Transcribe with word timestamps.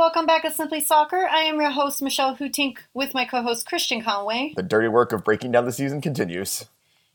welcome 0.00 0.24
back 0.24 0.40
to 0.40 0.50
Simply 0.50 0.80
Soccer. 0.80 1.28
I 1.30 1.42
am 1.42 1.60
your 1.60 1.68
host, 1.68 2.00
Michelle 2.00 2.34
Hootink, 2.34 2.78
with 2.94 3.12
my 3.12 3.26
co 3.26 3.42
host, 3.42 3.66
Christian 3.66 4.02
Conway. 4.02 4.54
The 4.56 4.62
dirty 4.62 4.88
work 4.88 5.12
of 5.12 5.24
breaking 5.24 5.52
down 5.52 5.66
the 5.66 5.72
season 5.72 6.00
continues. 6.00 6.64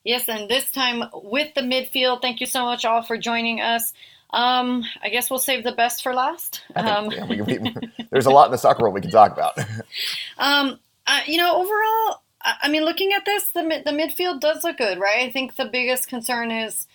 Yes, 0.04 0.30
and 0.30 0.48
this 0.48 0.70
time 0.70 1.04
with 1.12 1.52
the 1.56 1.62
midfield. 1.62 2.22
Thank 2.22 2.42
you 2.42 2.46
so 2.46 2.64
much 2.64 2.86
all 2.86 3.02
for 3.02 3.18
joining 3.18 3.60
us. 3.60 3.92
Um, 4.30 4.84
I 5.02 5.10
guess 5.10 5.32
we'll 5.32 5.40
save 5.40 5.64
the 5.64 5.72
best 5.72 6.04
for 6.04 6.14
last. 6.14 6.62
Um, 6.76 7.10
yeah, 7.10 7.26
we, 7.26 7.42
we, 7.42 7.76
there's 8.12 8.28
a 8.28 8.30
lot 8.30 8.46
in 8.46 8.52
the 8.52 8.60
soccer 8.60 8.84
world 8.84 8.94
we 8.94 9.02
can 9.02 9.10
talk 9.10 9.32
about. 9.32 9.58
um, 10.38 10.80
uh, 11.08 11.22
you 11.26 11.38
know, 11.38 11.56
overall, 11.56 12.22
I 12.44 12.70
mean, 12.70 12.86
looking 12.86 13.14
at 13.14 13.26
this, 13.26 13.48
the 13.48 13.64
the 13.84 13.92
midfield 13.94 14.42
does 14.42 14.64
look 14.64 14.78
good, 14.78 15.00
right? 15.00 15.23
I 15.23 15.31
think 15.31 15.56
the 15.56 15.66
biggest 15.66 16.08
concern 16.08 16.52
is 16.52 16.86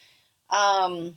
um, 0.50 1.16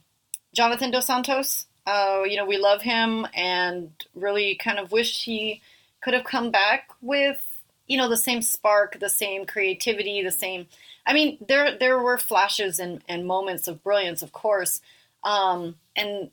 Jonathan 0.52 0.89
Dos 0.89 1.05
Santos. 1.05 1.67
Uh, 1.85 2.23
you 2.25 2.37
know, 2.37 2.45
we 2.45 2.57
love 2.57 2.81
him 2.81 3.27
and 3.33 3.91
really 4.15 4.55
kind 4.55 4.79
of 4.79 4.91
wish 4.91 5.23
he 5.25 5.61
could 6.01 6.13
have 6.13 6.23
come 6.23 6.51
back 6.51 6.89
with 7.01 7.45
you 7.87 7.97
know 7.97 8.09
the 8.09 8.17
same 8.17 8.41
spark, 8.41 8.99
the 8.99 9.09
same 9.09 9.45
creativity, 9.45 10.21
the 10.23 10.31
same. 10.31 10.67
I 11.05 11.13
mean, 11.13 11.38
there 11.45 11.77
there 11.77 11.99
were 11.99 12.17
flashes 12.17 12.79
and, 12.79 13.03
and 13.09 13.27
moments 13.27 13.67
of 13.67 13.83
brilliance, 13.83 14.21
of 14.21 14.31
course, 14.31 14.81
um, 15.23 15.75
and 15.95 16.31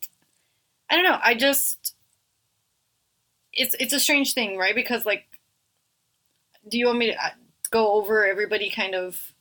I 0.91 0.97
don't 0.97 1.05
know. 1.05 1.19
I 1.23 1.35
just 1.35 1.95
it's 3.53 3.75
it's 3.81 3.93
a 3.93 4.01
strange 4.01 4.35
thing, 4.35 4.57
right? 4.57 4.75
Because 4.75 5.05
like, 5.07 5.27
do 6.69 6.79
you 6.79 6.87
want 6.87 6.99
me 6.99 7.07
to 7.09 7.25
uh, 7.25 7.31
go 7.71 7.93
over 7.93 8.27
everybody 8.27 8.71
kind 8.71 8.95
of? 8.95 9.33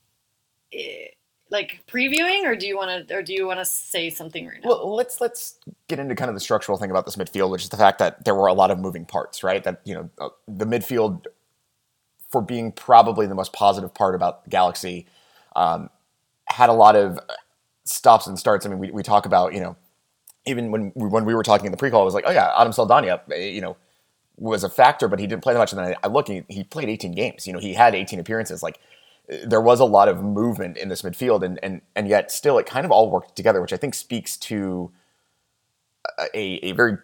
Eh, 0.73 1.09
like 1.51 1.83
previewing, 1.87 2.43
or 2.43 2.55
do 2.55 2.67
you 2.67 2.77
want 2.77 3.07
to, 3.07 3.15
or 3.15 3.23
do 3.23 3.33
you 3.33 3.47
want 3.47 3.59
to 3.59 3.65
say 3.65 4.09
something 4.09 4.47
right 4.47 4.63
now? 4.63 4.69
Well, 4.69 4.95
let's 4.95 5.19
let's 5.19 5.55
get 5.87 5.99
into 5.99 6.15
kind 6.15 6.29
of 6.29 6.35
the 6.35 6.39
structural 6.39 6.77
thing 6.77 6.91
about 6.91 7.05
this 7.05 7.15
midfield, 7.15 7.49
which 7.49 7.63
is 7.63 7.69
the 7.69 7.77
fact 7.77 7.99
that 7.99 8.23
there 8.25 8.35
were 8.35 8.47
a 8.47 8.53
lot 8.53 8.71
of 8.71 8.79
moving 8.79 9.05
parts, 9.05 9.43
right? 9.43 9.63
That 9.63 9.81
you 9.83 9.95
know, 9.95 10.09
uh, 10.19 10.29
the 10.47 10.65
midfield, 10.65 11.25
for 12.29 12.41
being 12.41 12.71
probably 12.71 13.25
the 13.25 13.35
most 13.35 13.53
positive 13.53 13.93
part 13.93 14.15
about 14.15 14.47
Galaxy, 14.49 15.07
um, 15.55 15.89
had 16.45 16.69
a 16.69 16.73
lot 16.73 16.95
of 16.95 17.19
stops 17.85 18.27
and 18.27 18.37
starts. 18.37 18.65
I 18.65 18.69
mean, 18.69 18.79
we, 18.79 18.91
we 18.91 19.03
talk 19.03 19.25
about 19.25 19.53
you 19.53 19.59
know, 19.59 19.75
even 20.45 20.71
when 20.71 20.91
we, 20.95 21.07
when 21.07 21.25
we 21.25 21.33
were 21.33 21.43
talking 21.43 21.65
in 21.65 21.71
the 21.71 21.77
pre-call, 21.77 22.01
it 22.01 22.05
was 22.05 22.13
like, 22.13 22.25
oh 22.27 22.31
yeah, 22.31 22.53
Adam 22.57 22.73
Saldana, 22.73 23.21
eh, 23.33 23.49
you 23.49 23.61
know, 23.61 23.75
was 24.37 24.63
a 24.63 24.69
factor, 24.69 25.07
but 25.07 25.19
he 25.19 25.27
didn't 25.27 25.43
play 25.43 25.53
that 25.53 25.59
much. 25.59 25.73
And 25.73 25.79
then 25.79 25.95
I, 26.03 26.07
I 26.07 26.07
look, 26.07 26.27
he, 26.27 26.43
he 26.47 26.63
played 26.63 26.89
18 26.89 27.13
games. 27.13 27.45
You 27.45 27.53
know, 27.53 27.59
he 27.59 27.73
had 27.73 27.95
18 27.95 28.19
appearances. 28.19 28.63
Like 28.63 28.79
there 29.45 29.61
was 29.61 29.79
a 29.79 29.85
lot 29.85 30.07
of 30.07 30.23
movement 30.23 30.77
in 30.77 30.89
this 30.89 31.01
midfield, 31.03 31.43
and 31.43 31.59
and 31.61 31.81
and 31.95 32.07
yet 32.07 32.31
still 32.31 32.57
it 32.57 32.65
kind 32.65 32.85
of 32.85 32.91
all 32.91 33.11
worked 33.11 33.35
together, 33.35 33.61
which 33.61 33.73
I 33.73 33.77
think 33.77 33.93
speaks 33.93 34.37
to 34.37 34.91
a, 36.33 36.65
a 36.65 36.71
very 36.71 36.97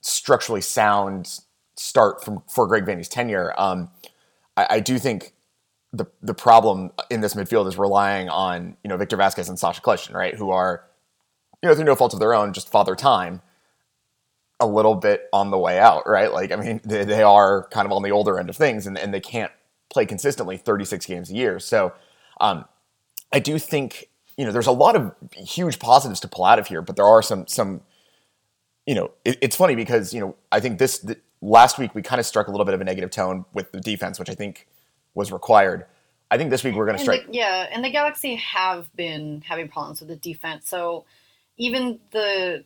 structurally 0.00 0.60
sound 0.60 1.40
start 1.76 2.24
from 2.24 2.42
for 2.48 2.66
Greg 2.66 2.84
Vanney's 2.84 3.08
tenure. 3.08 3.52
Um, 3.58 3.90
I, 4.56 4.66
I, 4.70 4.80
do 4.80 4.98
think 4.98 5.32
the 5.92 6.06
the 6.22 6.34
problem 6.34 6.92
in 7.10 7.20
this 7.20 7.34
midfield 7.34 7.66
is 7.66 7.76
relying 7.76 8.28
on 8.28 8.76
you 8.84 8.88
know 8.88 8.96
Victor 8.96 9.16
Vasquez 9.16 9.48
and 9.48 9.58
Sacha 9.58 9.80
Kljestan, 9.80 10.14
right, 10.14 10.36
who 10.36 10.50
are 10.50 10.84
you 11.62 11.68
know 11.68 11.74
through 11.74 11.84
no 11.84 11.96
fault 11.96 12.14
of 12.14 12.20
their 12.20 12.34
own, 12.34 12.52
just 12.52 12.68
father 12.68 12.94
time. 12.94 13.42
A 14.60 14.66
little 14.66 14.94
bit 14.94 15.28
on 15.32 15.50
the 15.50 15.58
way 15.58 15.80
out, 15.80 16.08
right? 16.08 16.32
Like, 16.32 16.52
I 16.52 16.56
mean, 16.56 16.80
they, 16.84 17.04
they 17.04 17.22
are 17.24 17.68
kind 17.70 17.86
of 17.86 17.92
on 17.92 18.02
the 18.02 18.12
older 18.12 18.38
end 18.38 18.48
of 18.48 18.56
things, 18.56 18.86
and, 18.86 18.96
and 18.96 19.12
they 19.12 19.20
can't 19.20 19.50
play 19.90 20.06
consistently 20.06 20.56
36 20.56 21.06
games 21.06 21.30
a 21.30 21.34
year. 21.34 21.58
So 21.58 21.92
um, 22.40 22.64
I 23.32 23.38
do 23.38 23.58
think 23.58 24.08
you 24.36 24.44
know 24.44 24.52
there's 24.52 24.66
a 24.66 24.72
lot 24.72 24.96
of 24.96 25.14
huge 25.32 25.78
positives 25.78 26.20
to 26.20 26.28
pull 26.28 26.44
out 26.44 26.58
of 26.58 26.66
here, 26.66 26.82
but 26.82 26.96
there 26.96 27.06
are 27.06 27.22
some 27.22 27.46
some 27.46 27.82
you 28.86 28.94
know 28.94 29.10
it, 29.24 29.38
it's 29.40 29.56
funny 29.56 29.74
because 29.74 30.12
you 30.12 30.20
know 30.20 30.36
I 30.50 30.60
think 30.60 30.78
this 30.78 30.98
the, 30.98 31.16
last 31.40 31.78
week 31.78 31.94
we 31.94 32.02
kind 32.02 32.20
of 32.20 32.26
struck 32.26 32.48
a 32.48 32.50
little 32.50 32.64
bit 32.64 32.74
of 32.74 32.80
a 32.80 32.84
negative 32.84 33.10
tone 33.10 33.44
with 33.52 33.70
the 33.72 33.80
defense, 33.80 34.18
which 34.18 34.30
I 34.30 34.34
think 34.34 34.66
was 35.14 35.30
required. 35.30 35.86
I 36.30 36.38
think 36.38 36.50
this 36.50 36.64
week 36.64 36.74
we're 36.74 36.86
going 36.86 36.96
to 36.96 37.02
strike. 37.02 37.26
The, 37.26 37.34
yeah, 37.34 37.68
and 37.70 37.84
the 37.84 37.90
Galaxy 37.90 38.34
have 38.36 38.94
been 38.96 39.42
having 39.46 39.68
problems 39.68 40.00
with 40.00 40.08
the 40.08 40.16
defense. 40.16 40.68
So 40.68 41.04
even 41.56 42.00
the 42.10 42.64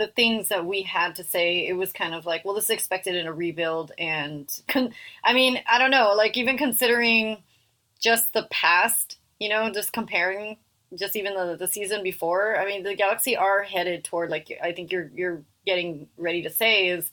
the 0.00 0.06
things 0.06 0.48
that 0.48 0.64
we 0.64 0.80
had 0.80 1.14
to 1.16 1.22
say, 1.22 1.68
it 1.68 1.74
was 1.74 1.92
kind 1.92 2.14
of 2.14 2.24
like, 2.24 2.42
well, 2.42 2.54
this 2.54 2.64
is 2.64 2.70
expected 2.70 3.14
in 3.14 3.26
a 3.26 3.32
rebuild. 3.32 3.92
And 3.98 4.50
con- 4.66 4.94
I 5.22 5.34
mean, 5.34 5.60
I 5.70 5.78
don't 5.78 5.90
know, 5.90 6.14
like 6.16 6.38
even 6.38 6.56
considering 6.56 7.42
just 8.00 8.32
the 8.32 8.48
past, 8.50 9.18
you 9.38 9.50
know, 9.50 9.70
just 9.70 9.92
comparing 9.92 10.56
just 10.98 11.16
even 11.16 11.34
the, 11.34 11.54
the 11.54 11.68
season 11.68 12.02
before. 12.02 12.56
I 12.58 12.64
mean, 12.64 12.82
the 12.82 12.96
Galaxy 12.96 13.36
are 13.36 13.62
headed 13.62 14.02
toward 14.02 14.30
like 14.30 14.50
I 14.62 14.72
think 14.72 14.90
you're 14.90 15.10
you're 15.14 15.42
getting 15.66 16.08
ready 16.16 16.42
to 16.42 16.50
say 16.50 16.88
is 16.88 17.10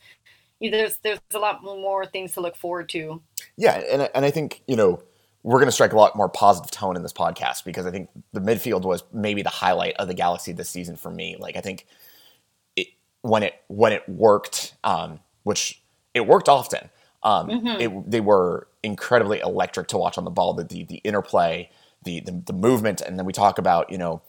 there's 0.62 0.98
there's 1.00 1.20
a 1.34 1.40
lot 1.40 1.62
more 1.62 2.06
things 2.06 2.32
to 2.34 2.42
look 2.42 2.56
forward 2.56 2.88
to. 2.90 3.22
Yeah, 3.58 3.74
and 3.74 4.10
and 4.16 4.24
I 4.24 4.32
think 4.32 4.64
you 4.66 4.78
know 4.78 5.04
we're 5.44 5.60
going 5.60 5.68
to 5.68 5.74
strike 5.74 5.92
a 5.92 5.98
lot 5.98 6.16
more 6.16 6.30
positive 6.30 6.72
tone 6.72 6.96
in 6.96 7.04
this 7.04 7.14
podcast 7.14 7.66
because 7.66 7.86
I 7.86 7.92
think 7.92 8.10
the 8.32 8.40
midfield 8.40 8.84
was 8.84 9.04
maybe 9.12 9.42
the 9.42 9.50
highlight 9.50 9.96
of 9.98 10.08
the 10.08 10.14
Galaxy 10.14 10.54
this 10.54 10.70
season 10.70 10.96
for 10.96 11.12
me. 11.12 11.36
Like 11.38 11.58
I 11.58 11.62
think 11.62 11.86
when 13.28 13.44
it 13.44 13.54
when 13.68 13.92
it 13.92 14.08
worked, 14.08 14.76
um, 14.84 15.20
which 15.44 15.82
it 16.14 16.26
worked 16.26 16.50
often. 16.50 16.90
Um, 17.24 17.48
mm-hmm. 17.48 17.82
it, 17.82 18.12
they 18.12 18.22
were 18.22 18.68
incredibly 18.84 19.40
electric 19.40 19.88
to 19.90 19.98
watch 19.98 20.18
on 20.18 20.24
the 20.24 20.32
ball. 20.32 20.54
The 20.54 20.64
the, 20.64 20.84
the 20.84 20.98
interplay, 20.98 21.70
the, 22.04 22.22
the, 22.22 22.44
the 22.46 22.54
movement, 22.54 23.02
and 23.02 23.18
then 23.18 23.26
we 23.26 23.34
talk 23.34 23.58
about 23.58 23.92
you 23.92 23.98
know 23.98 24.22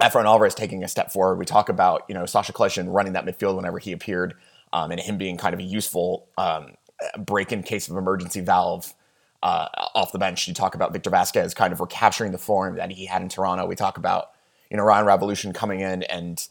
Efrain 0.00 0.24
Alvarez 0.24 0.54
taking 0.54 0.82
a 0.84 0.88
step 0.88 1.12
forward. 1.12 1.38
We 1.38 1.44
talk 1.44 1.68
about 1.68 2.04
you 2.08 2.14
know 2.14 2.26
Sacha 2.26 2.52
Kljestan 2.52 2.92
running 2.92 3.12
that 3.12 3.24
midfield 3.24 3.56
whenever 3.56 3.78
he 3.78 3.92
appeared, 3.92 4.34
um, 4.72 4.90
and 4.90 5.00
him 5.00 5.18
being 5.18 5.36
kind 5.36 5.54
of 5.54 5.60
a 5.60 5.64
useful 5.64 6.28
um, 6.36 6.74
break 7.18 7.52
in 7.52 7.62
case 7.62 7.88
of 7.88 7.96
emergency 7.96 8.40
valve 8.40 8.94
uh, 9.42 9.68
off 9.94 10.12
the 10.12 10.18
bench. 10.18 10.48
You 10.48 10.54
talk 10.54 10.74
about 10.74 10.92
Victor 10.92 11.10
Vasquez 11.10 11.54
kind 11.54 11.72
of 11.72 11.80
recapturing 11.80 12.32
the 12.32 12.38
form 12.38 12.76
that 12.76 12.90
he 12.90 13.06
had 13.06 13.22
in 13.22 13.28
Toronto. 13.28 13.66
We 13.66 13.76
talk 13.76 13.98
about 13.98 14.30
you 14.70 14.76
know 14.76 14.82
Rayan 14.82 15.04
Raveloson 15.04 15.54
coming 15.54 15.80
in 15.80 16.02
and 16.04 16.46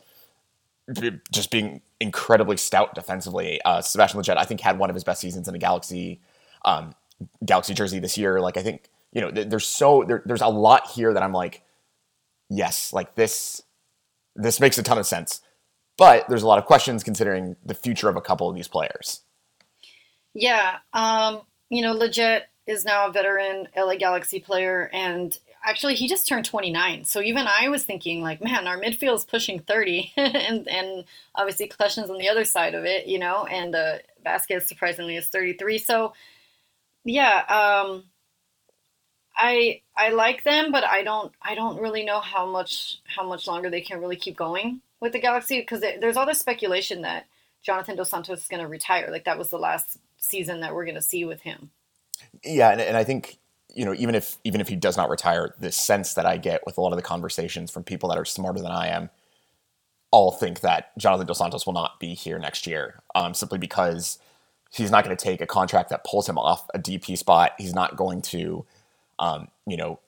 just 1.31 1.51
being 1.51 1.81
incredibly 1.99 2.57
stout 2.57 2.95
defensively. 2.95 3.61
Uh, 3.63 3.81
Sebastian 3.81 4.21
Lletget, 4.21 4.37
I 4.37 4.45
think, 4.45 4.61
had 4.61 4.79
one 4.79 4.89
of 4.89 4.95
his 4.95 5.03
best 5.03 5.21
seasons 5.21 5.47
in 5.47 5.55
a 5.55 5.59
Galaxy 5.59 6.21
um, 6.65 6.95
Galaxy 7.45 7.73
jersey 7.73 7.99
this 7.99 8.17
year. 8.17 8.39
Like, 8.39 8.57
I 8.57 8.63
think 8.63 8.89
you 9.11 9.21
know, 9.21 9.31
there's 9.31 9.65
so 9.65 10.03
there, 10.07 10.21
there's 10.25 10.41
a 10.41 10.47
lot 10.47 10.87
here 10.87 11.13
that 11.13 11.23
I'm 11.23 11.33
like, 11.33 11.63
yes, 12.49 12.93
like 12.93 13.15
this 13.15 13.61
this 14.35 14.59
makes 14.59 14.77
a 14.77 14.83
ton 14.83 14.97
of 14.97 15.05
sense. 15.05 15.41
But 15.97 16.27
there's 16.29 16.43
a 16.43 16.47
lot 16.47 16.59
of 16.59 16.65
questions 16.65 17.03
considering 17.03 17.55
the 17.65 17.73
future 17.73 18.07
of 18.09 18.15
a 18.15 18.21
couple 18.21 18.47
of 18.47 18.55
these 18.55 18.67
players. 18.67 19.21
Yeah, 20.35 20.77
um, 20.93 21.41
you 21.69 21.81
know, 21.81 21.95
Lletget 21.95 22.41
is 22.67 22.85
now 22.85 23.07
a 23.07 23.11
veteran 23.11 23.67
LA 23.75 23.95
Galaxy 23.95 24.39
player, 24.39 24.91
and 24.93 25.35
actually 25.67 25.95
he 25.95 26.07
just 26.07 26.25
turned 26.25 26.45
29 26.45 27.03
so 27.03 27.21
even 27.21 27.45
i 27.59 27.67
was 27.67 27.83
thinking 27.83 28.21
like 28.21 28.41
man 28.41 28.65
our 28.67 28.79
midfield 28.79 29.15
is 29.15 29.25
pushing 29.25 29.59
30 29.59 30.13
and 30.17 30.67
and 30.67 31.03
obviously 31.35 31.67
Kljestan's 31.67 32.09
on 32.09 32.17
the 32.17 32.29
other 32.29 32.45
side 32.45 32.73
of 32.73 32.85
it 32.85 33.07
you 33.07 33.19
know 33.19 33.45
and 33.45 33.75
uh 33.75 33.97
Vasquez 34.23 34.67
surprisingly 34.67 35.17
is 35.17 35.27
33 35.27 35.77
so 35.77 36.13
yeah 37.03 37.39
um 37.49 38.05
i 39.35 39.81
i 39.95 40.09
like 40.09 40.43
them 40.43 40.71
but 40.71 40.85
i 40.85 41.03
don't 41.03 41.33
i 41.41 41.53
don't 41.53 41.81
really 41.81 42.05
know 42.05 42.21
how 42.21 42.45
much 42.45 42.99
how 43.05 43.27
much 43.27 43.45
longer 43.45 43.69
they 43.69 43.81
can 43.81 43.99
really 43.99 44.15
keep 44.15 44.37
going 44.37 44.81
with 45.01 45.11
the 45.11 45.19
galaxy 45.19 45.59
because 45.59 45.81
there's 45.81 46.17
all 46.17 46.25
this 46.25 46.39
speculation 46.39 47.01
that 47.01 47.25
jonathan 47.61 47.95
dos 47.97 48.09
santos 48.09 48.39
is 48.39 48.47
going 48.47 48.61
to 48.61 48.69
retire 48.69 49.09
like 49.11 49.25
that 49.25 49.37
was 49.37 49.49
the 49.49 49.57
last 49.57 49.97
season 50.17 50.61
that 50.61 50.73
we're 50.73 50.85
going 50.85 50.95
to 50.95 51.01
see 51.01 51.23
with 51.25 51.41
him. 51.41 51.69
Yeah 52.43 52.71
and, 52.71 52.81
and 52.81 52.97
i 52.97 53.03
think 53.03 53.37
you 53.73 53.85
know, 53.85 53.93
even 53.93 54.15
if 54.15 54.37
even 54.43 54.61
if 54.61 54.67
he 54.67 54.75
does 54.75 54.97
not 54.97 55.09
retire, 55.09 55.53
the 55.59 55.71
sense 55.71 56.13
that 56.15 56.25
I 56.25 56.37
get 56.37 56.65
with 56.65 56.77
a 56.77 56.81
lot 56.81 56.91
of 56.91 56.97
the 56.97 57.03
conversations 57.03 57.71
from 57.71 57.83
people 57.83 58.09
that 58.09 58.17
are 58.17 58.25
smarter 58.25 58.59
than 58.59 58.71
I 58.71 58.87
am, 58.87 59.09
all 60.11 60.31
think 60.31 60.61
that 60.61 60.97
Jonathan 60.97 61.27
Dos 61.27 61.37
Santos 61.37 61.65
will 61.65 61.73
not 61.73 61.99
be 61.99 62.13
here 62.13 62.39
next 62.39 62.65
year, 62.65 63.01
um, 63.13 63.33
simply 63.33 63.57
because 63.57 64.19
he's 64.71 64.91
not 64.91 65.03
going 65.03 65.15
to 65.15 65.23
take 65.23 65.41
a 65.41 65.45
contract 65.45 65.89
that 65.89 66.03
pulls 66.03 66.27
him 66.27 66.37
off 66.37 66.67
a 66.73 66.79
DP 66.79 67.17
spot. 67.17 67.53
He's 67.57 67.73
not 67.73 67.95
going 67.95 68.21
to, 68.23 68.65
um, 69.19 69.49
you 69.65 69.77
know, 69.77 69.99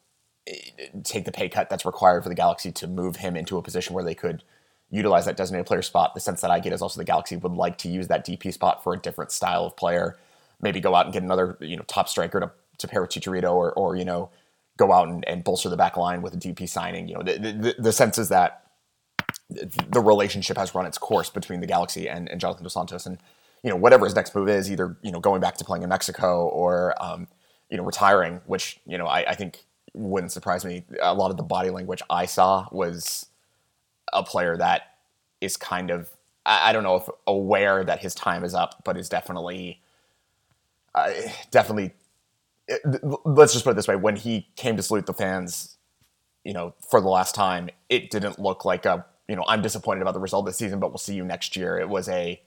take 1.04 1.26
the 1.26 1.32
pay 1.32 1.50
cut 1.50 1.70
that's 1.70 1.86
required 1.86 2.24
for 2.24 2.30
the 2.30 2.36
Galaxy 2.36 2.72
to 2.72 2.88
move 2.88 3.18
him 3.18 3.36
into 3.36 3.58
a 3.58 3.62
position 3.62 3.94
where 3.94 4.04
they 4.04 4.16
could 4.16 4.44
utilize 4.90 5.26
that 5.26 5.38
designated 5.38 5.68
player 5.68 5.82
spot. 5.82 6.14
The 6.14 6.20
sense 6.20 6.42
that 6.42 6.50
I 6.52 6.60
get 6.60 6.74
is 6.74 6.82
also 6.82 7.00
the 7.00 7.06
Galaxy 7.06 7.36
would 7.36 7.54
like 7.54 7.78
to 7.80 7.90
use 7.90 8.08
that 8.08 8.26
DP 8.26 8.54
spot 8.54 8.84
for 8.84 8.94
a 8.94 8.98
different 8.98 9.32
style 9.32 9.66
of 9.66 9.76
player. 9.76 10.18
Maybe 10.62 10.80
go 10.80 10.96
out 10.96 11.06
and 11.06 11.14
get 11.14 11.24
another, 11.24 11.58
you 11.60 11.78
know, 11.78 11.84
top 11.84 12.10
striker 12.10 12.40
to 12.40 12.52
to 12.80 12.88
pair 12.88 13.02
with 13.02 13.12
Chicharito 13.12 13.54
or, 13.54 13.72
or 13.74 13.96
you 13.96 14.06
know, 14.06 14.30
go 14.78 14.92
out 14.92 15.08
and, 15.08 15.28
and 15.28 15.44
bolster 15.44 15.70
the 15.70 15.78
back 15.78 15.98
line 15.98 16.22
with 16.22 16.34
a 16.34 16.38
DP 16.38 16.68
signing. 16.68 17.08
You 17.08 17.16
know, 17.16 17.24
the, 17.24 17.38
the, 17.38 17.76
the 17.78 17.92
sense 17.92 18.18
is 18.18 18.30
that 18.30 18.66
the 19.50 20.02
relationship 20.02 20.58
has 20.58 20.74
run 20.74 20.86
its 20.86 20.98
course 20.98 21.30
between 21.30 21.60
the 21.60 21.68
Galaxy 21.68 22.08
and, 22.10 22.30
and 22.30 22.40
Jonathan 22.40 22.64
Dos 22.64 22.74
Santos. 22.74 23.06
And, 23.06 23.18
you 23.64 23.70
know, 23.70 23.76
whatever 23.76 24.06
his 24.06 24.16
next 24.16 24.34
move 24.36 24.50
is, 24.50 24.72
either, 24.72 24.98
you 25.02 25.12
know, 25.12 25.20
going 25.20 25.42
back 25.42 25.58
to 25.58 25.66
playing 25.66 25.84
in 25.84 25.90
Mexico 25.90 26.48
or, 26.48 26.96
um, 27.04 27.28
you 27.70 27.78
know, 27.78 27.84
retiring, 27.84 28.42
which, 28.46 28.80
you 28.86 28.98
know, 28.98 29.06
I, 29.06 29.32
I 29.32 29.36
think 29.36 29.66
wouldn't 29.94 30.32
surprise 30.32 30.64
me. 30.64 30.86
A 31.02 31.14
lot 31.14 31.32
of 31.32 31.38
the 31.38 31.44
body 31.44 31.70
language 31.70 32.02
I 32.10 32.26
saw 32.26 32.68
was 32.72 33.26
a 34.14 34.24
player 34.24 34.56
that 34.58 34.94
is 35.42 35.58
kind 35.58 35.92
of 35.92 36.10
I, 36.46 36.70
I 36.70 36.74
don't 36.74 36.84
know 36.84 36.96
if 36.96 37.08
aware 37.28 37.84
that 37.84 38.00
his 38.00 38.16
time 38.16 38.44
is 38.44 38.54
up, 38.54 38.82
but 38.84 38.98
is 38.98 39.08
definitely, 39.08 39.82
uh, 40.96 41.12
definitely. 41.52 41.94
Let's 43.26 43.54
just 43.54 43.66
put 43.66 43.72
it 43.72 43.76
this 43.76 43.88
way: 43.88 43.96
when 43.96 44.16
he 44.16 44.48
came 44.56 44.78
to 44.78 44.84
salute 44.84 45.06
the 45.06 45.14
fans, 45.14 45.78
you 46.44 46.54
know, 46.54 46.74
for 46.90 47.02
the 47.02 47.10
last 47.10 47.36
time, 47.36 47.70
it 47.90 48.10
didn't 48.10 48.40
look 48.40 48.66
like 48.66 48.86
a 48.86 49.06
you 49.28 49.36
know 49.36 49.46
I'm 49.48 49.62
disappointed 49.62 50.02
about 50.02 50.14
the 50.14 50.20
result 50.20 50.46
this 50.46 50.58
season, 50.58 50.80
but 50.80 50.90
we'll 50.90 50.98
see 50.98 51.16
you 51.16 51.24
next 51.24 51.56
year. 51.56 51.78
It 51.78 51.90
was 51.90 52.10
a 52.10 52.42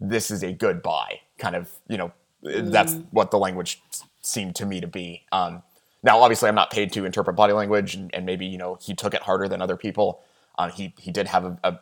this 0.00 0.30
is 0.30 0.42
a 0.42 0.52
goodbye 0.52 1.20
kind 1.38 1.54
of 1.54 1.70
you 1.88 1.98
know 1.98 2.12
mm. 2.44 2.70
that's 2.70 2.94
what 3.10 3.30
the 3.30 3.38
language 3.38 3.82
seemed 4.22 4.54
to 4.56 4.66
me 4.66 4.80
to 4.80 4.86
be. 4.86 5.24
Um, 5.32 5.62
now, 6.02 6.20
obviously, 6.20 6.48
I'm 6.48 6.54
not 6.54 6.70
paid 6.70 6.92
to 6.94 7.04
interpret 7.04 7.36
body 7.36 7.52
language, 7.52 7.94
and, 7.94 8.12
and 8.14 8.24
maybe 8.24 8.46
you 8.46 8.58
know 8.58 8.78
he 8.80 8.94
took 8.94 9.14
it 9.14 9.22
harder 9.22 9.48
than 9.48 9.60
other 9.60 9.76
people. 9.76 10.22
Uh, 10.58 10.70
he 10.70 10.94
he 10.98 11.10
did 11.10 11.26
have 11.26 11.44
a, 11.44 11.58
a, 11.64 11.80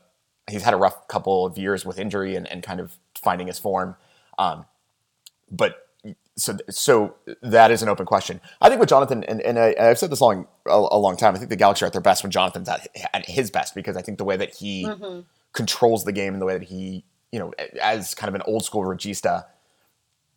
he's 0.51 0.63
had 0.63 0.75
a 0.75 0.77
rough 0.77 1.07
couple 1.09 1.47
of 1.47 1.57
years 1.59 1.85
with 1.85 1.99
injury 1.99 2.37
and, 2.37 2.47
and 2.49 2.63
kind 2.63 2.81
of 2.81 2.97
finding 3.15 3.47
his 3.47 3.59
form. 3.59 3.97
Um, 4.39 4.67
but 5.51 5.88
so 6.39 6.57
so 6.71 7.15
that 7.43 7.71
is 7.71 7.83
an 7.83 7.89
open 7.89 8.07
question. 8.07 8.41
I 8.61 8.69
think 8.69 8.81
with 8.81 8.89
Jonathan, 8.89 9.25
and, 9.25 9.41
and 9.43 9.59
I, 9.59 9.75
have 9.79 9.99
said 9.99 10.11
this 10.11 10.21
long 10.21 10.47
a, 10.67 10.73
a, 10.73 10.99
long 10.99 11.17
time. 11.17 11.35
I 11.35 11.39
think 11.39 11.51
the 11.51 11.57
Galaxy 11.57 11.85
are 11.85 11.87
at 11.87 11.93
their 11.93 12.01
best 12.01 12.23
when 12.23 12.31
Jonathan's 12.31 12.69
at, 12.69 12.87
at 13.13 13.27
his 13.27 13.51
best 13.51 13.75
because 13.75 13.97
I 13.97 14.03
think 14.03 14.19
the 14.19 14.25
way 14.25 14.37
that 14.37 14.55
he 14.55 14.85
mm-hmm. 14.85 15.21
controls 15.53 16.05
the 16.05 16.13
game 16.13 16.33
and 16.33 16.41
the 16.41 16.47
way 16.47 16.57
that 16.57 16.69
he 16.69 17.05
you 17.33 17.39
know 17.39 17.53
as 17.83 18.15
kind 18.15 18.29
of 18.29 18.35
an 18.35 18.43
old 18.47 18.65
school 18.65 18.83
regista 18.83 19.45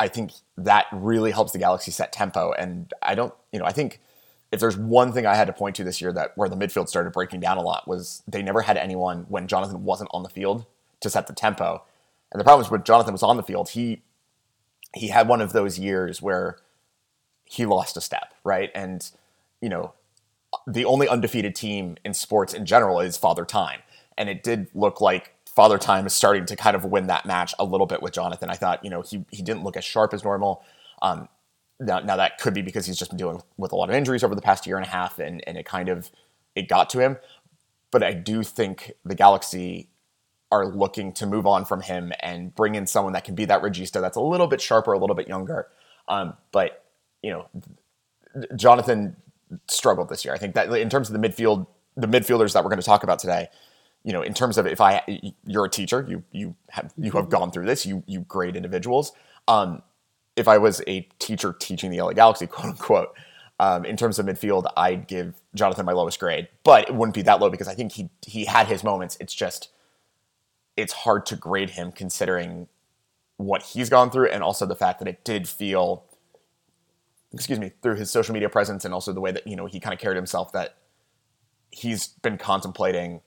I 0.02 0.08
think 0.08 0.32
that 0.58 0.88
really 0.92 1.30
helps 1.30 1.52
the 1.52 1.60
Galaxy 1.60 1.92
set 1.92 2.12
tempo. 2.12 2.54
And 2.54 2.92
I 3.04 3.14
don't, 3.14 3.32
you 3.52 3.60
know, 3.60 3.66
I 3.66 3.72
think 3.72 4.00
if 4.52 4.60
there's 4.60 4.76
one 4.76 5.14
thing 5.14 5.28
I 5.28 5.36
had 5.36 5.46
to 5.46 5.54
point 5.54 5.76
to 5.76 5.84
this 5.84 6.02
year 6.02 6.12
that 6.14 6.32
where 6.36 6.50
the 6.50 6.56
midfield 6.56 6.90
started 6.90 7.14
breaking 7.14 7.40
down 7.40 7.58
a 7.58 7.62
lot 7.62 7.88
was 7.88 8.24
they 8.28 8.42
never 8.42 8.64
had 8.64 8.78
anyone 8.78 9.28
when 9.30 9.48
Jonathan 9.48 9.84
wasn't 9.84 10.10
on 10.12 10.24
the 10.24 10.30
field 10.30 10.66
to 11.02 11.10
set 11.12 11.28
the 11.28 11.34
tempo. 11.34 11.84
And 12.32 12.40
the 12.40 12.44
problem 12.44 12.66
is 12.66 12.72
when 12.72 12.84
Jonathan 12.84 13.14
was 13.14 13.22
on 13.22 13.38
the 13.38 13.44
field, 13.44 13.70
he 13.70 14.02
he 14.96 15.08
had 15.08 15.28
one 15.28 15.42
of 15.42 15.54
those 15.54 15.80
years 15.80 16.22
where 16.22 16.58
he 17.46 17.66
lost 17.66 17.98
a 17.98 18.02
step, 18.02 18.34
right? 18.44 18.72
And 18.76 19.10
you 19.62 19.70
know, 19.70 19.94
the 20.68 20.86
only 20.86 21.08
undefeated 21.08 21.56
team 21.56 21.98
in 22.04 22.14
sports 22.14 22.54
in 22.54 22.66
general 22.66 23.00
is 23.00 23.18
Father 23.18 23.46
Time. 23.46 23.82
And 24.18 24.30
it 24.30 24.44
did 24.44 24.68
look 24.74 25.00
like 25.00 25.34
Father 25.48 25.78
Time 25.78 26.06
is 26.06 26.14
starting 26.14 26.46
to 26.46 26.56
kind 26.56 26.76
of 26.76 26.86
win 26.86 27.08
that 27.08 27.26
match 27.26 27.54
a 27.60 27.66
little 27.66 27.88
bit 27.88 28.02
with 28.02 28.14
Jonathan. 28.14 28.50
I 28.50 28.56
thought, 28.56 28.84
you 28.84 28.90
know, 28.90 29.02
he 29.02 29.26
he 29.32 29.42
didn't 29.42 29.64
look 29.64 29.78
as 29.78 29.84
sharp 29.84 30.14
as 30.14 30.24
normal. 30.24 30.64
Um, 31.02 31.30
now, 31.80 32.00
now 32.00 32.16
that 32.16 32.38
could 32.38 32.54
be 32.54 32.62
because 32.62 32.86
he's 32.86 32.98
just 32.98 33.12
been 33.12 33.18
dealing 33.18 33.42
with 33.58 33.72
a 33.72 33.76
lot 33.76 33.90
of 33.90 33.96
injuries 33.96 34.24
over 34.24 34.36
the 34.36 34.42
past 34.42 34.68
year 34.68 34.78
and 34.78 34.86
a 34.86 34.90
half, 34.90 35.20
and 35.20 35.44
and 35.48 35.58
it 35.58 35.66
kind 35.66 35.90
of 35.90 36.10
it 36.56 36.68
got 36.68 36.90
to 36.92 37.00
him. 37.00 37.18
But 37.92 38.04
I 38.04 38.14
do 38.14 38.44
think 38.44 38.94
the 39.04 39.16
Galaxy 39.16 39.90
are 40.52 40.66
looking 40.68 41.14
to 41.14 41.26
move 41.26 41.48
on 41.48 41.66
from 41.66 41.82
him 41.82 42.12
and 42.20 42.54
bring 42.56 42.76
in 42.76 42.86
someone 42.86 43.14
that 43.14 43.24
can 43.24 43.36
be 43.36 43.46
that 43.46 43.62
regista 43.62 44.02
that's 44.02 44.18
a 44.18 44.22
little 44.22 44.48
bit 44.48 44.62
sharper, 44.62 44.94
a 44.94 45.00
little 45.00 45.16
bit 45.16 45.28
younger. 45.28 45.68
Um, 46.08 46.34
but 46.52 46.84
you 47.22 47.32
know, 47.32 47.48
Jonathan 48.56 49.16
struggled 49.68 50.10
this 50.10 50.26
year. 50.26 50.34
I 50.34 50.38
think 50.38 50.56
that 50.56 50.72
in 50.74 50.90
terms 50.90 51.10
of 51.10 51.20
the 51.20 51.28
midfield, 51.28 51.68
the 51.96 52.08
midfielders 52.08 52.54
that 52.54 52.64
we're 52.64 52.70
going 52.70 52.82
to 52.82 52.86
talk 52.86 53.04
about 53.04 53.20
today, 53.20 53.48
you 54.04 54.14
know, 54.14 54.22
in 54.22 54.34
terms 54.34 54.58
of 54.58 54.66
if 54.66 54.82
I 54.82 55.02
you're 55.46 55.66
a 55.66 55.70
teacher, 55.70 56.06
you 56.08 56.24
you 56.32 56.56
have 56.70 56.92
you 56.98 57.12
have 57.12 57.30
gone 57.30 57.52
through 57.52 57.66
this, 57.66 57.86
you 57.86 58.04
you 58.08 58.22
grade 58.22 58.56
individuals. 58.56 59.12
Um, 59.48 59.84
if 60.36 60.48
I 60.48 60.58
was 60.58 60.82
a 60.88 61.02
teacher 61.20 61.54
teaching 61.58 61.92
the 61.92 62.02
LA 62.02 62.14
Galaxy, 62.14 62.48
quote 62.48 62.72
unquote, 62.72 63.16
um, 63.60 63.86
in 63.86 63.96
terms 63.96 64.18
of 64.18 64.26
midfield, 64.26 64.66
I'd 64.76 65.08
give 65.08 65.36
Jonathan 65.54 65.86
my 65.86 65.92
lowest 65.92 66.20
grade, 66.20 66.48
but 66.64 66.90
it 66.90 66.96
wouldn't 66.96 67.16
be 67.16 67.22
that 67.24 67.40
low 67.40 67.50
because 67.50 67.68
I 67.68 67.76
think 67.76 67.92
he 67.92 68.10
he 68.26 68.46
had 68.46 68.68
his 68.68 68.84
moments. 68.84 69.18
It's 69.20 69.34
just 69.34 69.70
it's 70.82 70.94
hard 70.94 71.26
to 71.28 71.36
grade 71.36 71.72
him 71.72 71.92
considering 71.92 72.68
what 73.38 73.64
he's 73.64 73.90
gone 73.90 74.12
through 74.12 74.28
and 74.28 74.44
also 74.44 74.66
the 74.66 74.76
fact 74.76 75.00
that 75.00 75.08
it 75.08 75.24
did 75.24 75.48
feel 75.48 76.04
excuse 77.34 77.60
me 77.60 77.72
through 77.82 77.96
his 77.96 78.12
social 78.12 78.34
media 78.34 78.50
presence 78.50 78.86
and 78.86 78.94
also 78.94 79.14
the 79.14 79.22
way 79.22 79.32
that 79.32 79.48
you 79.48 79.56
know 79.56 79.66
he 79.66 79.80
kind 79.80 79.94
of 79.94 80.00
carried 80.00 80.16
himself 80.18 80.52
that 80.52 80.76
he's 81.72 82.08
been 82.08 82.38
contemplating 82.38 83.22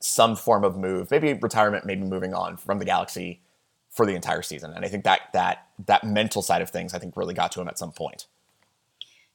some 0.00 0.36
form 0.36 0.64
of 0.64 0.76
move, 0.76 1.10
maybe 1.10 1.32
retirement, 1.32 1.86
maybe 1.86 2.02
moving 2.02 2.34
on 2.34 2.58
from 2.58 2.78
the 2.78 2.84
Galaxy 2.84 3.40
for 3.88 4.04
the 4.04 4.14
entire 4.14 4.42
season. 4.42 4.72
And 4.74 4.84
I 4.84 4.88
think 4.88 5.04
that 5.04 5.20
that 5.32 5.68
that 5.86 6.04
mental 6.04 6.42
side 6.42 6.60
of 6.60 6.68
things, 6.68 6.92
I 6.92 6.98
think, 6.98 7.16
really 7.16 7.32
got 7.32 7.52
to 7.52 7.60
him 7.60 7.68
at 7.68 7.78
some 7.78 7.92
point. 7.92 8.26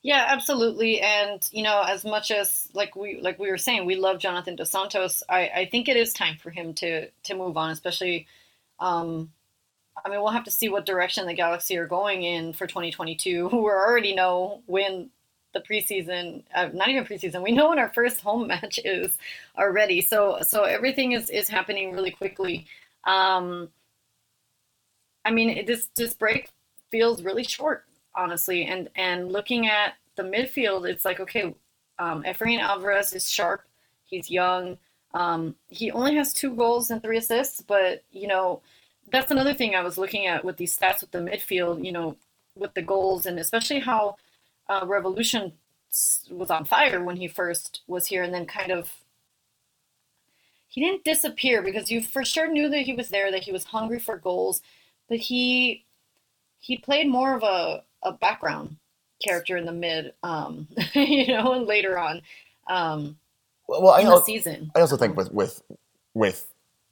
Yeah, 0.01 0.25
absolutely. 0.29 1.01
And 1.01 1.41
you 1.51 1.61
know, 1.63 1.83
as 1.85 2.05
much 2.05 2.31
as 2.31 2.69
like 2.73 2.95
we 2.95 3.19
like 3.21 3.37
we 3.37 3.49
were 3.49 3.57
saying, 3.57 3.85
we 3.85 3.95
love 3.95 4.19
Jonathan 4.19 4.55
Dos 4.55 4.71
Santos. 4.71 5.23
I, 5.29 5.49
I 5.49 5.65
think 5.69 5.89
it 5.89 5.97
is 5.97 6.13
time 6.13 6.37
for 6.37 6.51
him 6.51 6.73
to 6.75 7.09
to 7.23 7.35
move 7.35 7.57
on, 7.57 7.71
especially. 7.71 8.27
Um, 8.79 9.31
I 10.05 10.09
mean, 10.09 10.21
we'll 10.21 10.31
have 10.31 10.45
to 10.45 10.51
see 10.51 10.69
what 10.69 10.85
direction 10.85 11.27
the 11.27 11.33
Galaxy 11.35 11.77
are 11.77 11.87
going 11.87 12.23
in 12.23 12.53
for 12.53 12.67
2022. 12.67 13.49
We 13.53 13.57
already 13.59 14.15
know 14.15 14.63
when 14.67 15.11
the 15.53 15.61
preseason, 15.61 16.43
uh, 16.55 16.69
not 16.73 16.89
even 16.89 17.05
preseason. 17.05 17.43
We 17.43 17.51
know 17.53 17.69
when 17.69 17.79
our 17.79 17.93
first 17.93 18.21
home 18.21 18.47
match 18.47 18.79
is 18.85 19.17
already. 19.57 20.01
So 20.01 20.39
so 20.43 20.63
everything 20.65 21.13
is 21.13 21.29
is 21.29 21.49
happening 21.49 21.93
really 21.93 22.11
quickly. 22.11 22.67
Um, 23.05 23.69
I 25.25 25.31
mean, 25.31 25.65
this 25.65 25.87
this 25.95 26.13
break 26.13 26.49
feels 26.91 27.21
really 27.23 27.43
short, 27.43 27.85
honestly. 28.19 28.65
And 28.65 28.89
and 28.95 29.31
looking 29.31 29.67
at 29.67 29.93
the 30.15 30.23
midfield, 30.23 30.87
it's 30.87 31.05
like 31.05 31.19
okay, 31.19 31.55
um, 31.97 32.23
Efrain 32.23 32.59
Alvarez 32.59 33.13
is 33.13 33.31
sharp. 33.31 33.63
He's 34.05 34.29
young. 34.29 34.77
Um, 35.13 35.55
he 35.69 35.91
only 35.91 36.15
has 36.15 36.33
two 36.33 36.53
goals 36.55 36.91
and 36.91 37.01
three 37.01 37.17
assists, 37.17 37.61
but 37.61 38.03
you 38.11 38.27
know 38.27 38.61
that's 39.11 39.31
another 39.31 39.53
thing 39.53 39.75
I 39.75 39.81
was 39.81 39.97
looking 39.97 40.27
at 40.27 40.45
with 40.45 40.57
these 40.57 40.77
stats 40.77 41.01
with 41.01 41.11
the 41.11 41.19
midfield. 41.19 41.85
You 41.85 41.91
know, 41.91 42.17
with 42.55 42.73
the 42.73 42.81
goals 42.81 43.25
and 43.25 43.39
especially 43.39 43.79
how 43.79 44.17
uh, 44.67 44.85
Raveloson 44.85 45.53
was 46.29 46.51
on 46.51 46.65
fire 46.65 47.03
when 47.03 47.17
he 47.17 47.27
first 47.27 47.81
was 47.87 48.07
here, 48.07 48.23
and 48.23 48.33
then 48.33 48.45
kind 48.45 48.71
of 48.71 48.91
he 50.67 50.81
didn't 50.81 51.03
disappear 51.03 51.61
because 51.63 51.89
you 51.89 52.01
for 52.01 52.23
sure 52.23 52.51
knew 52.51 52.69
that 52.69 52.81
he 52.81 52.93
was 52.93 53.09
there, 53.09 53.31
that 53.31 53.43
he 53.43 53.51
was 53.51 53.65
hungry 53.65 53.99
for 53.99 54.17
goals, 54.17 54.61
but 55.07 55.17
he 55.17 55.85
he 56.59 56.77
played 56.77 57.07
more 57.07 57.35
of 57.35 57.43
a, 57.43 57.83
a 58.03 58.11
background 58.13 58.77
character 59.23 59.57
in 59.57 59.65
the 59.65 59.71
mid, 59.71 60.13
um, 60.23 60.67
you 60.93 61.27
know, 61.27 61.53
and 61.53 61.65
later 61.65 61.97
on 61.97 62.21
um, 62.69 63.17
well, 63.67 63.95
in 63.95 64.07
I, 64.07 64.11
the 64.11 64.21
season. 64.21 64.71
I 64.75 64.81
also 64.81 64.97
think 64.97 65.17
with 65.17 65.31
with 65.31 65.61
with 66.13 66.47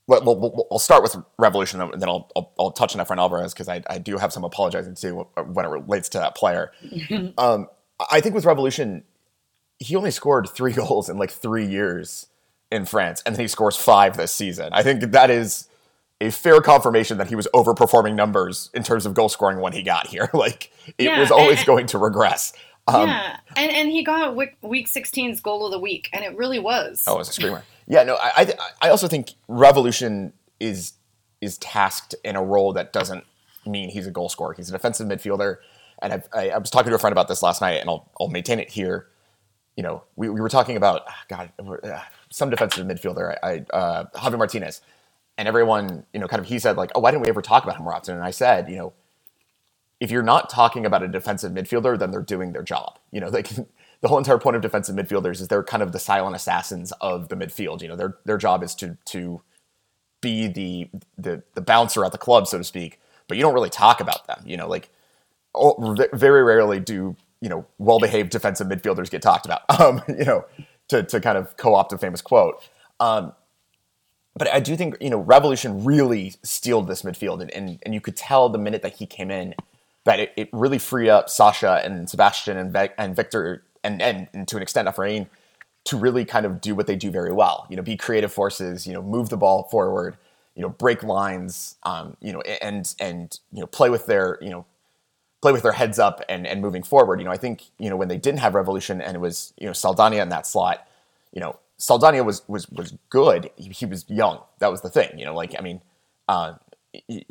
well, 0.07 0.23
we'll, 0.23 0.67
we'll 0.71 0.79
start 0.79 1.03
with 1.03 1.17
Raveloson, 1.39 1.91
and 1.91 2.01
then 2.01 2.07
I'll, 2.07 2.31
I'll, 2.35 2.53
I'll 2.57 2.71
touch 2.71 2.95
on 2.95 3.05
Efrain 3.05 3.17
Alvarez 3.17 3.53
because 3.53 3.67
I, 3.67 3.83
I 3.89 3.97
do 3.97 4.17
have 4.17 4.31
some 4.31 4.45
apologizing 4.45 4.95
to 4.95 5.27
when 5.43 5.65
it 5.65 5.69
relates 5.69 6.07
to 6.09 6.19
that 6.19 6.33
player. 6.33 6.71
um, 7.37 7.67
I 8.09 8.21
think 8.21 8.33
with 8.33 8.45
Raveloson, 8.45 9.03
he 9.79 9.97
only 9.97 10.11
scored 10.11 10.49
three 10.49 10.71
goals 10.73 11.09
in 11.09 11.17
like 11.17 11.31
three 11.31 11.65
years 11.65 12.27
in 12.71 12.85
France, 12.85 13.21
and 13.25 13.35
then 13.35 13.41
he 13.41 13.47
scores 13.47 13.75
five 13.75 14.15
this 14.15 14.33
season. 14.33 14.69
I 14.71 14.81
think 14.81 15.01
that 15.11 15.29
is 15.29 15.67
a 16.19 16.31
fair 16.31 16.61
confirmation 16.61 17.17
that 17.17 17.27
he 17.27 17.35
was 17.35 17.47
overperforming 17.53 18.15
numbers 18.15 18.69
in 18.73 18.83
terms 18.83 19.05
of 19.05 19.13
goal 19.13 19.29
scoring 19.29 19.59
when 19.59 19.73
he 19.73 19.83
got 19.83 20.07
here. 20.07 20.29
like 20.33 20.71
it 20.97 21.05
yeah, 21.05 21.19
was 21.19 21.31
always 21.31 21.59
and, 21.59 21.67
going 21.67 21.87
to 21.87 21.97
regress. 21.97 22.53
Um, 22.87 23.09
yeah, 23.09 23.39
and 23.55 23.71
and 23.71 23.89
he 23.89 24.03
got 24.03 24.35
week 24.35 24.87
16's 24.87 25.41
goal 25.41 25.65
of 25.65 25.71
the 25.71 25.79
week, 25.79 26.09
and 26.13 26.23
it 26.23 26.35
really 26.37 26.59
was. 26.59 27.03
Oh, 27.05 27.15
it 27.15 27.19
was 27.19 27.29
a 27.29 27.33
screamer. 27.33 27.63
Yeah, 27.85 28.03
no, 28.03 28.15
I, 28.15 28.31
I, 28.35 28.53
I 28.83 28.89
also 28.89 29.07
think 29.07 29.33
Raveloson 29.49 30.31
is 30.59 30.93
is 31.41 31.57
tasked 31.57 32.15
in 32.23 32.35
a 32.35 32.43
role 32.43 32.73
that 32.73 32.93
doesn't 32.93 33.23
mean 33.65 33.89
he's 33.89 34.07
a 34.07 34.11
goal 34.11 34.29
scorer. 34.29 34.53
He's 34.53 34.69
a 34.69 34.71
defensive 34.71 35.07
midfielder, 35.07 35.57
and 36.01 36.13
I, 36.13 36.23
I, 36.33 36.49
I 36.51 36.57
was 36.57 36.69
talking 36.69 36.89
to 36.89 36.95
a 36.95 36.99
friend 36.99 37.11
about 37.11 37.27
this 37.27 37.43
last 37.43 37.61
night, 37.61 37.81
and 37.81 37.89
I'll 37.89 38.09
I'll 38.19 38.29
maintain 38.29 38.59
it 38.59 38.69
here. 38.69 39.07
You 39.75 39.83
know, 39.83 40.03
we, 40.15 40.29
we 40.29 40.41
were 40.41 40.49
talking 40.49 40.77
about 40.77 41.03
ah, 41.07 41.23
God, 41.27 41.51
uh, 41.83 41.99
some 42.29 42.49
defensive 42.49 42.87
midfielder, 42.87 43.35
I, 43.43 43.65
uh, 43.71 44.05
Javi 44.15 44.37
Martinez, 44.37 44.81
and 45.37 45.47
everyone, 45.47 46.05
you 46.13 46.19
know, 46.19 46.27
kind 46.27 46.41
of 46.41 46.47
he 46.47 46.59
said 46.59 46.77
like, 46.77 46.91
oh, 46.95 46.99
why 47.01 47.11
didn't 47.11 47.23
we 47.23 47.29
ever 47.29 47.41
talk 47.41 47.63
about 47.63 47.77
him 47.77 47.83
more 47.83 47.95
often? 47.95 48.15
And 48.15 48.23
I 48.23 48.31
said, 48.31 48.69
you 48.69 48.77
know, 48.77 48.93
if 49.99 50.11
you're 50.11 50.23
not 50.23 50.49
talking 50.49 50.85
about 50.85 51.03
a 51.03 51.07
defensive 51.07 51.51
midfielder, 51.51 51.97
then 51.97 52.11
they're 52.11 52.21
doing 52.21 52.53
their 52.53 52.63
job. 52.63 52.99
You 53.11 53.21
know, 53.21 53.29
like 53.29 53.49
the 54.01 54.07
whole 54.09 54.19
entire 54.19 54.37
point 54.37 54.57
of 54.57 54.61
defensive 54.61 54.95
midfielders 54.95 55.41
is 55.41 55.47
they're 55.47 55.63
kind 55.63 55.81
of 55.81 55.91
the 55.93 55.99
silent 55.99 56.35
assassins 56.35 56.91
of 57.01 57.29
the 57.29 57.35
midfield. 57.35 57.81
You 57.81 57.87
know, 57.87 57.95
their 57.95 58.17
their 58.25 58.37
job 58.37 58.63
is 58.63 58.75
to 58.75 58.97
to 59.05 59.41
be 60.21 60.47
the 60.47 60.89
the 61.17 61.43
the 61.55 61.61
bouncer 61.61 62.05
at 62.05 62.11
the 62.11 62.17
club, 62.19 62.47
so 62.47 62.57
to 62.59 62.63
speak. 62.63 62.99
But 63.27 63.37
you 63.37 63.43
don't 63.43 63.53
really 63.55 63.69
talk 63.71 64.01
about 64.01 64.27
them. 64.27 64.43
You 64.45 64.57
know, 64.57 64.67
like 64.67 64.91
very 66.13 66.43
rarely 66.43 66.79
do 66.79 67.15
you 67.41 67.49
know 67.49 67.65
well 67.79 67.99
behaved 67.99 68.31
defensive 68.31 68.67
midfielders 68.67 69.09
get 69.09 69.21
talked 69.21 69.45
about. 69.45 69.61
Um, 69.81 70.01
you 70.09 70.25
know, 70.25 70.45
to 70.89 71.03
to 71.03 71.21
kind 71.21 71.37
of 71.37 71.57
co 71.57 71.75
opt 71.75 71.93
a 71.93 71.97
famous 71.97 72.21
quote. 72.21 72.61
Um, 72.99 73.33
but 74.37 74.47
I 74.53 74.59
do 74.59 74.77
think 74.77 74.95
you 75.01 75.09
know 75.09 75.23
Raveloson 75.23 75.85
really 75.85 76.35
steeled 76.43 76.87
this 76.87 77.01
midfield, 77.01 77.41
and, 77.41 77.51
and 77.51 77.79
and 77.83 77.93
you 77.93 78.01
could 78.01 78.15
tell 78.15 78.49
the 78.49 78.57
minute 78.57 78.81
that 78.83 78.95
he 78.95 79.05
came 79.05 79.31
in 79.31 79.55
that 80.05 80.19
it, 80.19 80.33
it 80.37 80.49
really 80.51 80.79
freed 80.79 81.09
up 81.09 81.29
Sacha 81.29 81.81
and 81.83 82.09
Sebastian 82.09 82.55
and, 82.57 82.91
and 82.97 83.15
Victor 83.15 83.63
and, 83.83 84.01
and, 84.01 84.27
and 84.33 84.47
to 84.47 84.55
an 84.55 84.61
extent 84.61 84.87
Efrain 84.87 85.27
to 85.83 85.97
really 85.97 86.23
kind 86.25 86.45
of 86.45 86.61
do 86.61 86.75
what 86.75 86.87
they 86.87 86.95
do 86.95 87.11
very 87.11 87.33
well. 87.33 87.65
You 87.69 87.75
know, 87.75 87.81
be 87.81 87.97
creative 87.97 88.31
forces. 88.31 88.87
You 88.87 88.93
know, 88.93 89.01
move 89.01 89.29
the 89.29 89.37
ball 89.37 89.63
forward. 89.63 90.17
you 90.55 90.61
know, 90.63 90.69
break 90.69 91.03
lines, 91.03 91.75
um, 91.83 92.17
you 92.21 92.33
know, 92.33 92.41
and 92.41 92.93
and 92.99 93.39
you 93.53 93.59
know, 93.61 93.67
play 93.67 93.89
with 93.89 94.05
their 94.07 94.39
you 94.41 94.49
know, 94.49 94.65
play 95.41 95.51
with 95.51 95.63
their 95.63 95.73
heads 95.73 95.99
up 95.99 96.21
and 96.27 96.47
and 96.47 96.61
moving 96.61 96.83
forward. 96.83 97.19
You 97.19 97.25
know, 97.25 97.31
I 97.31 97.37
think 97.37 97.63
you 97.77 97.89
know 97.89 97.95
when 97.95 98.07
they 98.07 98.17
didn't 98.17 98.39
have 98.39 98.53
Raveloson 98.53 99.01
and 99.03 99.15
it 99.15 99.19
was 99.19 99.53
you 99.57 99.67
know 99.67 99.73
Saldana 99.73 100.17
in 100.17 100.29
that 100.29 100.47
slot, 100.47 100.87
you 101.31 101.39
know, 101.39 101.59
Saldana 101.77 102.23
was 102.23 102.47
was 102.47 102.69
was 102.69 102.93
good. 103.09 103.49
He, 103.55 103.69
he 103.69 103.85
was 103.85 104.05
young. 104.09 104.39
That 104.59 104.71
was 104.71 104.81
the 104.81 104.89
thing. 104.89 105.17
You 105.17 105.25
know, 105.25 105.35
like 105.35 105.55
I 105.57 105.61
mean, 105.61 105.81
uh, 106.27 106.53
he, 106.91 107.25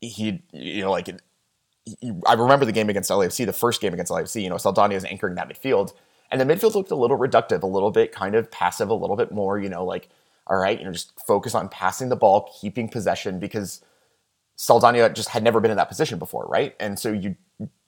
he 0.00 0.42
you 0.52 0.82
know 0.82 0.90
like. 0.90 1.08
He, 1.08 2.12
I 2.26 2.32
remember 2.32 2.64
the 2.64 2.72
game 2.72 2.90
against 2.90 3.10
LAFC, 3.10 3.46
the 3.46 3.52
first 3.52 3.80
game 3.80 3.92
against 3.94 4.10
LAFC. 4.10 4.42
You 4.42 4.50
know, 4.50 4.56
Saldana 4.56 4.96
is 4.96 5.04
anchoring 5.04 5.36
that 5.36 5.48
midfield, 5.48 5.92
and 6.32 6.40
the 6.40 6.44
midfield 6.44 6.74
looked 6.74 6.90
a 6.90 6.96
little 6.96 7.16
reductive, 7.16 7.62
a 7.62 7.66
little 7.66 7.92
bit 7.92 8.10
kind 8.10 8.34
of 8.34 8.50
passive, 8.50 8.88
a 8.88 8.94
little 8.94 9.14
bit 9.14 9.30
more. 9.30 9.60
You 9.60 9.68
know, 9.68 9.84
like 9.84 10.08
all 10.48 10.56
right, 10.56 10.78
you 10.78 10.84
know, 10.84 10.92
just 10.92 11.12
focus 11.26 11.54
on 11.54 11.68
passing 11.68 12.08
the 12.08 12.16
ball, 12.16 12.50
keeping 12.60 12.88
possession, 12.88 13.38
because 13.38 13.82
Saldana 14.56 15.08
just 15.10 15.28
had 15.28 15.42
never 15.42 15.60
been 15.60 15.70
in 15.70 15.76
that 15.76 15.88
position 15.88 16.18
before, 16.18 16.46
right? 16.46 16.74
And 16.80 16.98
so 16.98 17.12
you 17.12 17.36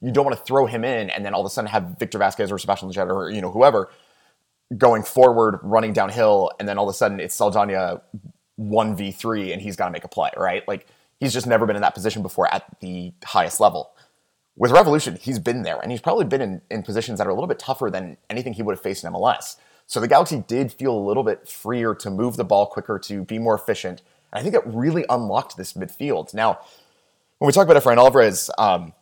you 0.01 0.11
don't 0.11 0.25
want 0.25 0.37
to 0.37 0.43
throw 0.43 0.65
him 0.65 0.83
in 0.83 1.09
and 1.09 1.25
then 1.25 1.33
all 1.33 1.41
of 1.41 1.45
a 1.45 1.49
sudden 1.49 1.69
have 1.69 1.97
Victor 1.99 2.17
Vasquez 2.17 2.51
or 2.51 2.57
Sebastian 2.57 2.89
Lletget 2.89 3.07
or 3.07 3.29
you 3.29 3.41
know 3.41 3.51
whoever 3.51 3.91
going 4.77 5.03
forward, 5.03 5.59
running 5.63 5.93
downhill, 5.93 6.51
and 6.59 6.67
then 6.67 6.77
all 6.77 6.87
of 6.87 6.93
a 6.93 6.97
sudden 6.97 7.19
it's 7.19 7.39
v 7.39 9.11
three 9.11 9.51
and 9.51 9.61
he's 9.61 9.75
got 9.75 9.85
to 9.85 9.91
make 9.91 10.03
a 10.03 10.07
play, 10.07 10.29
right? 10.37 10.67
Like 10.67 10.87
he's 11.19 11.33
just 11.33 11.47
never 11.47 11.65
been 11.65 11.75
in 11.75 11.81
that 11.81 11.93
position 11.93 12.21
before 12.21 12.53
at 12.53 12.65
the 12.81 13.13
highest 13.23 13.59
level. 13.59 13.91
With 14.55 14.71
Raveloson, 14.71 15.17
he's 15.17 15.39
been 15.39 15.63
there, 15.63 15.79
and 15.79 15.89
he's 15.89 16.01
probably 16.01 16.25
been 16.25 16.41
in, 16.41 16.61
in 16.69 16.83
positions 16.83 17.17
that 17.17 17.27
are 17.27 17.29
a 17.29 17.33
little 17.33 17.47
bit 17.47 17.59
tougher 17.59 17.89
than 17.89 18.17
anything 18.29 18.53
he 18.53 18.61
would 18.61 18.73
have 18.73 18.81
faced 18.81 19.03
in 19.05 19.13
MLS. 19.13 19.55
So 19.87 19.99
the 19.99 20.07
Galaxy 20.07 20.43
did 20.47 20.71
feel 20.71 20.95
a 20.95 20.99
little 20.99 21.23
bit 21.23 21.47
freer 21.47 21.95
to 21.95 22.11
move 22.11 22.35
the 22.35 22.43
ball 22.43 22.67
quicker, 22.67 22.99
to 22.99 23.23
be 23.23 23.39
more 23.39 23.55
efficient. 23.55 24.01
And 24.31 24.39
I 24.39 24.43
think 24.43 24.53
it 24.53 24.61
really 24.65 25.05
unlocked 25.09 25.55
this 25.55 25.73
midfield. 25.73 26.33
Now, 26.33 26.59
when 27.37 27.47
we 27.47 27.53
talk 27.53 27.67
about 27.67 27.81
Efrain 27.81 27.97
Alvarez, 27.97 28.51
um, 28.57 28.93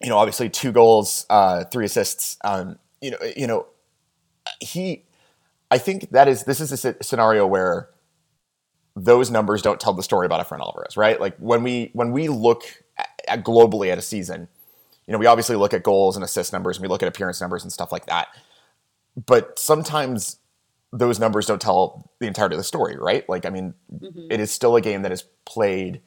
you 0.00 0.08
know, 0.08 0.18
obviously 0.18 0.48
two 0.48 0.70
goals, 0.70 1.26
uh, 1.30 1.64
three 1.64 1.86
assists. 1.86 2.36
Um, 2.44 2.78
you 3.00 3.10
know, 3.10 3.18
you 3.36 3.46
know, 3.46 3.66
he. 4.60 5.04
I 5.70 5.78
think 5.78 6.10
that 6.10 6.26
is 6.26 6.44
this 6.44 6.60
is 6.60 6.84
a 6.84 7.02
scenario 7.02 7.46
where 7.46 7.90
those 8.96 9.30
numbers 9.30 9.62
don't 9.62 9.78
tell 9.78 9.92
the 9.92 10.02
story 10.02 10.26
about 10.26 10.44
Efrain 10.44 10.60
Alvarez, 10.60 10.96
right? 10.96 11.20
Like 11.20 11.36
when 11.38 11.62
we 11.62 11.90
when 11.92 12.10
we 12.10 12.28
look 12.28 12.64
at, 12.98 13.08
at 13.28 13.44
globally 13.44 13.92
at 13.92 13.98
a 13.98 14.02
season, 14.02 14.48
you 15.06 15.12
know, 15.12 15.18
we 15.18 15.26
obviously 15.26 15.54
look 15.56 15.72
at 15.72 15.84
goals 15.84 16.16
and 16.16 16.24
assist 16.24 16.52
numbers, 16.52 16.76
and 16.76 16.82
we 16.82 16.88
look 16.88 17.02
at 17.02 17.08
appearance 17.08 17.40
numbers 17.40 17.62
and 17.62 17.72
stuff 17.72 17.92
like 17.92 18.06
that 18.06 18.28
but 19.26 19.58
sometimes 19.58 20.38
those 20.92 21.18
numbers 21.18 21.46
don't 21.46 21.60
tell 21.60 22.10
the 22.18 22.26
entirety 22.26 22.54
of 22.54 22.60
the 22.60 22.64
story, 22.64 22.96
right? 22.96 23.28
Like, 23.28 23.46
I 23.46 23.50
mean, 23.50 23.74
mm-hmm. 23.92 24.30
it 24.30 24.40
is 24.40 24.50
still 24.50 24.76
a 24.76 24.80
game 24.80 25.02
that 25.02 25.12
is 25.12 25.24
played, 25.44 26.00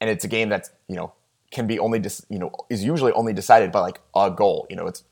and 0.00 0.08
it's 0.10 0.24
a 0.24 0.28
game 0.28 0.48
that's 0.48 0.70
you 0.88 0.96
know 0.96 1.12
can 1.50 1.66
be 1.66 1.78
only 1.78 1.98
dis- 1.98 2.24
you 2.28 2.38
know 2.38 2.52
is 2.68 2.82
usually 2.84 3.12
only 3.12 3.32
decided 3.32 3.72
by 3.72 3.80
like 3.80 4.00
a 4.14 4.30
goal. 4.30 4.66
You 4.70 4.76
know, 4.76 4.86
it's 4.86 5.04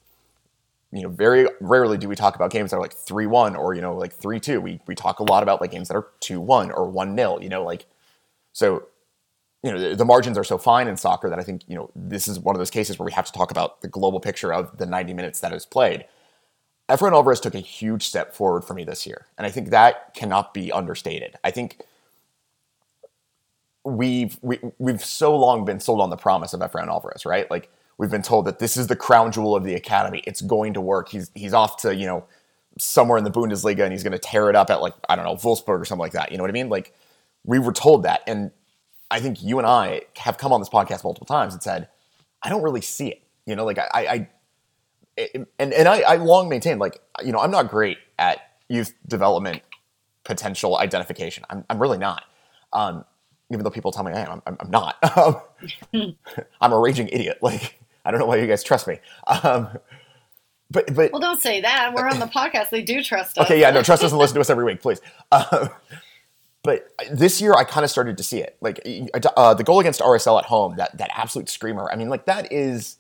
you 0.95 1.03
know 1.03 1.09
very 1.09 1.47
rarely 1.61 1.99
do 1.99 2.09
we 2.09 2.17
talk 2.17 2.37
about 2.37 2.51
games 2.51 2.71
that 2.71 2.77
are 2.77 2.81
like 2.83 2.95
three 2.95 3.27
one 3.27 3.57
or 3.57 3.75
you 3.75 3.83
know 3.83 3.97
like 3.97 4.15
three 4.15 4.41
two. 4.41 4.61
We 4.61 4.81
we 4.87 4.95
talk 4.95 5.21
a 5.21 5.25
lot 5.25 5.43
about 5.43 5.61
like 5.61 5.73
games 5.73 5.89
that 5.89 5.97
are 5.97 6.09
two 6.21 6.41
one 6.41 6.71
or 6.71 6.89
one 6.89 7.15
nil. 7.15 7.39
You 7.43 7.49
know, 7.49 7.65
like 7.65 7.87
so. 8.53 8.87
You 9.63 9.73
know 9.73 9.81
the, 9.81 9.97
the 9.97 10.05
margins 10.05 10.37
are 10.37 10.45
so 10.45 10.59
fine 10.59 10.89
in 10.89 10.97
soccer 10.99 11.31
that 11.31 11.39
I 11.39 11.43
think 11.43 11.63
you 11.67 11.75
know 11.75 11.91
this 11.97 12.29
is 12.29 12.39
one 12.39 12.55
of 12.55 12.59
those 12.59 12.71
cases 12.71 12.99
where 12.99 13.07
we 13.07 13.13
have 13.13 13.25
to 13.25 13.33
talk 13.33 13.51
about 13.51 13.81
the 13.81 13.89
global 13.89 14.21
picture 14.21 14.53
of 14.53 14.77
the 14.77 14.85
90 14.85 15.15
minutes 15.15 15.41
that 15.41 15.55
is 15.55 15.65
played 15.65 16.05
Efrain 16.89 17.13
Alvarez 17.13 17.41
took 17.41 17.55
a 17.55 17.61
huge 17.61 18.03
step 18.03 18.35
forward 18.35 18.63
for 18.63 18.75
me 18.75 18.85
this 18.85 19.07
year. 19.07 19.27
And 19.39 19.47
I 19.47 19.51
think 19.51 19.71
that 19.71 20.15
cannot 20.15 20.53
be 20.53 20.71
understated. 20.71 21.37
I 21.43 21.51
think 21.51 21.79
we've 23.85 24.39
we, 24.43 24.57
have 24.57 24.73
we 24.79 24.93
have 24.93 25.05
so 25.05 25.37
long 25.37 25.65
been 25.65 25.81
sold 25.81 26.01
on 26.01 26.11
the 26.11 26.17
promise 26.17 26.53
of 26.53 26.61
Efrain 26.61 26.89
Alvarez, 26.89 27.25
right? 27.25 27.51
Like 27.51 27.71
we've 27.99 28.11
been 28.11 28.23
told 28.23 28.47
that 28.47 28.59
this 28.59 28.77
is 28.77 28.87
the 28.87 28.97
crown 28.97 29.33
jewel 29.33 29.55
of 29.57 29.65
the 29.65 29.75
academy. 29.75 30.23
It's 30.27 30.41
going 30.41 30.75
to 30.75 30.81
work. 30.81 31.09
He's 31.09 31.31
he's 31.35 31.55
off 31.55 31.79
to, 31.79 31.95
you 31.95 32.07
know, 32.07 32.25
somewhere 32.79 33.19
in 33.19 33.25
the 33.25 33.31
Bundesliga 33.31 33.81
and 33.85 33.93
he's 33.93 34.03
going 34.03 34.13
to 34.13 34.19
tear 34.19 34.51
it 34.51 34.57
up 34.57 34.71
at 34.71 34.81
like 34.81 34.95
I 35.09 35.17
don't 35.17 35.25
know, 35.25 35.35
Wolfsburg 35.37 35.81
or 35.81 35.85
something 35.85 36.01
like 36.01 36.13
that. 36.13 36.33
You 36.33 36.39
know 36.39 36.45
what 36.45 36.51
I 36.51 36.55
mean? 36.55 36.69
Like 36.69 36.95
we 37.45 37.59
were 37.59 37.73
told 37.73 38.05
that 38.05 38.23
and 38.27 38.51
I 39.11 39.21
think 39.21 39.43
you 39.43 39.59
and 39.59 39.67
I 39.67 40.03
have 40.17 40.39
come 40.39 40.53
on 40.53 40.61
this 40.61 40.69
podcast 40.69 41.05
multiple 41.05 41.27
times 41.27 41.55
and 41.55 41.63
said, 41.63 41.89
I 42.43 42.49
don't 42.49 42.63
really 42.63 42.81
see 42.81 43.09
it. 43.09 43.23
You 43.47 43.55
know, 43.55 43.65
like 43.65 43.79
I, 43.79 43.89
I 43.95 44.29
and 45.59 45.73
and 45.73 45.89
I, 45.89 46.01
I 46.01 46.17
long 46.17 46.49
maintained 46.49 46.81
like 46.81 47.01
you 47.25 47.33
know 47.33 47.39
I'm 47.39 47.51
not 47.51 47.69
great 47.69 47.99
at 48.19 48.39
youth 48.69 48.95
development 49.07 49.63
potential 50.25 50.79
identification. 50.79 51.45
I'm 51.51 51.65
I'm 51.71 51.79
really 51.81 51.99
not. 51.99 52.25
Um, 52.73 53.05
even 53.51 53.63
though 53.63 53.71
people 53.71 53.93
tell 53.93 54.03
me 54.03 54.13
I 54.13 54.23
am, 54.23 54.43
I'm, 54.47 54.57
I'm 54.59 54.71
not. 54.71 54.97
I'm 56.61 56.73
a 56.73 56.79
raging 56.79 57.09
idiot. 57.09 57.39
Like 57.43 57.79
I 58.05 58.11
don't 58.11 58.21
know 58.21 58.27
why 58.27 58.37
you 58.37 58.47
guys 58.47 58.63
trust 58.63 58.87
me. 58.87 58.99
Um, 59.27 59.69
but 60.71 60.95
but 60.95 61.13
well, 61.13 61.21
don't 61.21 61.41
say 61.41 61.61
that. 61.61 61.95
We're 61.95 62.09
on 62.09 62.19
the 62.19 62.27
podcast. 62.35 62.71
They 62.71 62.83
do 62.83 63.03
trust 63.03 63.39
us. 63.39 63.47
Okay, 63.47 63.61
yeah, 63.61 63.71
no, 63.71 63.83
trust 63.83 64.03
us 64.03 64.11
and 64.11 64.19
listen 64.19 64.35
to 64.35 64.41
us 64.41 64.51
every 64.51 64.65
week, 64.65 64.81
please. 64.81 65.01
Um, 65.31 65.71
but 66.65 66.89
this 67.13 67.43
year, 67.43 67.53
I 67.55 67.65
kind 67.65 67.85
of 67.85 67.91
started 67.91 68.17
to 68.17 68.23
see 68.23 68.39
it. 68.39 68.57
Like 68.63 68.81
uh, 69.37 69.55
the 69.55 69.63
goal 69.63 69.81
against 69.81 70.01
RSL 70.01 70.39
at 70.39 70.47
home, 70.47 70.77
that 70.77 70.97
that 70.97 71.11
absolute 71.15 71.49
screamer. 71.49 71.89
I 71.93 71.97
mean, 71.97 72.09
like 72.09 72.25
that 72.25 72.51
is, 72.51 72.97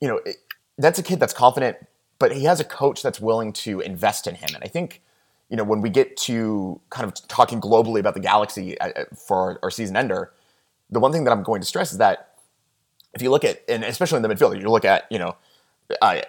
you 0.00 0.08
know, 0.08 0.16
it, 0.26 0.36
that's 0.76 0.98
a 0.98 1.02
kid 1.02 1.20
that's 1.20 1.32
confident, 1.32 1.76
but 2.18 2.32
he 2.32 2.44
has 2.44 2.58
a 2.58 2.64
coach 2.64 3.02
that's 3.02 3.20
willing 3.20 3.52
to 3.52 3.80
invest 3.80 4.26
in 4.26 4.34
him. 4.34 4.50
And 4.54 4.64
I 4.64 4.66
think, 4.66 5.00
you 5.48 5.56
know, 5.56 5.64
when 5.64 5.80
we 5.80 5.90
get 5.90 6.16
to 6.18 6.80
kind 6.90 7.06
of 7.06 7.14
talking 7.28 7.60
globally 7.60 8.00
about 8.00 8.14
the 8.14 8.20
Galaxy 8.20 8.78
uh, 8.80 8.88
uh, 8.96 9.04
for 9.14 9.60
our 9.62 9.70
season 9.70 9.96
ender, 9.96 10.32
the 10.90 10.98
one 10.98 11.12
thing 11.12 11.22
that 11.24 11.30
I'm 11.30 11.44
going 11.44 11.60
to 11.60 11.66
stress 11.66 11.92
is 11.92 11.98
that 11.98 12.29
if 13.14 13.22
you 13.22 13.30
look 13.30 13.44
at, 13.44 13.62
and 13.68 13.84
especially 13.84 14.16
in 14.16 14.22
the 14.22 14.28
midfield, 14.28 14.60
you 14.60 14.68
look 14.68 14.84
at, 14.84 15.04
you 15.10 15.18
know, 15.18 15.36
uh, 16.00 16.20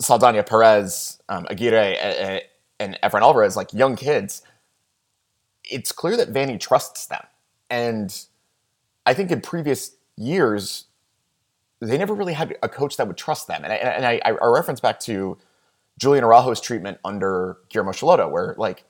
Saldana, 0.00 0.42
Perez, 0.42 1.20
um, 1.28 1.46
Aguirre, 1.50 1.96
uh, 1.98 2.40
and 2.78 2.98
Efrain 3.02 3.22
Alvarez, 3.22 3.56
like 3.56 3.72
young 3.74 3.96
kids, 3.96 4.42
it's 5.64 5.92
clear 5.92 6.16
that 6.16 6.32
Vanney 6.32 6.58
trusts 6.58 7.06
them. 7.06 7.22
And 7.68 8.26
I 9.06 9.14
think 9.14 9.30
in 9.30 9.40
previous 9.40 9.96
years, 10.16 10.86
they 11.80 11.98
never 11.98 12.14
really 12.14 12.32
had 12.32 12.56
a 12.62 12.68
coach 12.68 12.96
that 12.96 13.06
would 13.06 13.16
trust 13.16 13.46
them. 13.46 13.64
And 13.64 13.72
I, 13.72 13.76
and 13.76 14.06
I, 14.06 14.20
I 14.24 14.46
reference 14.46 14.80
back 14.80 15.00
to 15.00 15.38
Julian 15.98 16.24
Araujo's 16.24 16.60
treatment 16.60 16.98
under 17.04 17.58
Guillermo 17.68 17.92
Schelotto, 17.92 18.30
where 18.30 18.54
like 18.58 18.84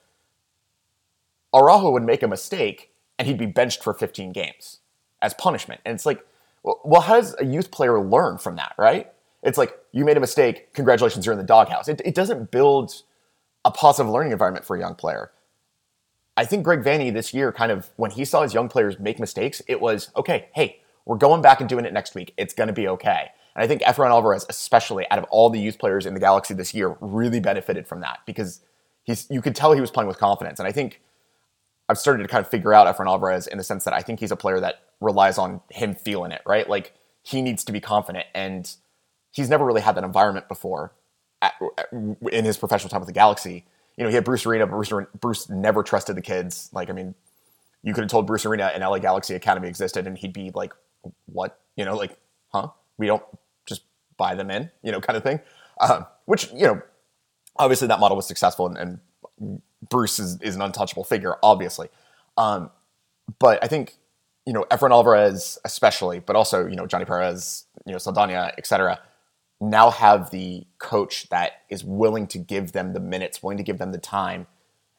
Araujo 1.55 1.91
would 1.91 2.05
make 2.05 2.23
a 2.23 2.29
mistake 2.29 2.91
and 3.19 3.27
he'd 3.27 3.39
be 3.39 3.47
benched 3.47 3.83
for 3.83 3.93
15 3.93 4.33
games 4.33 4.79
as 5.21 5.35
punishment. 5.35 5.81
And 5.85 5.95
it's 5.95 6.07
like, 6.07 6.25
well, 6.63 7.03
how 7.03 7.17
does 7.17 7.35
a 7.39 7.45
youth 7.45 7.71
player 7.71 8.01
learn 8.01 8.39
from 8.39 8.57
that, 8.57 8.75
right? 8.79 9.11
It's 9.43 9.57
like, 9.57 9.79
you 9.93 10.05
made 10.05 10.17
a 10.17 10.21
mistake, 10.21 10.75
congratulations, 10.75 11.25
you're 11.25 11.33
in 11.33 11.39
the 11.39 11.45
doghouse. 11.45 11.89
It, 11.89 12.01
it 12.05 12.15
doesn't 12.15 12.51
build 12.51 13.03
a 13.65 13.71
positive 13.71 14.13
learning 14.13 14.33
environment 14.33 14.65
for 14.65 14.77
a 14.77 14.81
young 14.81 14.95
player. 14.95 15.33
I 16.37 16.45
think 16.45 16.63
Greg 16.63 16.83
Vanney 16.83 17.13
this 17.13 17.35
year, 17.35 17.53
kind 17.53 17.73
of, 17.73 17.91
when 17.97 18.11
he 18.11 18.25
saw 18.25 18.43
his 18.43 18.55
young 18.55 18.69
players 18.69 18.99
make 18.99 19.19
mistakes, 19.19 19.63
it 19.67 19.81
was, 19.81 20.11
okay, 20.17 20.49
hey, 20.55 20.81
we're 21.05 21.17
going 21.17 21.43
back 21.43 21.61
and 21.61 21.69
doing 21.69 21.85
it 21.85 21.93
next 21.93 22.15
week. 22.15 22.33
It's 22.37 22.55
going 22.55 22.69
to 22.69 22.73
be 22.73 22.87
okay. 22.89 23.31
And 23.55 23.65
I 23.65 23.67
think 23.67 23.83
Efrain 23.83 24.11
Alvarez, 24.11 24.47
especially 24.49 25.11
out 25.11 25.19
of 25.19 25.25
all 25.25 25.51
the 25.51 25.59
youth 25.59 25.79
players 25.79 26.07
in 26.07 26.15
the 26.15 26.21
Galaxy 26.21 26.55
this 26.55 26.73
year, 26.73 26.97
really 27.01 27.41
benefited 27.41 27.87
from 27.87 28.01
that 28.01 28.21
because 28.27 28.61
he's 29.05 29.27
you 29.29 29.43
could 29.43 29.57
tell 29.57 29.73
he 29.73 29.81
was 29.81 29.91
playing 29.91 30.09
with 30.09 30.19
confidence. 30.19 30.61
And 30.61 30.69
I 30.69 30.73
think 30.73 31.01
I've 31.91 31.99
started 31.99 32.23
to 32.23 32.29
kind 32.29 32.45
of 32.45 32.49
figure 32.49 32.73
out 32.73 32.87
Efrain 32.87 33.07
Alvarez 33.07 33.49
in 33.49 33.59
the 33.59 33.65
sense 33.65 33.83
that 33.83 33.93
I 33.93 34.01
think 34.01 34.21
he's 34.21 34.31
a 34.31 34.37
player 34.37 34.61
that 34.61 34.83
relies 35.01 35.39
on 35.39 35.61
him 35.71 35.97
feeling 35.97 36.31
it, 36.31 36.41
right? 36.47 36.69
Like 36.69 36.95
he 37.23 37.43
needs 37.43 37.65
to 37.65 37.73
be 37.73 37.81
confident, 37.81 38.27
and 38.33 38.73
he's 39.33 39.51
never 39.51 39.65
really 39.65 39.81
had 39.81 39.97
that 39.97 40.05
environment 40.05 40.47
before 40.47 40.93
at, 41.43 41.55
in 41.91 42.45
his 42.45 42.57
professional 42.57 42.91
time 42.91 43.01
with 43.01 43.09
the 43.09 43.13
Galaxy. 43.13 43.67
You 43.97 44.05
know, 44.05 44.09
he 44.09 44.15
had 44.15 44.25
Bruce 44.25 44.47
Arena, 44.47 44.69
but 44.69 44.77
Bruce, 44.77 45.09
Bruce 45.21 45.49
never 45.49 45.83
trusted 45.83 46.17
the 46.17 46.23
kids. 46.23 46.71
Like, 46.73 46.91
I 46.91 46.93
mean, 46.93 47.17
you 47.83 47.93
could 47.93 48.03
have 48.05 48.11
told 48.11 48.25
Bruce 48.25 48.47
Arena 48.47 48.71
an 48.73 48.83
LA 48.83 49.01
Galaxy 49.01 49.35
Academy 49.35 49.67
existed, 49.67 50.07
and 50.07 50.17
he'd 50.17 50.33
be 50.33 50.53
like 50.55 50.73
what? 51.27 51.59
You 51.75 51.85
know, 51.85 51.97
like, 51.97 52.17
huh? 52.53 52.69
We 52.99 53.09
don't 53.09 53.25
just 53.67 53.83
buy 54.17 54.37
them 54.37 54.49
in, 54.49 54.71
you 54.85 54.93
know, 54.93 55.01
kind 55.01 55.17
of 55.17 55.25
thing. 55.25 55.41
Um, 55.81 56.07
which, 56.27 56.53
you 56.53 56.67
know, 56.67 56.83
obviously 57.57 57.89
that 57.89 57.99
model 57.99 58.17
was 58.17 58.29
successful 58.29 58.67
and, 58.69 59.01
and 59.41 59.63
Bruce 59.89 60.19
is, 60.19 60.41
is, 60.43 60.57
an 60.57 60.63
untouchable 60.63 61.05
figure, 61.05 61.37
obviously. 61.43 61.89
Um, 62.37 62.71
but 63.39 63.63
I 63.63 63.69
think, 63.69 63.97
you 64.47 64.53
know, 64.53 64.65
Efrain 64.71 64.91
Alvarez 64.91 65.59
especially, 65.65 66.21
but 66.21 66.37
also, 66.37 66.67
you 66.67 66.77
know, 66.77 66.87
Johnny 66.87 67.05
Perez, 67.05 67.65
you 67.87 67.93
know, 67.93 67.99
Saldana, 67.99 68.53
etc., 68.59 69.01
now 69.61 69.91
have 69.91 70.31
the 70.31 70.67
coach 70.79 71.29
that 71.29 71.63
is 71.69 71.85
willing 71.85 72.27
to 72.29 72.39
give 72.39 72.73
them 72.73 72.93
the 72.95 73.01
minutes, 73.01 73.43
willing 73.43 73.59
to 73.59 73.63
give 73.63 73.79
them 73.79 73.93
the 73.93 73.99
time, 73.99 74.47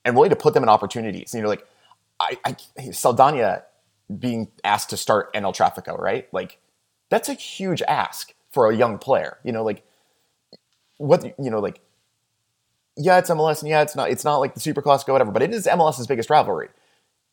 and 0.05 0.15
willing 0.15 0.29
to 0.29 0.35
put 0.35 0.53
them 0.53 0.63
in 0.63 0.69
opportunities. 0.69 1.33
You 1.33 1.41
know, 1.41 1.47
like 1.47 1.65
I, 2.19 2.37
I 2.45 2.91
Saldana 2.91 3.63
being 4.19 4.51
asked 4.63 4.89
to 4.91 4.97
start 4.97 5.31
El 5.33 5.53
Tráfico, 5.53 5.99
right? 5.99 6.31
Like 6.31 6.59
that's 7.09 7.27
a 7.27 7.33
huge 7.33 7.81
ask 7.83 8.33
for 8.51 8.69
a 8.69 8.75
young 8.75 8.99
player. 8.99 9.37
You 9.43 9.51
know, 9.51 9.63
like 9.63 9.83
what 10.97 11.23
you 11.39 11.49
know, 11.49 11.59
like 11.59 11.81
yeah, 12.97 13.17
it's 13.17 13.29
MLS 13.29 13.61
and 13.61 13.69
yeah, 13.69 13.81
it's 13.81 13.95
not 13.95 14.09
it's 14.09 14.25
not 14.25 14.37
like 14.37 14.53
the 14.53 14.59
Super 14.59 14.81
Classico, 14.81 15.09
whatever, 15.09 15.31
but 15.31 15.41
it 15.41 15.53
is 15.53 15.65
MLS's 15.65 16.07
biggest 16.07 16.29
rivalry. 16.29 16.69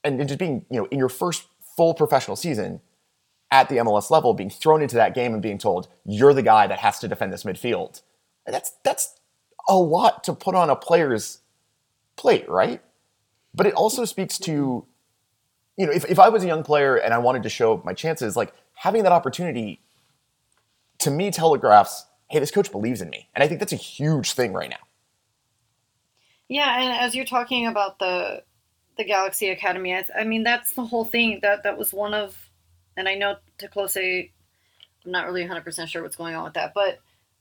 and 0.04 0.26
just 0.26 0.38
being 0.38 0.64
you 0.70 0.80
know 0.80 0.86
in 0.86 0.98
your 0.98 1.08
first 1.08 1.46
full 1.76 1.94
professional 1.94 2.36
season 2.36 2.80
at 3.50 3.68
the 3.68 3.76
MLS 3.76 4.10
level, 4.10 4.34
being 4.34 4.50
thrown 4.50 4.82
into 4.82 4.96
that 4.96 5.14
game 5.14 5.32
and 5.32 5.42
being 5.42 5.58
told 5.58 5.88
you're 6.04 6.34
the 6.34 6.42
guy 6.42 6.66
that 6.66 6.78
has 6.80 6.98
to 7.00 7.08
defend 7.08 7.32
this 7.32 7.44
midfield. 7.44 8.02
That's 8.46 8.72
that's 8.84 9.16
a 9.68 9.76
lot 9.76 10.24
to 10.24 10.32
put 10.32 10.54
on 10.54 10.70
a 10.70 10.76
player's 10.76 11.40
plate, 12.16 12.48
right? 12.48 12.82
But 13.54 13.66
it 13.66 13.74
also 13.74 14.04
speaks 14.04 14.38
to, 14.40 14.84
you 15.76 15.86
know, 15.86 15.92
if, 15.92 16.04
if 16.04 16.18
I 16.18 16.28
was 16.28 16.44
a 16.44 16.46
young 16.46 16.62
player 16.62 16.96
and 16.96 17.12
I 17.14 17.18
wanted 17.18 17.42
to 17.44 17.48
show 17.48 17.82
my 17.84 17.92
chances, 17.92 18.36
like 18.36 18.52
having 18.74 19.02
that 19.02 19.12
opportunity 19.12 19.80
to 20.98 21.10
me 21.10 21.30
telegraphs, 21.30 22.06
hey, 22.28 22.38
this 22.38 22.50
coach 22.50 22.70
believes 22.70 23.00
in 23.00 23.10
me. 23.10 23.28
And 23.34 23.42
I 23.42 23.48
think 23.48 23.60
that's 23.60 23.72
a 23.72 23.76
huge 23.76 24.32
thing 24.32 24.52
right 24.52 24.70
now. 24.70 24.76
Yeah, 26.48 26.80
and 26.80 27.00
as 27.00 27.14
you're 27.14 27.24
talking 27.24 27.66
about 27.66 27.98
the 27.98 28.42
the 28.96 29.04
Galaxy 29.04 29.50
Academy, 29.50 29.94
I, 29.94 30.04
I 30.16 30.24
mean 30.24 30.42
that's 30.42 30.72
the 30.72 30.84
whole 30.84 31.04
thing. 31.04 31.40
That 31.42 31.62
that 31.62 31.78
was 31.78 31.92
one 31.92 32.14
of, 32.14 32.50
and 32.96 33.08
I 33.08 33.14
know 33.14 33.36
Te 33.58 34.32
I'm 35.04 35.12
not 35.12 35.26
really 35.26 35.42
100 35.42 35.62
percent 35.62 35.90
sure 35.90 36.02
what's 36.02 36.16
going 36.16 36.34
on 36.34 36.44
with 36.44 36.54
that, 36.54 36.72
but 36.74 36.98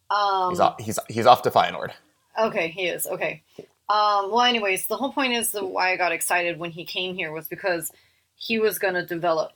um, 0.10 0.52
he's 0.52 0.60
off, 0.60 0.80
he's 0.80 1.00
he's 1.10 1.26
off 1.26 1.42
to 1.44 1.52
Feyenoord. 1.52 1.92
Okay, 2.40 2.68
he 2.70 2.88
is 2.88 3.08
okay. 3.08 3.42
Um, 3.90 4.32
well, 4.32 4.42
anyways, 4.42 4.88
the 4.88 4.98
whole 4.98 5.14
point 5.14 5.34
is 5.34 5.52
the 5.52 5.66
why 5.66 5.92
I 5.92 5.98
got 5.98 6.12
excited 6.12 6.60
when 6.60 6.72
he 6.72 6.84
came 6.84 7.16
here 7.16 7.32
was 7.32 7.48
because 7.48 7.92
he 8.36 8.60
was 8.60 8.80
going 8.80 8.96
to 8.96 9.06
develop 9.06 9.54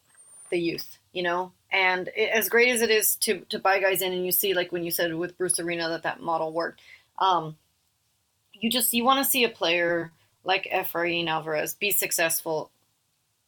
the 0.50 0.58
youth, 0.60 0.98
you 1.12 1.22
know. 1.24 1.52
And 1.72 2.10
it, 2.16 2.30
as 2.30 2.50
great 2.50 2.70
as 2.70 2.82
it 2.82 2.90
is 2.90 3.16
to 3.18 3.42
to 3.50 3.60
buy 3.60 3.80
guys 3.80 4.02
in, 4.02 4.14
and 4.14 4.26
you 4.26 4.32
see 4.32 4.54
like 4.54 4.72
when 4.72 4.84
you 4.84 4.92
said 4.92 5.14
with 5.14 5.38
Bruce 5.38 5.60
Arena 5.60 5.90
that 5.90 6.04
that 6.04 6.22
model 6.22 6.52
worked, 6.52 6.82
um, 7.20 7.58
you 8.62 8.70
just 8.70 8.94
you 8.94 9.04
want 9.04 9.24
to 9.24 9.30
see 9.30 9.44
a 9.44 9.50
player 9.50 10.12
like 10.44 10.70
Efrain 10.72 11.28
Alvarez 11.28 11.74
be 11.74 11.92
successful 11.92 12.72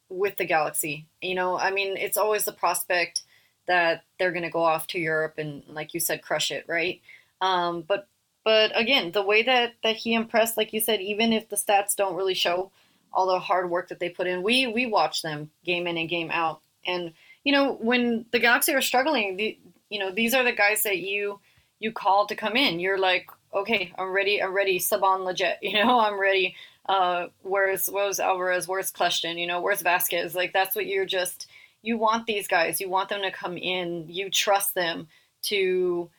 with 0.08 0.36
the 0.36 0.44
Galaxy. 0.44 1.06
You 1.22 1.34
know, 1.34 1.58
I 1.58 1.70
mean, 1.70 1.96
it's 1.96 2.16
always 2.16 2.44
the 2.44 2.52
prospect 2.52 3.22
that 3.66 4.04
they're 4.18 4.32
going 4.32 4.42
to 4.44 4.50
go 4.50 4.62
off 4.62 4.86
to 4.88 4.98
Europe 4.98 5.34
and, 5.38 5.62
like 5.68 5.94
you 5.94 6.00
said, 6.00 6.22
crush 6.22 6.50
it, 6.50 6.64
right? 6.68 7.00
Um, 7.40 7.82
but 7.86 8.06
but 8.44 8.78
again, 8.78 9.12
the 9.12 9.22
way 9.22 9.42
that 9.42 9.74
that 9.82 9.96
he 9.96 10.14
impressed, 10.14 10.56
like 10.56 10.72
you 10.72 10.80
said, 10.80 11.00
even 11.00 11.32
if 11.32 11.48
the 11.48 11.56
stats 11.56 11.96
don't 11.96 12.16
really 12.16 12.34
show 12.34 12.70
all 13.12 13.26
the 13.26 13.38
hard 13.38 13.70
work 13.70 13.88
that 13.88 14.00
they 14.00 14.10
put 14.10 14.26
in, 14.26 14.42
we 14.42 14.66
we 14.66 14.86
watch 14.86 15.22
them 15.22 15.50
game 15.64 15.86
in 15.86 15.96
and 15.96 16.08
game 16.08 16.30
out. 16.30 16.60
And 16.86 17.12
you 17.44 17.52
know, 17.52 17.72
when 17.74 18.26
the 18.32 18.38
Galaxy 18.38 18.74
are 18.74 18.82
struggling, 18.82 19.36
the 19.36 19.58
you 19.88 19.98
know 19.98 20.10
these 20.10 20.34
are 20.34 20.44
the 20.44 20.52
guys 20.52 20.82
that 20.82 20.98
you 20.98 21.40
you 21.78 21.92
call 21.92 22.26
to 22.26 22.36
come 22.36 22.56
in. 22.56 22.80
You're 22.80 22.98
like, 22.98 23.28
okay, 23.54 23.92
I'm 23.98 24.12
ready. 24.12 24.42
I'm 24.42 24.52
ready. 24.52 24.78
Saban 24.78 25.24
legit, 25.24 25.58
You 25.62 25.84
know, 25.84 26.00
I'm 26.00 26.18
ready. 26.20 26.56
Uh, 26.86 27.26
where's 27.42 27.86
where's 27.88 28.20
Alvarez? 28.20 28.68
Where's 28.68 28.92
Kljestan? 28.92 29.38
You 29.38 29.46
know, 29.46 29.60
where's 29.60 29.82
Vasquez? 29.82 30.34
Like 30.34 30.52
that's 30.52 30.76
what 30.76 30.86
you're 30.86 31.06
just. 31.06 31.48
You 31.82 31.98
want 31.98 32.26
these 32.26 32.48
guys. 32.48 32.80
You 32.80 32.88
want 32.88 33.10
them 33.10 33.22
to 33.22 33.30
come 33.30 33.58
in. 33.58 34.06
You 34.08 34.30
trust 34.30 34.74
them 34.74 35.08
to 35.44 36.10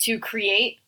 to 0.00 0.18
create 0.18 0.78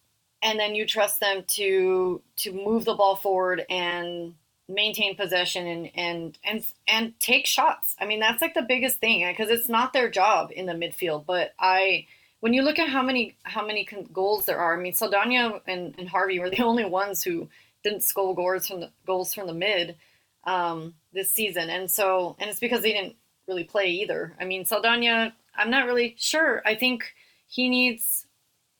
and 0.44 0.58
then 0.58 0.74
you 0.74 0.86
trust 0.86 1.18
them 1.18 1.42
to 1.46 2.20
to 2.36 2.52
move 2.52 2.84
the 2.84 2.94
ball 2.94 3.16
forward 3.16 3.64
and 3.68 4.34
maintain 4.68 5.16
possession 5.16 5.66
and 5.66 5.90
and 5.94 6.38
and 6.44 6.66
and 6.86 7.18
take 7.18 7.46
shots. 7.46 7.96
I 7.98 8.04
mean, 8.04 8.20
that's 8.20 8.42
like 8.42 8.54
the 8.54 8.62
biggest 8.62 8.98
thing 8.98 9.26
because 9.26 9.50
it's 9.50 9.68
not 9.68 9.92
their 9.92 10.10
job 10.10 10.50
in 10.54 10.66
the 10.66 10.74
midfield. 10.74 11.24
But 11.26 11.54
I, 11.58 12.06
when 12.44 12.52
you 12.52 12.60
look 12.60 12.78
at 12.78 12.90
how 12.90 13.00
many 13.00 13.38
how 13.42 13.66
many 13.66 13.88
goals 14.12 14.44
there 14.44 14.58
are, 14.58 14.78
I 14.78 14.82
mean, 14.82 14.92
Saldana 14.92 15.62
and, 15.66 15.94
and 15.96 16.06
Harvey 16.06 16.38
were 16.40 16.50
the 16.50 16.62
only 16.62 16.84
ones 16.84 17.22
who 17.22 17.48
didn't 17.82 18.02
score 18.02 18.34
goals 18.34 18.66
from 18.66 18.80
the 18.80 18.90
goals 19.06 19.32
from 19.32 19.46
the 19.46 19.54
mid 19.54 19.96
um, 20.44 20.92
this 21.14 21.30
season, 21.30 21.70
and 21.70 21.90
so 21.90 22.36
and 22.38 22.50
it's 22.50 22.60
because 22.60 22.82
they 22.82 22.92
didn't 22.92 23.16
really 23.48 23.64
play 23.64 23.86
either. 23.86 24.34
I 24.38 24.44
mean, 24.44 24.66
Saldana, 24.66 25.34
I'm 25.56 25.70
not 25.70 25.86
really 25.86 26.16
sure. 26.18 26.60
I 26.66 26.74
think 26.74 27.14
he 27.46 27.70
needs 27.70 28.26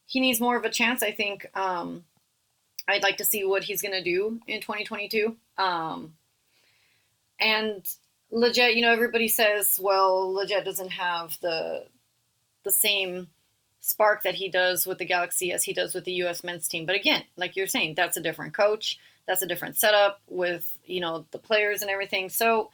he 0.05 0.21
needs 0.21 0.43
more 0.43 0.59
of 0.59 0.67
a 0.67 0.71
chance. 0.71 1.03
I 1.03 1.13
think 1.13 1.47
um, 1.57 2.05
I'd 2.87 3.03
like 3.03 3.17
to 3.17 3.25
see 3.25 3.47
what 3.47 3.65
he's 3.65 3.81
going 3.81 3.95
to 3.95 4.05
do 4.05 4.41
in 4.47 4.61
2022. 4.61 5.39
Um, 5.57 6.13
and 7.41 7.83
Lletget, 8.31 8.75
you 8.75 8.83
know, 8.83 8.93
everybody 8.93 9.29
says, 9.29 9.81
well, 9.83 10.35
Lletget 10.35 10.67
doesn't 10.67 10.91
have 10.91 11.39
the 11.41 11.87
the 12.65 12.73
same 12.73 13.29
spark 13.85 14.23
that 14.23 14.35
he 14.35 14.49
does 14.49 14.87
with 14.87 14.97
the 14.97 15.05
Galaxy 15.05 15.53
as 15.53 15.63
he 15.63 15.75
does 15.75 15.95
with 15.95 16.05
the 16.05 16.13
U.S. 16.13 16.43
men's 16.43 16.67
team. 16.67 16.87
But 16.87 16.97
again, 16.97 17.23
like 17.37 17.55
you're 17.55 17.67
saying, 17.67 17.95
that's 17.95 18.17
a 18.17 18.23
different 18.23 18.55
coach. 18.55 18.99
That's 19.27 19.43
a 19.43 19.47
different 19.47 19.77
setup 19.77 20.23
with 20.27 20.79
you 20.87 21.01
know 21.01 21.27
the 21.33 21.39
players 21.39 21.83
and 21.83 21.91
everything. 21.91 22.31
So, 22.31 22.71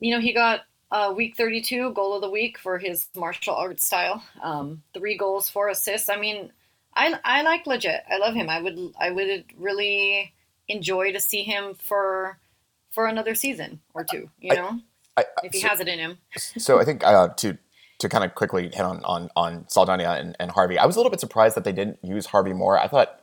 you 0.00 0.12
know, 0.12 0.20
he 0.20 0.32
got 0.32 0.62
uh, 0.90 1.14
week 1.16 1.36
32 1.36 1.92
goal 1.92 2.14
of 2.14 2.20
the 2.20 2.30
week 2.30 2.58
for 2.58 2.78
his 2.78 3.08
martial 3.14 3.54
arts 3.54 3.84
style. 3.84 4.24
Um, 4.42 4.82
three 4.92 5.16
goals, 5.16 5.48
four 5.48 5.68
assists. 5.68 6.08
I 6.08 6.16
mean, 6.16 6.50
I 6.96 7.18
I 7.24 7.42
like 7.42 7.64
Lletget. 7.64 8.00
I 8.10 8.18
love 8.18 8.34
him. 8.34 8.50
I 8.50 8.60
would 8.60 8.92
I 8.98 9.12
would 9.12 9.44
really 9.56 10.34
enjoy 10.66 11.12
to 11.12 11.20
see 11.20 11.44
him 11.44 11.74
for 11.74 12.38
for 12.90 13.06
another 13.06 13.36
season 13.36 13.80
or 13.94 14.02
two. 14.02 14.28
You 14.40 14.54
know, 14.54 14.80
I, 15.16 15.22
I, 15.22 15.24
if 15.44 15.52
he 15.52 15.60
so, 15.60 15.68
has 15.68 15.78
it 15.78 15.86
in 15.86 16.00
him. 16.00 16.18
so 16.36 16.80
I 16.80 16.84
think 16.84 17.04
uh, 17.04 17.28
to 17.28 17.56
to 17.98 18.08
kind 18.08 18.24
of 18.24 18.34
quickly 18.34 18.64
hit 18.64 18.80
on 18.80 19.02
on 19.04 19.30
on 19.36 19.68
Saldana 19.68 20.04
and, 20.04 20.36
and 20.40 20.50
Harvey, 20.50 20.78
I 20.78 20.86
was 20.86 20.96
a 20.96 20.98
little 20.98 21.10
bit 21.10 21.20
surprised 21.20 21.56
that 21.56 21.64
they 21.64 21.72
didn't 21.72 21.98
use 22.02 22.26
Harvey 22.26 22.52
more. 22.52 22.78
I 22.78 22.88
thought, 22.88 23.20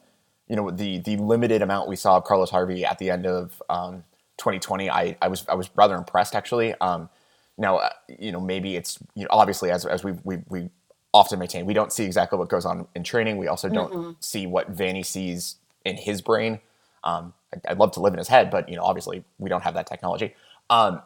you 0.48 0.56
know, 0.56 0.72
the 0.72 1.00
the 1.00 1.18
limited 1.18 1.62
amount 1.62 1.88
we 1.88 1.96
saw 1.96 2.18
of 2.18 2.24
Carlos 2.24 2.50
Harvey 2.50 2.86
at 2.86 3.00
the 3.00 3.10
end 3.10 3.26
of 3.26 3.62
um, 3.70 4.04
2020, 4.38 4.90
I 4.90 5.18
I 5.22 5.28
was 5.28 5.46
I 5.48 5.56
was 5.56 5.70
rather 5.76 5.96
impressed 5.96 6.36
actually. 6.36 6.74
Um, 6.82 7.10
now, 7.58 7.78
uh, 7.78 7.90
you 8.20 8.32
know, 8.32 8.40
maybe 8.40 8.76
it's 8.76 8.98
you 9.16 9.24
know, 9.24 9.30
obviously 9.32 9.72
as 9.72 9.86
as 9.86 10.04
we 10.04 10.14
we 10.24 10.40
we 10.48 10.70
often 11.14 11.40
maintain, 11.40 11.66
we 11.66 11.74
don't 11.74 11.92
see 11.92 12.06
exactly 12.06 12.40
what 12.40 12.50
goes 12.50 12.66
on 12.66 12.88
in 12.96 13.04
training. 13.04 13.38
We 13.38 13.48
also 13.48 13.70
don't 13.70 13.92
mm-hmm. 13.92 14.12
see 14.20 14.48
what 14.48 14.76
Vanney 14.76 15.06
sees 15.06 15.58
in 15.86 15.98
his 15.98 16.22
brain. 16.22 16.60
Um, 17.04 17.34
I'd 17.68 17.78
love 17.80 17.92
to 17.94 18.00
live 18.00 18.14
in 18.14 18.20
his 18.20 18.30
head, 18.30 18.50
but 18.50 18.70
you 18.70 18.76
know, 18.76 18.84
obviously, 18.84 19.24
we 19.38 19.50
don't 19.50 19.64
have 19.64 19.74
that 19.74 19.88
technology. 19.88 20.36
Um, 20.70 21.02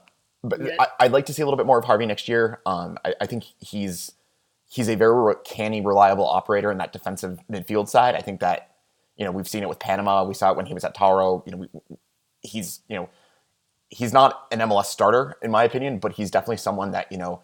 but 0.50 0.62
I, 0.80 1.06
would 1.06 1.12
like 1.12 1.26
to 1.28 1.34
see 1.34 1.42
a 1.42 1.46
little 1.46 1.58
bit 1.58 1.66
more 1.66 1.80
of 1.80 1.86
Harvey 1.86 2.06
next 2.06 2.28
year. 2.28 2.60
Um, 2.66 2.98
I, 3.06 3.14
I, 3.22 3.26
think 3.26 3.46
he's 3.60 4.12
he's 4.70 4.90
a 4.90 4.96
very 4.96 5.36
canny, 5.46 5.82
reliable 5.82 6.28
operator 6.28 6.72
in 6.72 6.78
that 6.80 6.94
defensive 6.94 7.40
midfield 7.52 7.88
side. 7.88 8.16
I 8.16 8.22
think 8.22 8.40
that 8.40 8.76
you 9.18 9.26
know 9.26 9.32
we've 9.32 9.48
seen 9.48 9.64
it 9.64 9.70
with 9.70 9.80
Panama. 9.80 10.24
We 10.24 10.34
saw 10.34 10.52
it 10.52 10.58
when 10.58 10.66
he 10.66 10.74
was 10.74 10.84
at 10.84 10.96
Tauro. 10.96 11.46
You 11.46 11.52
know, 11.52 11.58
we, 11.58 11.98
he's 12.42 12.82
you 12.88 12.96
know 12.96 13.10
he's 13.90 14.14
not 14.14 14.48
an 14.52 14.60
MLS 14.60 14.86
starter 14.86 15.36
in 15.42 15.52
my 15.52 15.64
opinion, 15.64 16.00
but 16.00 16.14
he's 16.14 16.32
definitely 16.32 16.58
someone 16.58 16.92
that 16.92 17.12
you 17.12 17.18
know 17.18 17.42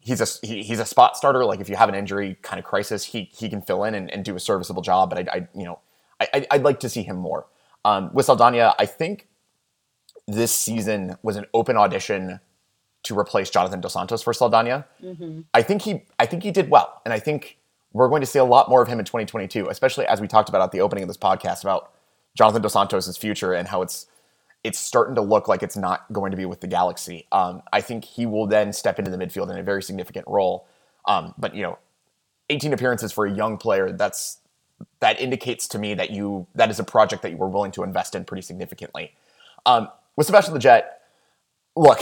he's 0.00 0.20
a 0.20 0.46
he, 0.46 0.62
he's 0.62 0.80
a 0.80 0.86
spot 0.86 1.16
starter. 1.16 1.44
Like 1.44 1.60
if 1.60 1.68
you 1.68 1.76
have 1.76 1.88
an 1.88 1.94
injury 1.94 2.36
kind 2.42 2.58
of 2.58 2.64
crisis, 2.64 3.04
he 3.04 3.30
he 3.36 3.48
can 3.48 3.62
fill 3.62 3.84
in 3.84 3.94
and, 3.94 4.10
and 4.10 4.24
do 4.24 4.36
a 4.36 4.40
serviceable 4.40 4.82
job. 4.82 5.10
But 5.10 5.28
I, 5.28 5.36
I 5.36 5.48
you 5.54 5.64
know 5.64 5.80
I, 6.20 6.46
I'd 6.50 6.62
like 6.62 6.80
to 6.80 6.88
see 6.88 7.02
him 7.02 7.16
more. 7.16 7.46
Um, 7.84 8.10
with 8.14 8.26
Saldana, 8.26 8.74
I 8.78 8.86
think 8.86 9.28
this 10.26 10.52
season 10.52 11.16
was 11.22 11.36
an 11.36 11.46
open 11.52 11.76
audition 11.76 12.40
to 13.04 13.18
replace 13.18 13.50
Jonathan 13.50 13.80
Dos 13.80 13.92
Santos 13.92 14.22
for 14.22 14.32
Saldana. 14.32 14.86
Mm-hmm. 15.02 15.42
I 15.52 15.62
think 15.62 15.82
he 15.82 16.02
I 16.18 16.26
think 16.26 16.42
he 16.42 16.50
did 16.50 16.70
well, 16.70 17.00
and 17.04 17.12
I 17.12 17.18
think 17.18 17.58
we're 17.92 18.08
going 18.08 18.22
to 18.22 18.26
see 18.26 18.38
a 18.38 18.44
lot 18.44 18.68
more 18.68 18.82
of 18.82 18.88
him 18.88 18.98
in 18.98 19.04
2022, 19.04 19.68
especially 19.68 20.06
as 20.06 20.20
we 20.20 20.26
talked 20.26 20.48
about 20.48 20.62
at 20.62 20.72
the 20.72 20.80
opening 20.80 21.04
of 21.04 21.08
this 21.08 21.16
podcast 21.16 21.62
about 21.62 21.92
Jonathan 22.34 22.62
Dos 22.62 22.72
Santos' 22.72 23.16
future 23.16 23.52
and 23.52 23.68
how 23.68 23.82
it's 23.82 24.06
it's 24.64 24.78
starting 24.78 25.14
to 25.14 25.20
look 25.20 25.46
like 25.46 25.62
it's 25.62 25.76
not 25.76 26.10
going 26.10 26.30
to 26.30 26.36
be 26.38 26.46
with 26.46 26.60
the 26.60 26.66
Galaxy. 26.66 27.26
Um, 27.30 27.62
I 27.70 27.82
think 27.82 28.04
he 28.04 28.24
will 28.24 28.46
then 28.46 28.72
step 28.72 28.98
into 28.98 29.10
the 29.10 29.18
midfield 29.18 29.50
in 29.50 29.58
a 29.58 29.62
very 29.62 29.82
significant 29.82 30.26
role. 30.26 30.66
Um, 31.04 31.34
but 31.36 31.54
you 31.54 31.62
know, 31.62 31.78
18 32.48 32.72
appearances 32.72 33.12
for 33.12 33.26
a 33.26 33.30
young 33.30 33.58
player 33.58 33.92
that's 33.92 34.38
that 35.00 35.20
indicates 35.20 35.68
to 35.68 35.78
me 35.78 35.94
that 35.94 36.10
you 36.10 36.46
that 36.54 36.70
is 36.70 36.80
a 36.80 36.84
project 36.84 37.22
that 37.22 37.30
you 37.30 37.36
were 37.36 37.48
willing 37.48 37.70
to 37.72 37.82
invest 37.82 38.14
in 38.14 38.24
pretty 38.24 38.42
significantly. 38.42 39.12
Um, 39.66 39.88
with 40.16 40.26
Sebastian 40.26 40.54
Lletget, 40.54 40.84
look, 41.76 42.00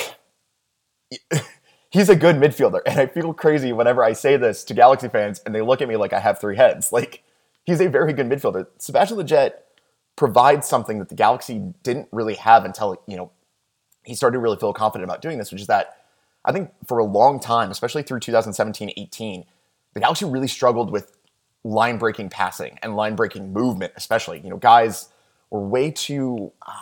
he's 1.90 2.09
a 2.09 2.16
good 2.16 2.37
midfielder, 2.37 2.81
and 2.87 2.98
I 2.98 3.07
feel 3.07 3.33
crazy 3.33 3.72
whenever 3.72 4.03
I 4.05 4.12
say 4.12 4.37
this 4.37 4.64
to 4.64 4.75
Galaxy 4.75 5.09
fans, 5.09 5.40
and 5.44 5.55
they 5.55 5.61
look 5.61 5.81
at 5.81 5.88
me 5.88 5.96
like 5.96 6.12
I 6.12 6.20
have 6.20 6.40
three 6.40 6.57
heads. 6.57 6.92
Like 6.92 7.22
he's 7.64 7.81
a 7.81 7.88
very 7.88 8.12
good 8.12 8.29
midfielder. 8.29 8.66
Sebastian 8.79 9.18
Lletget 9.18 9.53
provides 10.16 10.66
something 10.66 10.98
that 10.98 11.09
the 11.09 11.14
Galaxy 11.14 11.72
didn't 11.83 12.09
really 12.12 12.35
have 12.35 12.64
until 12.64 13.03
you 13.07 13.16
know 13.16 13.31
he 14.05 14.14
started 14.14 14.35
to 14.35 14.40
really 14.40 14.57
feel 14.57 14.72
confident 14.72 15.09
about 15.09 15.22
doing 15.22 15.38
this, 15.38 15.53
which 15.53 15.61
is 15.61 15.66
that 15.68 15.96
I 16.44 16.53
think 16.53 16.70
for 16.87 16.98
a 16.98 17.05
long 17.05 17.38
time, 17.38 17.70
especially 17.70 18.03
through 18.03 18.20
2017-18, 18.20 19.44
the 19.94 20.01
Galaxy 20.01 20.25
really 20.25 20.48
struggled 20.48 20.90
with 20.90 21.16
line 21.64 21.98
breaking 21.98 22.29
passing 22.29 22.79
and 22.83 22.96
line 22.96 23.14
breaking 23.14 23.53
movement, 23.53 23.92
especially. 23.96 24.40
You 24.40 24.51
know, 24.51 24.57
guys 24.57 25.09
were 25.51 25.61
way 25.61 25.90
too 25.90 26.53
uh, 26.66 26.72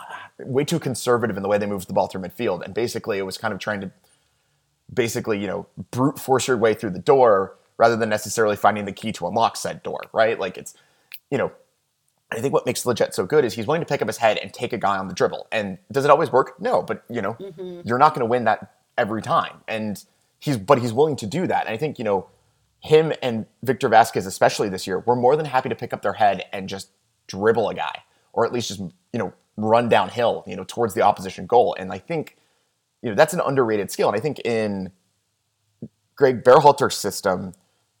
way 0.45 0.63
too 0.63 0.79
conservative 0.79 1.37
in 1.37 1.43
the 1.43 1.49
way 1.49 1.57
they 1.57 1.65
moved 1.65 1.87
the 1.87 1.93
ball 1.93 2.07
through 2.07 2.21
midfield, 2.21 2.63
and 2.63 2.73
basically 2.73 3.17
it 3.17 3.23
was 3.23 3.37
kind 3.37 3.53
of 3.53 3.59
trying 3.59 3.81
to 3.81 3.91
basically 4.93 5.39
you 5.39 5.47
know 5.47 5.67
brute 5.91 6.19
force 6.19 6.47
your 6.47 6.57
way 6.57 6.73
through 6.73 6.89
the 6.89 6.99
door 6.99 7.55
rather 7.77 7.95
than 7.95 8.09
necessarily 8.09 8.55
finding 8.55 8.85
the 8.85 8.91
key 8.91 9.11
to 9.11 9.27
unlock 9.27 9.55
said 9.55 9.81
door, 9.83 10.01
right? 10.13 10.39
Like 10.39 10.57
it's 10.57 10.73
you 11.29 11.37
know 11.37 11.51
I 12.31 12.39
think 12.39 12.53
what 12.53 12.65
makes 12.65 12.83
Lletget 12.83 13.13
so 13.13 13.25
good 13.25 13.43
is 13.43 13.53
he's 13.53 13.67
willing 13.67 13.81
to 13.81 13.85
pick 13.85 14.01
up 14.01 14.07
his 14.07 14.17
head 14.17 14.37
and 14.37 14.53
take 14.53 14.71
a 14.71 14.77
guy 14.77 14.97
on 14.97 15.07
the 15.07 15.13
dribble. 15.13 15.47
And 15.51 15.77
does 15.91 16.05
it 16.05 16.11
always 16.11 16.31
work? 16.31 16.59
No, 16.61 16.81
but 16.81 17.03
you 17.09 17.21
know, 17.21 17.33
mm-hmm. 17.33 17.81
you're 17.83 17.97
not 17.97 18.13
going 18.13 18.21
to 18.21 18.25
win 18.25 18.45
that 18.45 18.75
every 18.97 19.21
time. 19.21 19.57
And 19.67 20.03
he's 20.39 20.57
but 20.57 20.79
he's 20.79 20.93
willing 20.93 21.17
to 21.17 21.25
do 21.25 21.45
that. 21.47 21.65
And 21.65 21.73
I 21.73 21.77
think 21.77 21.99
you 21.99 22.05
know 22.05 22.27
him 22.79 23.13
and 23.21 23.45
Victor 23.63 23.89
Vasquez, 23.89 24.25
especially 24.25 24.69
this 24.69 24.87
year, 24.87 24.99
were 24.99 25.15
more 25.15 25.35
than 25.35 25.45
happy 25.45 25.69
to 25.69 25.75
pick 25.75 25.93
up 25.93 26.01
their 26.01 26.13
head 26.13 26.45
and 26.53 26.69
just 26.69 26.89
dribble 27.27 27.69
a 27.69 27.75
guy, 27.75 28.03
or 28.33 28.45
at 28.45 28.53
least 28.53 28.69
just 28.69 28.79
you 28.79 29.19
know 29.19 29.33
run 29.63 29.89
downhill, 29.89 30.43
you 30.47 30.55
know, 30.55 30.63
towards 30.63 30.93
the 30.93 31.01
opposition 31.01 31.45
goal. 31.45 31.75
And 31.79 31.91
I 31.91 31.97
think 31.97 32.37
you 33.01 33.09
know 33.09 33.15
that's 33.15 33.33
an 33.33 33.41
underrated 33.41 33.91
skill. 33.91 34.09
And 34.09 34.17
I 34.17 34.19
think 34.19 34.39
in 34.39 34.91
Greg 36.15 36.43
Berhalter's 36.43 36.97
system, 36.97 37.53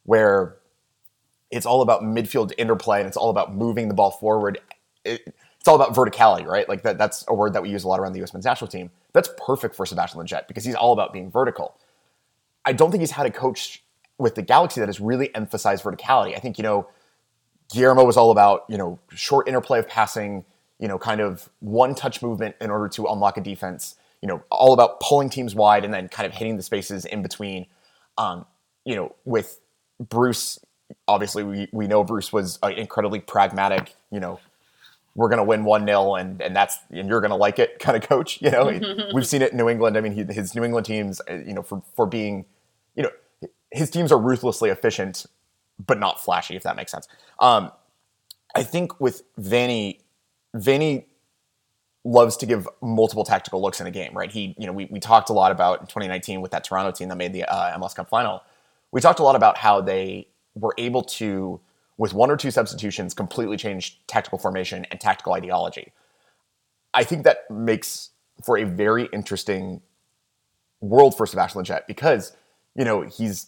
where 0.03 0.57
it's 1.51 1.65
all 1.65 1.81
about 1.81 2.01
midfield 2.01 2.53
interplay 2.57 2.99
and 2.99 3.07
it's 3.07 3.17
all 3.17 3.29
about 3.29 3.53
moving 3.53 3.87
the 3.87 3.93
ball 3.93 4.11
forward. 4.11 4.59
It, 5.03 5.21
it's 5.59 5.67
all 5.67 5.75
about 5.75 5.93
verticality, 5.93 6.45
right? 6.45 6.67
Like 6.67 6.81
that, 6.83 6.97
that's 6.97 7.23
a 7.27 7.35
word 7.35 7.53
that 7.53 7.61
we 7.61 7.69
use 7.69 7.83
a 7.83 7.87
lot 7.87 7.99
around 7.99 8.13
the 8.13 8.19
U.S. 8.19 8.33
men's 8.33 8.45
national 8.45 8.67
team. 8.67 8.89
That's 9.13 9.29
perfect 9.37 9.75
for 9.75 9.85
Sebastian 9.85 10.19
Lletget 10.19 10.47
because 10.47 10.65
he's 10.65 10.73
all 10.73 10.91
about 10.91 11.13
being 11.13 11.29
vertical. 11.29 11.77
I 12.65 12.73
don't 12.73 12.89
think 12.89 13.01
he's 13.01 13.11
had 13.11 13.27
a 13.27 13.31
coach 13.31 13.83
with 14.17 14.33
the 14.35 14.41
Galaxy 14.41 14.79
that 14.79 14.87
has 14.87 14.99
really 14.99 15.33
emphasized 15.35 15.83
verticality. 15.83 16.35
I 16.35 16.39
think, 16.39 16.57
you 16.57 16.63
know, 16.63 16.87
Guillermo 17.71 18.03
was 18.03 18.17
all 18.17 18.31
about, 18.31 18.65
you 18.69 18.77
know, 18.77 18.99
short 19.11 19.47
interplay 19.47 19.79
of 19.79 19.87
passing, 19.87 20.45
you 20.81 20.87
know, 20.87 20.97
kind 20.97 21.21
of 21.21 21.47
one 21.59 21.95
touch 21.95 22.21
movement 22.21 22.55
in 22.59 22.71
order 22.71 22.89
to 22.89 23.05
unlock 23.05 23.37
a 23.37 23.41
defense, 23.41 23.95
you 24.21 24.27
know, 24.27 24.43
all 24.49 24.73
about 24.73 24.99
pulling 24.99 25.29
teams 25.29 25.55
wide 25.55 25.85
and 25.85 25.93
then 25.93 26.09
kind 26.09 26.25
of 26.25 26.33
hitting 26.33 26.57
the 26.57 26.63
spaces 26.63 27.05
in 27.05 27.21
between. 27.21 27.67
Um, 28.17 28.45
you 28.83 28.95
know, 28.95 29.15
with 29.23 29.61
Bruce, 29.99 30.59
obviously 31.07 31.43
we, 31.43 31.69
we 31.71 31.87
know 31.87 32.03
Bruce 32.03 32.33
was 32.33 32.57
incredibly 32.63 33.19
pragmatic, 33.19 33.95
you 34.11 34.19
know, 34.19 34.39
we're 35.13 35.29
going 35.29 35.37
to 35.37 35.43
win 35.43 35.63
1-0 35.63 36.19
and, 36.19 36.41
and 36.41 36.55
that's, 36.55 36.79
and 36.89 37.07
you're 37.07 37.21
going 37.21 37.31
to 37.31 37.37
like 37.37 37.59
it 37.59 37.77
kind 37.79 37.95
of 37.95 38.07
coach, 38.07 38.41
you 38.41 38.49
know, 38.49 38.71
we've 39.13 39.27
seen 39.27 39.43
it 39.43 39.51
in 39.51 39.57
New 39.57 39.69
England. 39.69 39.97
I 39.97 40.01
mean, 40.01 40.13
he, 40.13 40.23
his 40.33 40.55
New 40.55 40.63
England 40.63 40.87
teams, 40.87 41.21
uh, 41.29 41.35
you 41.35 41.53
know, 41.53 41.61
for, 41.61 41.83
for 41.95 42.07
being, 42.07 42.45
you 42.95 43.03
know, 43.03 43.11
his 43.71 43.91
teams 43.91 44.11
are 44.11 44.19
ruthlessly 44.19 44.71
efficient, 44.71 45.27
but 45.85 45.99
not 45.99 46.21
flashy, 46.21 46.55
if 46.55 46.63
that 46.63 46.75
makes 46.75 46.91
sense. 46.91 47.07
Um, 47.39 47.71
I 48.55 48.63
think 48.63 48.99
with 48.99 49.23
Vanney, 49.37 50.00
Vanney 50.55 51.05
loves 52.03 52.35
to 52.37 52.45
give 52.45 52.67
multiple 52.81 53.23
tactical 53.23 53.61
looks 53.61 53.79
in 53.79 53.87
a 53.87 53.91
game, 53.91 54.11
right? 54.13 54.31
He, 54.31 54.55
you 54.57 54.65
know, 54.65 54.73
we, 54.73 54.85
we 54.85 54.99
talked 54.99 55.29
a 55.29 55.33
lot 55.33 55.51
about 55.51 55.81
in 55.81 55.87
2019 55.87 56.41
with 56.41 56.51
that 56.51 56.63
Toronto 56.63 56.91
team 56.91 57.09
that 57.09 57.17
made 57.17 57.33
the 57.33 57.43
uh, 57.43 57.77
MLS 57.77 57.95
Cup 57.95 58.09
final. 58.09 58.41
We 58.91 59.01
talked 59.01 59.19
a 59.19 59.23
lot 59.23 59.35
about 59.35 59.57
how 59.57 59.81
they 59.81 60.27
were 60.55 60.73
able 60.77 61.03
to, 61.03 61.59
with 61.97 62.13
one 62.13 62.31
or 62.31 62.37
two 62.37 62.51
substitutions, 62.51 63.13
completely 63.13 63.55
change 63.55 64.01
tactical 64.07 64.39
formation 64.39 64.85
and 64.85 64.99
tactical 64.99 65.33
ideology. 65.33 65.93
I 66.93 67.03
think 67.03 67.23
that 67.23 67.49
makes 67.49 68.09
for 68.43 68.57
a 68.57 68.63
very 68.63 69.07
interesting 69.13 69.81
world 70.81 71.15
for 71.15 71.25
Sebastian 71.25 71.63
Lletget 71.63 71.85
because, 71.87 72.35
you 72.75 72.83
know, 72.83 73.03
he's 73.03 73.47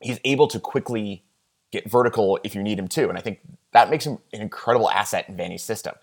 he's 0.00 0.18
able 0.24 0.48
to 0.48 0.58
quickly 0.58 1.22
get 1.70 1.90
vertical 1.90 2.38
if 2.42 2.54
you 2.54 2.62
need 2.62 2.78
him 2.78 2.88
to. 2.88 3.08
And 3.08 3.18
I 3.18 3.20
think 3.20 3.40
that 3.72 3.90
makes 3.90 4.06
him 4.06 4.18
an 4.32 4.40
incredible 4.40 4.90
asset 4.90 5.28
in 5.28 5.36
Vanney's 5.36 5.62
system. 5.62 5.94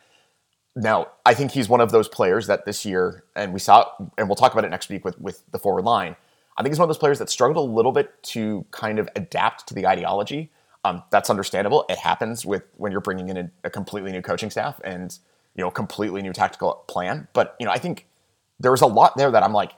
Now, 0.76 1.10
I 1.26 1.34
think 1.34 1.52
he's 1.52 1.70
one 1.70 1.82
of 1.82 1.92
those 1.92 2.08
players 2.08 2.48
that 2.48 2.66
this 2.66 2.86
year, 2.86 3.24
and 3.36 3.54
we 3.54 3.60
saw, 3.60 3.90
and 4.18 4.28
we'll 4.28 4.36
talk 4.36 4.54
about 4.54 4.66
it 4.66 4.70
next 4.70 4.90
week 4.90 5.06
with, 5.06 5.20
with 5.20 5.44
the 5.52 5.60
forward 5.60 5.86
line. 5.86 6.16
I 6.58 6.64
think 6.64 6.72
he's 6.72 6.80
one 6.80 6.86
of 6.86 6.90
those 6.90 7.00
players 7.00 7.20
that 7.20 7.30
struggled 7.30 7.58
a 7.58 7.72
little 7.72 7.92
bit 7.92 8.22
to 8.24 8.66
kind 8.72 9.00
of 9.00 9.10
adapt 9.16 9.68
to 9.68 9.74
the 9.74 9.86
ideology. 9.86 10.52
Um, 10.84 11.04
that's 11.12 11.30
understandable. 11.30 11.86
It 11.90 11.98
happens 11.98 12.46
with 12.46 12.64
when 12.78 12.92
you're 12.92 13.02
bringing 13.02 13.30
in 13.30 13.38
a, 13.38 13.52
a, 13.64 13.70
completely 13.70 14.12
new 14.12 14.22
coaching 14.22 14.50
staff 14.50 14.82
and 14.84 15.18
you 15.56 15.64
know 15.64 15.72
completely 15.72 16.22
new 16.22 16.34
tactical 16.34 16.84
plan. 16.88 17.28
But 17.34 17.56
you 17.60 17.66
know, 17.66 17.72
I 17.72 17.78
think 17.78 18.06
there 18.60 18.72
was 18.72 18.82
a 18.82 18.86
lot 18.86 19.16
there 19.16 19.32
that 19.32 19.44
I'm 19.44 19.54
like, 19.54 19.72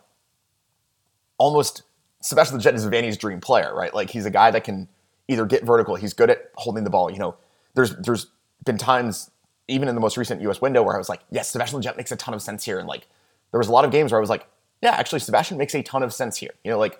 almost 1.37 1.83
Sebastian 2.21 2.59
Lletget 2.59 2.73
is 2.73 2.87
Vanney's 2.87 3.17
dream 3.17 3.39
player, 3.39 3.73
right? 3.75 3.93
Like 3.93 4.09
he's 4.09 4.25
a 4.25 4.31
guy 4.31 4.49
that 4.49 4.63
can 4.63 4.89
either 5.27 5.45
get 5.45 5.63
vertical. 5.63 5.95
He's 5.95 6.13
good 6.13 6.31
at 6.31 6.49
holding 6.55 6.83
the 6.83 6.89
ball. 6.89 7.11
You 7.11 7.19
know, 7.19 7.35
there's 7.75 7.95
there's 7.97 8.27
been 8.65 8.79
times 8.79 9.29
even 9.67 9.87
in 9.87 9.95
the 9.95 10.01
most 10.01 10.17
recent 10.17 10.41
U.S. 10.41 10.61
window 10.61 10.83
where 10.83 10.95
I 10.95 10.97
was 10.97 11.09
like, 11.09 11.21
yes, 11.31 11.49
Sebastian 11.51 11.81
Lletget 11.81 11.97
makes 11.97 12.11
a 12.11 12.15
ton 12.15 12.33
of 12.33 12.41
sense 12.41 12.63
here, 12.63 12.79
and 12.79 12.87
like 12.87 13.07
there 13.51 13.57
was 13.57 13.67
a 13.67 13.71
lot 13.71 13.85
of 13.85 13.91
games 13.91 14.11
where 14.11 14.19
I 14.19 14.21
was 14.21 14.29
like, 14.29 14.47
yeah, 14.81 14.91
actually, 14.91 15.19
Sebastian 15.19 15.57
makes 15.57 15.73
a 15.73 15.81
ton 15.81 16.03
of 16.03 16.13
sense 16.13 16.37
here. 16.37 16.51
You 16.63 16.71
know, 16.71 16.77
like, 16.77 16.99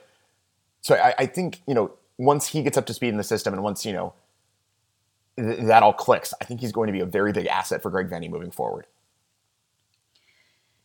so 0.82 0.96
I, 0.96 1.14
I 1.20 1.26
think, 1.26 1.62
you 1.68 1.74
know, 1.74 1.92
once 2.18 2.48
he 2.48 2.64
gets 2.64 2.78
up 2.78 2.86
to 2.88 2.94
speed 2.94 3.10
in 3.10 3.18
the 3.18 3.24
system 3.24 3.54
and 3.54 3.64
once, 3.64 3.86
you 3.86 3.94
know, 3.94 4.14
th- 5.38 5.60
that 5.62 5.84
all 5.84 5.94
clicks, 5.94 6.34
I 6.42 6.46
think 6.46 6.62
he's 6.62 6.72
going 6.72 6.88
to 6.88 6.94
be 6.94 7.02
a 7.02 7.06
very 7.06 7.32
big 7.32 7.48
asset 7.48 7.82
for 7.82 7.92
Greg 7.92 8.10
Vanney 8.10 8.30
moving 8.30 8.52
forward. 8.52 8.88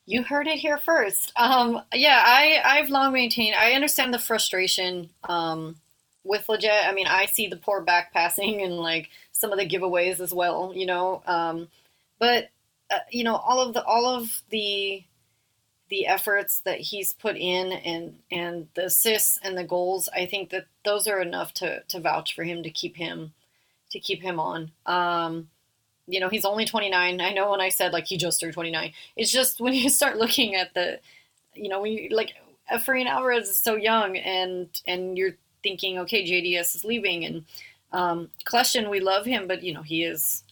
You 0.07 0.25
heard 0.25 0.49
it 0.49 0.59
here 0.59 0.77
first. 0.77 1.33
Um, 1.37 1.81
yeah, 1.95 2.23
I, 2.25 2.61
I've 2.65 2.91
long 2.91 3.13
maintained, 3.13 3.55
I 3.55 3.73
understand 3.73 4.13
the 4.13 4.19
frustration 4.19 5.11
um, 5.25 5.77
with 6.25 6.47
Lletget. 6.49 6.89
I 6.89 6.93
mean, 6.93 7.07
I 7.07 7.27
see 7.27 7.47
the 7.47 7.57
poor 7.57 7.81
back 7.81 8.13
passing 8.13 8.61
and 8.63 8.77
like 8.77 9.09
some 9.41 9.53
of 9.53 9.59
the 9.59 9.69
giveaways 9.69 10.21
as 10.21 10.33
well, 10.33 10.73
you 10.75 10.87
know. 10.87 11.23
Um, 11.27 11.69
but, 12.19 12.51
uh, 12.91 12.99
you 13.11 13.25
know, 13.25 13.37
all 13.37 13.61
of 13.61 13.75
the, 13.75 13.85
all 13.85 14.07
of 14.07 14.43
the, 14.51 15.05
the 15.89 16.07
efforts 16.07 16.61
that 16.61 16.79
he's 16.81 17.13
put 17.13 17.37
in 17.37 17.73
and 17.73 18.21
and 18.31 18.69
the 18.75 18.87
assists 18.87 19.39
and 19.43 19.59
the 19.59 19.65
goals, 19.65 20.09
I 20.15 20.25
think 20.25 20.51
that 20.51 20.67
those 20.85 21.07
are 21.07 21.21
enough 21.21 21.53
to 21.55 21.83
to 21.89 22.01
vouch 22.01 22.35
for 22.35 22.45
him 22.45 22.63
to 22.63 22.71
keep 22.71 22.97
him 22.97 23.33
to 23.91 23.99
keep 23.99 24.23
him 24.23 24.39
on. 24.39 24.71
Um, 24.87 25.49
you 26.07 26.21
know, 26.21 26.29
he's 26.29 26.45
only 26.45 26.65
29. 26.65 27.21
I 27.21 27.33
know 27.33 27.51
when 27.51 27.61
I 27.61 27.69
said 27.69 27.93
like 27.93 28.07
he 28.07 28.17
just 28.17 28.41
turned 28.41 28.55
29, 28.55 28.93
it's 29.17 29.33
just 29.33 29.61
when 29.61 29.75
you 29.75 29.89
start 29.91 30.17
looking 30.17 30.55
at 30.55 30.75
the, 30.75 31.01
you 31.55 31.69
know, 31.69 31.81
when 31.83 31.93
you 31.93 32.09
like 32.11 32.35
Efrain 32.73 33.07
Alvarez 33.07 33.49
is 33.49 33.59
so 33.59 33.77
young 33.77 34.17
and 34.17 34.69
and 34.87 35.19
you're 35.19 35.37
thinking, 35.63 35.99
okay, 35.99 36.25
JDS 36.25 36.77
is 36.77 36.85
leaving 36.85 37.25
and 37.25 37.45
um, 37.93 38.31
Kljestan, 38.45 38.91
we 38.91 39.01
love 39.01 39.27
him, 39.27 39.47
but 39.47 39.63
you 39.63 39.75
know 39.75 39.83
he 39.83 40.05
is 40.05 40.45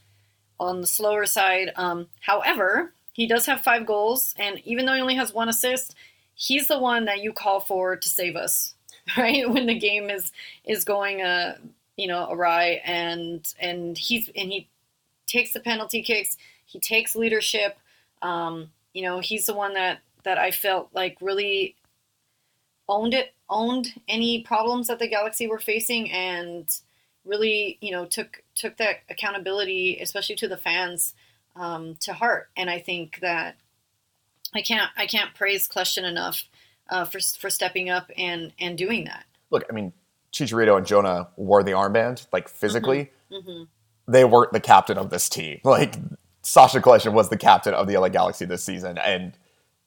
on 0.58 0.80
the 0.80 0.86
slower 0.86 1.26
side. 1.26 1.72
Um, 1.76 2.08
however, 2.20 2.92
he 3.12 3.26
does 3.26 3.46
have 3.46 3.60
five 3.60 3.86
goals, 3.86 4.34
and 4.38 4.60
even 4.64 4.86
though 4.86 4.94
he 4.94 5.00
only 5.00 5.14
has 5.16 5.32
one 5.32 5.48
assist, 5.48 5.94
he's 6.34 6.68
the 6.68 6.78
one 6.78 7.04
that 7.06 7.22
you 7.22 7.32
call 7.32 7.60
for 7.60 7.96
to 7.96 8.08
save 8.08 8.36
us, 8.36 8.74
right? 9.16 9.48
When 9.48 9.66
the 9.66 9.78
game 9.78 10.10
is 10.10 10.32
is 10.64 10.84
going 10.84 11.22
uh 11.22 11.56
you 11.96 12.06
know 12.06 12.28
awry, 12.30 12.80
and 12.84 13.52
and 13.60 13.96
he's 13.96 14.30
and 14.34 14.50
he 14.50 14.68
takes 15.26 15.52
the 15.52 15.60
penalty 15.60 16.02
kicks, 16.02 16.36
he 16.64 16.80
takes 16.80 17.14
leadership. 17.14 17.78
Um, 18.22 18.70
you 18.92 19.02
know, 19.02 19.20
he's 19.20 19.46
the 19.46 19.54
one 19.54 19.74
that 19.74 20.00
that 20.24 20.38
I 20.38 20.50
felt 20.50 20.88
like 20.92 21.16
really 21.20 21.76
owned 22.88 23.14
it, 23.14 23.32
owned 23.48 23.88
any 24.08 24.42
problems 24.42 24.88
that 24.88 24.98
the 24.98 25.08
Galaxy 25.08 25.46
were 25.46 25.58
facing, 25.58 26.10
and 26.10 26.68
really 27.24 27.78
you 27.80 27.92
know 27.92 28.06
took 28.06 28.42
took 28.54 28.76
that 28.78 28.96
accountability, 29.10 29.98
especially 30.00 30.36
to 30.36 30.48
the 30.48 30.56
fans 30.56 31.14
um, 31.56 31.96
to 32.00 32.12
heart. 32.12 32.50
And 32.56 32.70
I 32.70 32.78
think 32.78 33.20
that 33.20 33.56
I 34.54 34.62
can't 34.62 34.90
I 34.96 35.06
can't 35.06 35.34
praise 35.34 35.68
Kljestan 35.68 36.04
enough 36.04 36.44
uh, 36.88 37.04
for 37.04 37.20
for 37.20 37.50
stepping 37.50 37.90
up 37.90 38.10
and 38.16 38.52
and 38.58 38.78
doing 38.78 39.04
that. 39.04 39.24
Look, 39.50 39.64
I 39.68 39.72
mean, 39.72 39.92
Chicharito 40.32 40.76
and 40.76 40.86
Jonah 40.86 41.28
wore 41.36 41.62
the 41.62 41.72
armband 41.72 42.26
like 42.32 42.48
physically. 42.48 43.10
Mm-hmm. 43.30 43.48
Mm-hmm. 43.48 44.12
They 44.12 44.24
weren't 44.24 44.52
the 44.52 44.60
captain 44.60 44.96
of 44.96 45.10
this 45.10 45.28
team. 45.28 45.60
Like 45.64 45.96
Sacha 46.42 46.80
Kljestan 46.80 47.12
was 47.12 47.28
the 47.28 47.36
captain 47.36 47.74
of 47.74 47.86
the 47.86 47.98
LA 47.98 48.08
Galaxy 48.08 48.46
this 48.46 48.64
season, 48.64 48.96
and 48.98 49.36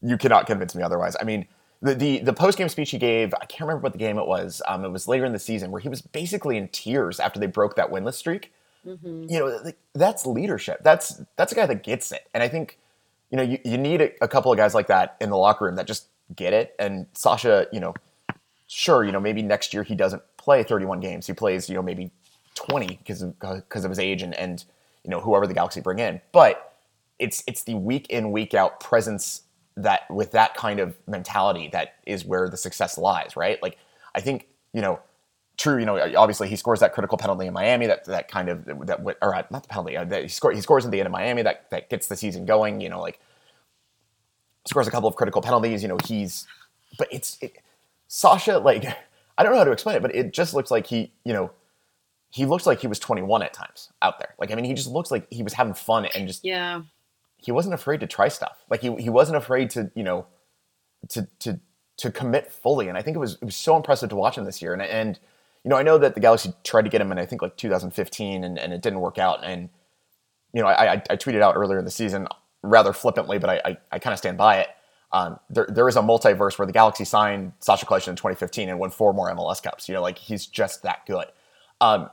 you 0.01 0.17
cannot 0.17 0.45
convince 0.45 0.75
me 0.75 0.83
otherwise. 0.83 1.15
I 1.19 1.23
mean. 1.23 1.47
The, 1.81 1.95
the, 1.95 2.19
the 2.19 2.33
post 2.33 2.57
game 2.57 2.69
speech 2.69 2.91
he 2.91 2.99
gave, 2.99 3.33
I 3.33 3.45
can't 3.45 3.61
remember 3.61 3.81
what 3.81 3.93
the 3.93 3.97
game 3.97 4.19
it 4.19 4.27
was. 4.27 4.61
Um, 4.67 4.85
it 4.85 4.89
was 4.89 5.07
later 5.07 5.25
in 5.25 5.33
the 5.33 5.39
season 5.39 5.71
where 5.71 5.81
he 5.81 5.89
was 5.89 6.01
basically 6.01 6.57
in 6.57 6.67
tears 6.67 7.19
after 7.19 7.39
they 7.39 7.47
broke 7.47 7.75
that 7.75 7.89
winless 7.89 8.13
streak 8.13 8.51
Mm-hmm. 8.85 9.25
You 9.29 9.39
know, 9.39 9.59
like, 9.63 9.77
that's 9.93 10.25
leadership. 10.25 10.79
That's 10.83 11.21
that's 11.35 11.51
a 11.51 11.55
guy 11.55 11.65
that 11.65 11.83
gets 11.83 12.11
it. 12.11 12.27
And 12.33 12.41
I 12.41 12.47
think, 12.47 12.79
you 13.29 13.37
know, 13.37 13.43
you, 13.43 13.59
you 13.63 13.77
need 13.77 14.01
a, 14.01 14.11
a 14.23 14.27
couple 14.27 14.51
of 14.51 14.57
guys 14.57 14.73
like 14.73 14.87
that 14.87 15.17
in 15.21 15.29
the 15.29 15.37
locker 15.37 15.65
room 15.65 15.75
that 15.75 15.87
just 15.87 16.07
get 16.35 16.53
it. 16.53 16.75
And 16.79 17.05
Sacha, 17.13 17.67
you 17.71 17.79
know, 17.79 17.93
sure, 18.67 19.03
you 19.03 19.11
know, 19.11 19.19
maybe 19.19 19.41
next 19.41 19.73
year 19.73 19.83
he 19.83 19.95
doesn't 19.95 20.23
play 20.37 20.63
31 20.63 20.99
games. 20.99 21.27
He 21.27 21.33
plays, 21.33 21.69
you 21.69 21.75
know, 21.75 21.81
maybe 21.81 22.11
20 22.55 22.87
because 22.87 23.21
of, 23.21 23.39
because 23.39 23.85
of 23.85 23.91
his 23.91 23.99
age 23.99 24.21
and, 24.23 24.33
and, 24.35 24.63
you 25.03 25.11
know, 25.11 25.19
whoever 25.19 25.45
the 25.45 25.53
Galaxy 25.53 25.81
bring 25.81 25.99
in. 25.99 26.21
But 26.31 26.75
it's, 27.19 27.43
it's 27.45 27.63
the 27.63 27.75
week 27.75 28.09
in, 28.09 28.31
week 28.31 28.53
out 28.53 28.79
presence 28.79 29.43
that 29.77 30.09
with 30.09 30.31
that 30.31 30.55
kind 30.55 30.79
of 30.79 30.97
mentality 31.07 31.69
that 31.71 31.95
is 32.05 32.25
where 32.25 32.49
the 32.49 32.57
success 32.57 32.97
lies, 32.97 33.35
right? 33.35 33.61
Like, 33.61 33.77
I 34.13 34.21
think, 34.21 34.47
you 34.73 34.81
know, 34.81 34.99
true, 35.57 35.77
you 35.77 35.85
know, 35.85 35.97
obviously 36.17 36.49
he 36.49 36.55
scores 36.55 36.79
that 36.79 36.93
critical 36.93 37.17
penalty 37.17 37.45
in 37.45 37.53
Miami 37.53 37.87
that 37.87 38.05
that 38.05 38.27
kind 38.27 38.49
of 38.49 38.65
that 38.87 38.99
or 39.21 39.35
uh, 39.35 39.43
not 39.49 39.63
the 39.63 39.69
penalty 39.69 39.95
uh, 39.95 40.03
that 40.05 40.23
he, 40.23 40.27
score, 40.27 40.51
he 40.51 40.61
scores 40.61 40.85
in 40.85 40.91
the 40.91 40.99
end 40.99 41.07
of 41.07 41.11
Miami 41.11 41.41
that 41.43 41.69
that 41.71 41.89
gets 41.89 42.07
the 42.07 42.15
season 42.15 42.45
going. 42.45 42.81
You 42.81 42.89
know, 42.89 42.99
like 42.99 43.19
scores 44.65 44.87
a 44.87 44.91
couple 44.91 45.07
of 45.07 45.15
critical 45.15 45.41
penalties. 45.41 45.81
You 45.81 45.89
know, 45.89 45.97
he's 46.05 46.47
but 46.97 47.07
it's 47.11 47.37
it, 47.41 47.57
Sacha 48.07 48.57
like 48.57 48.85
I 49.37 49.43
don't 49.43 49.53
know 49.53 49.59
how 49.59 49.65
to 49.65 49.71
explain 49.71 49.95
it, 49.95 50.01
but 50.01 50.13
it 50.13 50.33
just 50.33 50.53
looks 50.53 50.71
like 50.71 50.87
he 50.87 51.11
you 51.23 51.33
know 51.33 51.51
he 52.31 52.45
looks 52.45 52.65
like 52.65 52.79
he 52.79 52.87
was 52.87 52.97
21 52.97 53.43
at 53.43 53.53
times 53.53 53.89
out 54.01 54.17
there. 54.19 54.33
Like 54.39 54.51
I 54.51 54.55
mean, 54.55 54.65
he 54.65 54.73
just 54.73 54.87
looks 54.89 55.11
like 55.11 55.27
he 55.29 55.43
was 55.43 55.53
having 55.53 55.73
fun 55.73 56.05
and 56.05 56.27
just 56.27 56.43
yeah. 56.43 56.81
He 57.41 57.51
wasn't 57.51 57.73
afraid 57.73 57.99
to 57.99 58.07
try 58.07 58.27
stuff. 58.27 58.63
Like 58.69 58.81
he 58.81 58.95
he 58.95 59.09
wasn't 59.09 59.37
afraid 59.37 59.69
to 59.71 59.91
you 59.95 60.03
know 60.03 60.27
to 61.09 61.27
to 61.39 61.59
to 61.97 62.11
commit 62.11 62.51
fully. 62.51 62.87
And 62.87 62.97
I 62.97 63.01
think 63.01 63.15
it 63.15 63.19
was 63.19 63.35
it 63.35 63.45
was 63.45 63.55
so 63.55 63.75
impressive 63.75 64.09
to 64.09 64.15
watch 64.15 64.37
him 64.37 64.45
this 64.45 64.61
year. 64.61 64.73
And 64.73 64.81
and 64.81 65.19
you 65.63 65.69
know 65.69 65.75
I 65.75 65.83
know 65.83 65.97
that 65.97 66.13
the 66.13 66.21
Galaxy 66.21 66.53
tried 66.63 66.83
to 66.83 66.89
get 66.89 67.01
him 67.01 67.11
in 67.11 67.17
I 67.17 67.25
think 67.25 67.41
like 67.41 67.57
2015 67.57 68.43
and, 68.43 68.57
and 68.57 68.73
it 68.73 68.81
didn't 68.81 68.99
work 68.99 69.17
out. 69.17 69.43
And 69.43 69.69
you 70.53 70.61
know 70.61 70.67
I, 70.67 70.93
I, 70.93 71.03
I 71.09 71.17
tweeted 71.17 71.41
out 71.41 71.55
earlier 71.55 71.79
in 71.79 71.85
the 71.85 71.91
season 71.91 72.27
rather 72.61 72.93
flippantly, 72.93 73.39
but 73.39 73.49
I 73.49 73.61
I, 73.65 73.77
I 73.91 73.99
kind 73.99 74.13
of 74.13 74.19
stand 74.19 74.37
by 74.37 74.59
it. 74.59 74.67
Um, 75.13 75.39
there, 75.49 75.67
there 75.67 75.89
is 75.89 75.97
a 75.97 76.01
multiverse 76.01 76.57
where 76.57 76.65
the 76.65 76.71
Galaxy 76.71 77.03
signed 77.03 77.51
Sacha 77.59 77.85
Kljestan 77.85 78.09
in 78.09 78.15
2015 78.15 78.69
and 78.69 78.79
won 78.79 78.91
four 78.91 79.13
more 79.13 79.29
MLS 79.35 79.61
Cups. 79.61 79.89
You 79.89 79.95
know, 79.95 80.01
like 80.01 80.17
he's 80.17 80.45
just 80.45 80.83
that 80.83 81.05
good. 81.05 81.25
Um, 81.81 82.09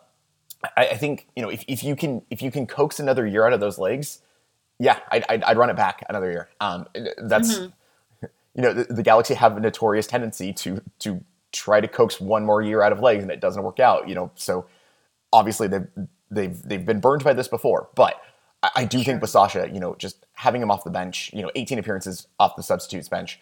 I, 0.76 0.88
I, 0.88 0.96
think 0.96 1.28
you 1.36 1.42
know 1.42 1.48
if, 1.48 1.64
if 1.68 1.84
you 1.84 1.94
can 1.94 2.22
if 2.30 2.42
you 2.42 2.50
can 2.50 2.66
coax 2.66 2.98
another 2.98 3.26
year 3.26 3.46
out 3.46 3.52
of 3.52 3.60
those 3.60 3.78
legs, 3.78 4.20
yeah, 4.78 4.98
I'd, 5.10 5.24
I'd, 5.28 5.42
I'd 5.42 5.56
run 5.56 5.70
it 5.70 5.76
back 5.76 6.04
another 6.08 6.30
year. 6.30 6.48
Um, 6.60 6.86
that's 7.18 7.58
mm-hmm. 7.58 8.26
you 8.54 8.62
know 8.62 8.72
the, 8.72 8.84
the, 8.92 9.02
Galaxy 9.02 9.34
have 9.34 9.56
a 9.56 9.60
notorious 9.60 10.06
tendency 10.06 10.52
to 10.54 10.82
to 11.00 11.24
try 11.52 11.80
to 11.80 11.88
coax 11.88 12.20
one 12.20 12.44
more 12.44 12.62
year 12.62 12.82
out 12.82 12.92
of 12.92 13.00
legs 13.00 13.22
and 13.22 13.32
it 13.32 13.40
doesn't 13.40 13.62
work 13.62 13.80
out. 13.80 14.08
You 14.08 14.14
know, 14.14 14.30
so 14.34 14.66
obviously 15.32 15.68
they've 15.68 15.86
they've 16.30 16.62
they've 16.62 16.86
been 16.86 17.00
burned 17.00 17.24
by 17.24 17.32
this 17.32 17.48
before, 17.48 17.88
but 17.94 18.20
I, 18.62 18.70
I 18.76 18.84
do 18.84 18.98
sure. 18.98 19.04
think 19.04 19.20
with 19.20 19.30
Sacha, 19.30 19.68
you 19.72 19.80
know, 19.80 19.94
just 19.96 20.26
having 20.34 20.62
him 20.62 20.70
off 20.70 20.84
the 20.84 20.90
bench, 20.90 21.30
you 21.32 21.42
know, 21.42 21.50
18 21.54 21.78
appearances 21.78 22.28
off 22.38 22.56
the 22.56 22.62
substitutes 22.62 23.08
bench, 23.08 23.40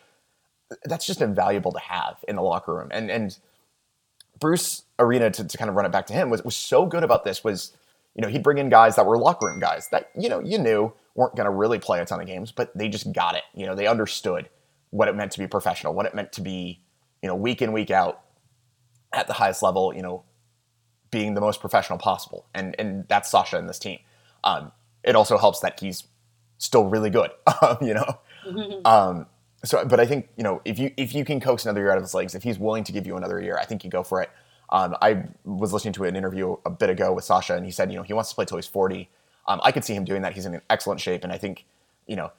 that's 0.84 1.06
just 1.06 1.20
invaluable 1.20 1.72
to 1.72 1.78
have 1.78 2.24
in 2.26 2.36
the 2.36 2.42
locker 2.42 2.74
room. 2.74 2.88
And 2.90 3.10
and 3.10 3.38
Bruce 4.38 4.84
Arena 4.98 5.30
to, 5.30 5.44
to 5.44 5.58
kind 5.58 5.68
of 5.68 5.76
run 5.76 5.86
it 5.86 5.92
back 5.92 6.06
to 6.06 6.14
him 6.14 6.30
was 6.30 6.42
was 6.44 6.56
so 6.56 6.86
good 6.86 7.04
about 7.04 7.24
this 7.24 7.44
was 7.44 7.72
you 8.14 8.22
know 8.22 8.28
he'd 8.28 8.42
bring 8.42 8.58
in 8.58 8.68
guys 8.68 8.96
that 8.96 9.04
were 9.06 9.18
locker 9.18 9.46
room 9.46 9.60
guys 9.60 9.88
that 9.88 10.10
you 10.18 10.28
know 10.28 10.40
you 10.40 10.58
knew 10.58 10.92
weren't 11.16 11.34
going 11.34 11.46
to 11.46 11.50
really 11.50 11.78
play 11.78 12.00
a 12.00 12.04
ton 12.04 12.20
of 12.20 12.26
games, 12.26 12.52
but 12.52 12.76
they 12.76 12.88
just 12.88 13.12
got 13.12 13.34
it. 13.34 13.42
You 13.54 13.66
know 13.66 13.74
they 13.74 13.86
understood 13.86 14.48
what 14.90 15.08
it 15.08 15.16
meant 15.16 15.32
to 15.32 15.38
be 15.38 15.46
professional, 15.46 15.94
what 15.94 16.06
it 16.06 16.14
meant 16.14 16.32
to 16.32 16.40
be 16.40 16.80
you 17.22 17.28
know 17.28 17.34
week 17.34 17.62
in 17.62 17.72
week 17.72 17.90
out 17.90 18.22
at 19.12 19.26
the 19.26 19.32
highest 19.32 19.62
level. 19.62 19.94
You 19.94 20.02
know 20.02 20.24
being 21.10 21.34
the 21.34 21.40
most 21.40 21.60
professional 21.60 21.98
possible, 21.98 22.46
and 22.54 22.76
and 22.78 23.06
that's 23.08 23.30
Sacha 23.30 23.58
and 23.58 23.68
this 23.68 23.78
team. 23.78 23.98
Um, 24.44 24.72
it 25.02 25.16
also 25.16 25.38
helps 25.38 25.60
that 25.60 25.80
he's 25.80 26.04
still 26.58 26.86
really 26.86 27.10
good. 27.10 27.30
you 27.80 27.94
know. 27.94 28.18
Um, 28.84 29.26
so, 29.64 29.84
but 29.84 29.98
I 29.98 30.06
think 30.06 30.28
you 30.36 30.44
know 30.44 30.62
if 30.64 30.78
you 30.78 30.92
if 30.96 31.12
you 31.14 31.24
can 31.24 31.40
coax 31.40 31.64
another 31.64 31.80
year 31.80 31.90
out 31.90 31.96
of 31.96 32.04
his 32.04 32.14
legs, 32.14 32.36
if 32.36 32.44
he's 32.44 32.60
willing 32.60 32.84
to 32.84 32.92
give 32.92 33.06
you 33.06 33.16
another 33.16 33.40
year, 33.40 33.58
I 33.60 33.64
think 33.64 33.82
you 33.82 33.90
go 33.90 34.04
for 34.04 34.22
it. 34.22 34.30
Um, 34.70 34.96
I 35.02 35.24
was 35.44 35.72
listening 35.72 35.94
to 35.94 36.04
an 36.04 36.14
interview 36.14 36.56
a 36.64 36.70
bit 36.70 36.88
ago 36.88 37.12
with 37.12 37.24
Sacha, 37.24 37.56
and 37.56 37.64
he 37.64 37.72
said 37.72 37.90
you 37.90 37.96
know 37.96 38.04
he 38.04 38.12
wants 38.12 38.30
to 38.30 38.36
play 38.36 38.44
till 38.44 38.58
he's 38.58 38.68
forty. 38.68 39.10
Um, 39.48 39.60
I 39.62 39.72
could 39.72 39.84
see 39.84 39.94
him 39.94 40.04
doing 40.04 40.22
that. 40.22 40.34
He's 40.34 40.46
in 40.46 40.60
excellent 40.70 41.00
shape, 41.00 41.24
and 41.24 41.32
I 41.32 41.38
think 41.38 41.64
you 42.06 42.16
know 42.16 42.32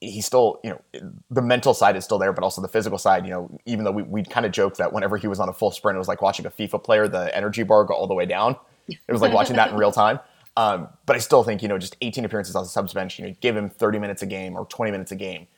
he's 0.00 0.26
still 0.26 0.60
you 0.62 0.70
know 0.70 1.10
the 1.30 1.42
mental 1.42 1.74
side 1.74 1.96
is 1.96 2.04
still 2.04 2.18
there, 2.18 2.32
but 2.32 2.44
also 2.44 2.60
the 2.60 2.68
physical 2.68 2.98
side. 2.98 3.24
You 3.24 3.30
know, 3.30 3.58
even 3.66 3.84
though 3.84 3.92
we 3.92 4.02
we 4.02 4.22
kind 4.22 4.46
of 4.46 4.52
joked 4.52 4.78
that 4.78 4.92
whenever 4.92 5.16
he 5.16 5.26
was 5.26 5.40
on 5.40 5.48
a 5.48 5.52
full 5.52 5.70
sprint, 5.70 5.96
it 5.96 5.98
was 5.98 6.08
like 6.08 6.22
watching 6.22 6.46
a 6.46 6.50
FIFA 6.50 6.82
player, 6.82 7.08
the 7.08 7.34
energy 7.36 7.62
bar 7.62 7.84
go 7.84 7.94
all 7.94 8.06
the 8.06 8.14
way 8.14 8.26
down. 8.26 8.56
It 8.88 8.98
was 9.08 9.22
like 9.22 9.32
watching 9.32 9.56
that 9.56 9.70
in 9.70 9.76
real 9.76 9.92
time. 9.92 10.20
Um, 10.56 10.86
but 11.04 11.16
I 11.16 11.18
still 11.18 11.42
think 11.42 11.62
you 11.62 11.68
know 11.68 11.78
just 11.78 11.96
18 12.00 12.24
appearances 12.24 12.54
on 12.54 12.62
the 12.62 12.68
subs 12.68 12.92
bench. 12.92 13.18
You 13.18 13.26
know, 13.26 13.34
give 13.40 13.56
him 13.56 13.68
30 13.68 13.98
minutes 13.98 14.22
a 14.22 14.26
game 14.26 14.56
or 14.56 14.66
20 14.66 14.92
minutes 14.92 15.10
a 15.10 15.16
game 15.16 15.48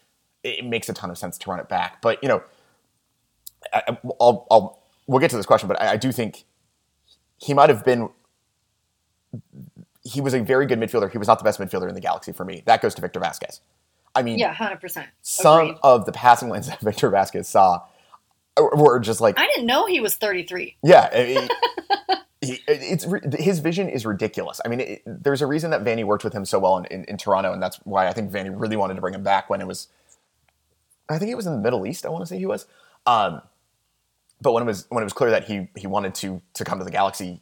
it 0.47 0.65
makes 0.65 0.89
a 0.89 0.93
ton 0.93 1.11
of 1.11 1.19
sense 1.19 1.37
to 1.39 1.51
run 1.51 1.59
it 1.59 1.69
back. 1.69 2.01
But 2.01 2.23
you 2.23 2.29
know, 2.29 2.43
I, 3.73 3.99
will 4.03 4.47
I'll 4.51 4.83
we'll 5.07 5.21
get 5.21 5.31
to 5.31 5.37
this 5.37 5.47
question, 5.47 5.69
but 5.69 5.81
I, 5.81 5.93
I 5.93 5.97
do 5.97 6.13
think 6.13 6.45
he 7.39 7.55
might 7.55 7.69
have 7.69 7.85
been. 7.85 8.09
He 10.07 10.21
was 10.21 10.35
a 10.35 10.41
very 10.41 10.67
good 10.67 10.79
midfielder. 10.79 11.11
He 11.11 11.19
was 11.19 11.29
not 11.29 11.39
the 11.39 11.45
best 11.45 11.59
midfielder 11.59 11.89
in 11.89 11.95
the 11.95 12.01
galaxy 12.01 12.33
for 12.33 12.45
me. 12.45 12.63
That 12.67 12.83
goes 12.83 12.95
to 12.95 13.01
Victor 13.01 13.21
Vasquez. 13.21 13.61
I 14.15 14.23
mean, 14.23 14.39
yeah, 14.39 14.53
hundred 14.53 14.81
percent. 14.81 15.09
Some 15.23 15.79
of 15.83 16.07
the 16.07 16.13
passing 16.13 16.49
lanes 16.51 16.69
that 16.69 16.81
Victor 16.81 17.11
Vasquez 17.11 17.49
saw 17.49 17.83
were 18.59 18.99
just 19.01 19.21
like 19.21 19.39
I 19.39 19.47
didn't 19.47 19.67
know 19.67 19.87
he 19.87 20.01
was 20.01 20.17
thirty 20.17 20.45
three. 20.45 20.77
Yeah. 20.83 21.09
It, 21.13 21.51
it, 22.43 22.61
it's 22.69 23.07
his 23.39 23.59
vision 23.59 23.89
is 23.89 24.07
ridiculous. 24.07 24.61
I 24.65 24.69
mean, 24.69 24.81
it, 24.81 25.03
there's 25.07 25.43
a 25.43 25.47
reason 25.47 25.71
that 25.71 25.85
Vanney 25.85 26.05
worked 26.05 26.25
with 26.25 26.33
him 26.33 26.45
so 26.45 26.59
well 26.59 26.79
in, 26.79 26.85
in, 26.87 27.05
in, 27.05 27.17
Toronto, 27.17 27.53
and 27.53 27.63
that's 27.63 27.77
why 27.85 28.09
I 28.09 28.13
think 28.13 28.31
Vanney 28.31 28.51
really 28.55 28.77
wanted 28.77 28.95
to 28.95 29.01
bring 29.01 29.15
him 29.15 29.23
back 29.23 29.51
when 29.51 29.61
it 29.61 29.67
was 29.67 29.89
I 31.09 31.19
think 31.19 31.31
it 31.31 31.37
was 31.37 31.47
in 31.47 31.53
the 31.53 31.61
Middle 31.61 31.87
East. 31.87 32.05
I 32.05 32.09
want 32.09 32.23
to 32.23 32.27
say 32.27 32.39
he 32.39 32.47
was. 32.47 32.67
Um, 33.07 33.43
but 34.41 34.53
when 34.53 34.63
it 34.63 34.67
was 34.67 34.87
when 34.89 35.03
it 35.03 35.07
was 35.07 35.13
clear 35.13 35.31
that 35.31 35.45
he 35.45 35.69
he 35.77 35.87
wanted 35.87 36.15
to 36.17 36.43
to 36.55 36.65
come 36.65 36.79
to 36.79 36.85
the 36.85 36.91
Galaxy, 36.91 37.41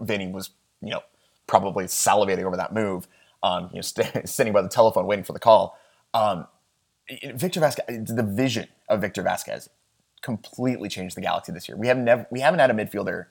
Vanney 0.00 0.30
was 0.30 0.50
you 0.82 0.90
know 0.90 1.00
probably 1.46 1.84
salivating 1.84 2.44
over 2.44 2.56
that 2.56 2.72
move. 2.72 3.08
You 3.44 3.68
know, 3.74 3.80
st- 3.82 4.28
sitting 4.28 4.52
by 4.52 4.62
the 4.62 4.68
telephone 4.68 5.06
waiting 5.06 5.24
for 5.24 5.32
the 5.34 5.40
call. 5.40 5.78
Um, 6.14 6.46
Victor 7.34 7.60
Vasquez, 7.60 7.84
the 8.06 8.22
vision 8.22 8.68
of 8.88 9.00
Victor 9.00 9.22
Vasquez 9.22 9.68
completely 10.22 10.88
changed 10.88 11.16
the 11.16 11.20
Galaxy 11.20 11.52
this 11.52 11.68
year. 11.68 11.76
We 11.76 11.88
have 11.88 11.98
never 11.98 12.26
we 12.30 12.40
haven't 12.40 12.60
had 12.60 12.70
a 12.70 12.74
midfielder 12.74 13.26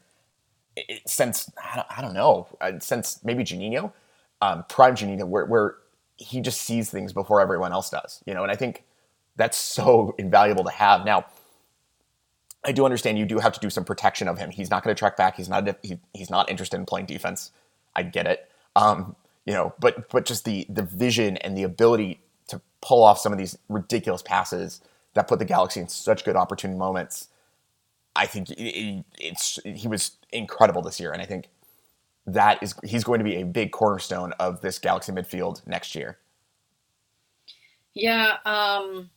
since 1.06 1.52
I 1.58 2.02
don't 2.02 2.14
know 2.14 2.48
uh, 2.62 2.74
since 2.80 3.24
maybe 3.24 3.44
Juninho, 3.44 3.92
um, 4.42 4.66
prime 4.70 4.96
Juninho, 4.96 5.28
where 5.28 5.46
where 5.46 5.76
he 6.18 6.42
just 6.42 6.62
sees 6.62 6.90
things 6.90 7.12
before 7.12 7.42
everyone 7.42 7.72
else 7.74 7.90
does. 7.90 8.22
You 8.26 8.34
know, 8.34 8.44
and 8.44 8.52
I 8.52 8.56
think 8.56 8.84
that's 9.36 9.58
so 9.58 10.14
invaluable 10.20 10.64
to 10.64 10.72
have. 10.72 11.06
Now, 11.06 11.26
I 12.64 12.72
do 12.72 12.86
understand 12.86 13.18
you 13.18 13.26
do 13.26 13.40
have 13.40 13.54
to 13.54 13.60
do 13.60 13.70
some 13.70 13.84
protection 13.84 14.28
of 14.28 14.38
him. 14.38 14.52
He's 14.52 14.70
not 14.70 14.84
going 14.84 14.96
to 14.96 15.00
track 15.00 15.18
back. 15.18 15.36
He's 15.36 15.50
not 15.50 15.68
he, 15.84 16.00
he's 16.14 16.30
not 16.30 16.50
interested 16.50 16.78
in 16.78 16.86
playing 16.86 17.08
defense. 17.08 17.52
I 17.96 18.04
get 18.04 18.28
it. 18.28 18.50
Um, 18.76 19.16
you 19.46 19.54
know, 19.54 19.74
but 19.80 20.10
but 20.10 20.26
just 20.26 20.46
the 20.46 20.66
the 20.70 20.84
vision 20.84 21.38
and 21.38 21.58
the 21.58 21.64
ability 21.64 22.22
to 22.48 22.62
pull 22.82 23.04
off 23.04 23.20
some 23.20 23.32
of 23.32 23.38
these 23.38 23.58
ridiculous 23.70 24.22
passes 24.22 24.82
that 25.14 25.28
put 25.28 25.40
the 25.40 25.46
Galaxy 25.46 25.80
in 25.80 25.88
such 25.88 26.26
good 26.26 26.36
opportune 26.36 26.78
moments. 26.78 27.28
I 28.16 28.26
think 28.26 28.50
it, 28.52 29.06
it's 29.20 29.60
he 29.64 29.88
was 29.88 30.18
incredible 30.32 30.82
this 30.82 31.00
year, 31.00 31.12
and 31.12 31.22
I 31.22 31.26
think 31.26 31.50
that 32.26 32.62
is 32.64 32.76
he's 32.84 33.04
going 33.04 33.20
to 33.20 33.26
be 33.26 33.36
a 33.36 33.46
big 33.46 33.72
cornerstone 33.72 34.34
of 34.34 34.62
this 34.62 34.80
Galaxy 34.80 35.12
midfield 35.12 35.66
next 35.68 35.96
year. 35.96 36.18
Yeah, 37.94 38.38
um, 38.46 39.10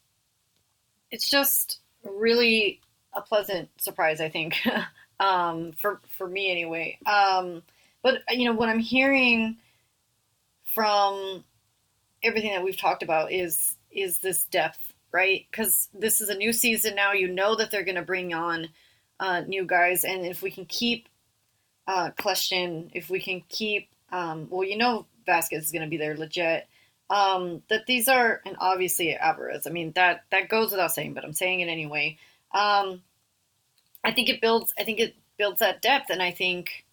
it's 1.10 1.30
just 1.30 1.80
really 2.04 2.80
a 3.12 3.20
pleasant 3.22 3.68
surprise, 3.78 4.20
I 4.20 4.28
think, 4.28 4.56
um, 5.20 5.72
for 5.72 6.00
for 6.08 6.28
me 6.28 6.50
anyway. 6.50 6.98
Um, 7.06 7.62
but 8.06 8.22
you 8.30 8.44
know 8.44 8.54
what 8.54 8.68
I'm 8.68 8.78
hearing 8.78 9.56
from 10.76 11.42
everything 12.22 12.52
that 12.52 12.62
we've 12.62 12.76
talked 12.76 13.02
about 13.02 13.32
is 13.32 13.74
is 13.90 14.18
this 14.18 14.44
depth, 14.44 14.92
right? 15.10 15.44
Because 15.50 15.88
this 15.92 16.20
is 16.20 16.28
a 16.28 16.36
new 16.36 16.52
season 16.52 16.94
now. 16.94 17.14
You 17.14 17.26
know 17.26 17.56
that 17.56 17.72
they're 17.72 17.82
going 17.82 17.96
to 17.96 18.02
bring 18.02 18.32
on 18.32 18.68
uh, 19.18 19.40
new 19.40 19.66
guys, 19.66 20.04
and 20.04 20.24
if 20.24 20.40
we 20.40 20.52
can 20.52 20.66
keep 20.66 21.08
uh, 21.88 22.12
Kljestan, 22.16 22.90
if 22.94 23.10
we 23.10 23.18
can 23.18 23.42
keep, 23.48 23.88
um, 24.12 24.46
well, 24.50 24.62
you 24.62 24.78
know, 24.78 25.06
Vasquez 25.26 25.64
is 25.64 25.72
going 25.72 25.82
to 25.82 25.90
be 25.90 25.96
there 25.96 26.14
Lletget 26.14 26.62
um, 27.10 27.64
that 27.70 27.86
these 27.88 28.06
are, 28.06 28.40
and 28.46 28.56
obviously 28.60 29.16
Alvarez. 29.16 29.66
I 29.66 29.70
mean 29.70 29.90
that 29.96 30.26
that 30.30 30.48
goes 30.48 30.70
without 30.70 30.92
saying, 30.92 31.14
but 31.14 31.24
I'm 31.24 31.32
saying 31.32 31.58
it 31.58 31.68
anyway. 31.68 32.18
Um, 32.54 33.02
I 34.04 34.12
think 34.12 34.28
it 34.28 34.40
builds. 34.40 34.72
I 34.78 34.84
think 34.84 35.00
it 35.00 35.16
builds 35.36 35.58
that 35.58 35.82
depth, 35.82 36.08
and 36.10 36.22
I 36.22 36.30
think 36.30 36.85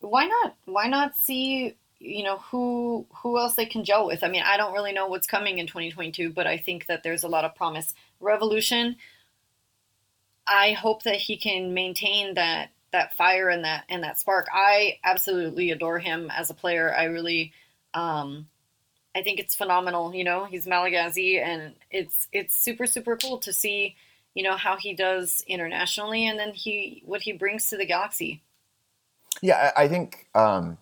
why 0.00 0.26
not? 0.26 0.56
Why 0.64 0.88
not 0.88 1.16
see 1.16 1.74
you 2.00 2.22
know 2.22 2.38
who 2.38 3.06
who 3.22 3.38
else 3.38 3.54
they 3.54 3.66
can 3.66 3.84
gel 3.84 4.06
with? 4.06 4.22
I 4.22 4.28
mean, 4.28 4.42
I 4.44 4.56
don't 4.56 4.72
really 4.72 4.92
know 4.92 5.06
what's 5.08 5.26
coming 5.26 5.58
in 5.58 5.66
2022, 5.66 6.32
but 6.32 6.46
I 6.46 6.56
think 6.56 6.86
that 6.86 7.02
there's 7.02 7.24
a 7.24 7.28
lot 7.28 7.44
of 7.44 7.54
promise. 7.54 7.94
Raveloson. 8.20 8.96
I 10.46 10.72
hope 10.72 11.02
that 11.02 11.16
he 11.16 11.36
can 11.36 11.74
maintain 11.74 12.34
that 12.34 12.70
that 12.92 13.14
fire 13.14 13.48
and 13.48 13.64
that 13.64 13.84
and 13.88 14.02
that 14.02 14.18
spark. 14.18 14.48
I 14.52 14.98
absolutely 15.04 15.70
adore 15.70 15.98
him 15.98 16.30
as 16.30 16.50
a 16.50 16.54
player. 16.54 16.94
I 16.94 17.04
really 17.04 17.52
um, 17.94 18.48
I 19.14 19.22
think 19.22 19.40
it's 19.40 19.54
phenomenal. 19.54 20.14
You 20.14 20.24
know, 20.24 20.44
he's 20.44 20.66
Malagasy, 20.66 21.38
and 21.40 21.74
it's 21.90 22.28
it's 22.32 22.54
super 22.54 22.86
super 22.86 23.16
cool 23.16 23.38
to 23.38 23.52
see, 23.52 23.96
you 24.34 24.42
know, 24.42 24.56
how 24.56 24.76
he 24.76 24.94
does 24.94 25.42
internationally, 25.46 26.26
and 26.26 26.38
then 26.38 26.52
he 26.52 27.02
what 27.04 27.22
he 27.22 27.32
brings 27.32 27.68
to 27.70 27.76
the 27.76 27.86
galaxy. 27.86 28.42
Yeah, 29.42 29.72
I 29.76 29.88
think 29.88 30.26
um, 30.34 30.78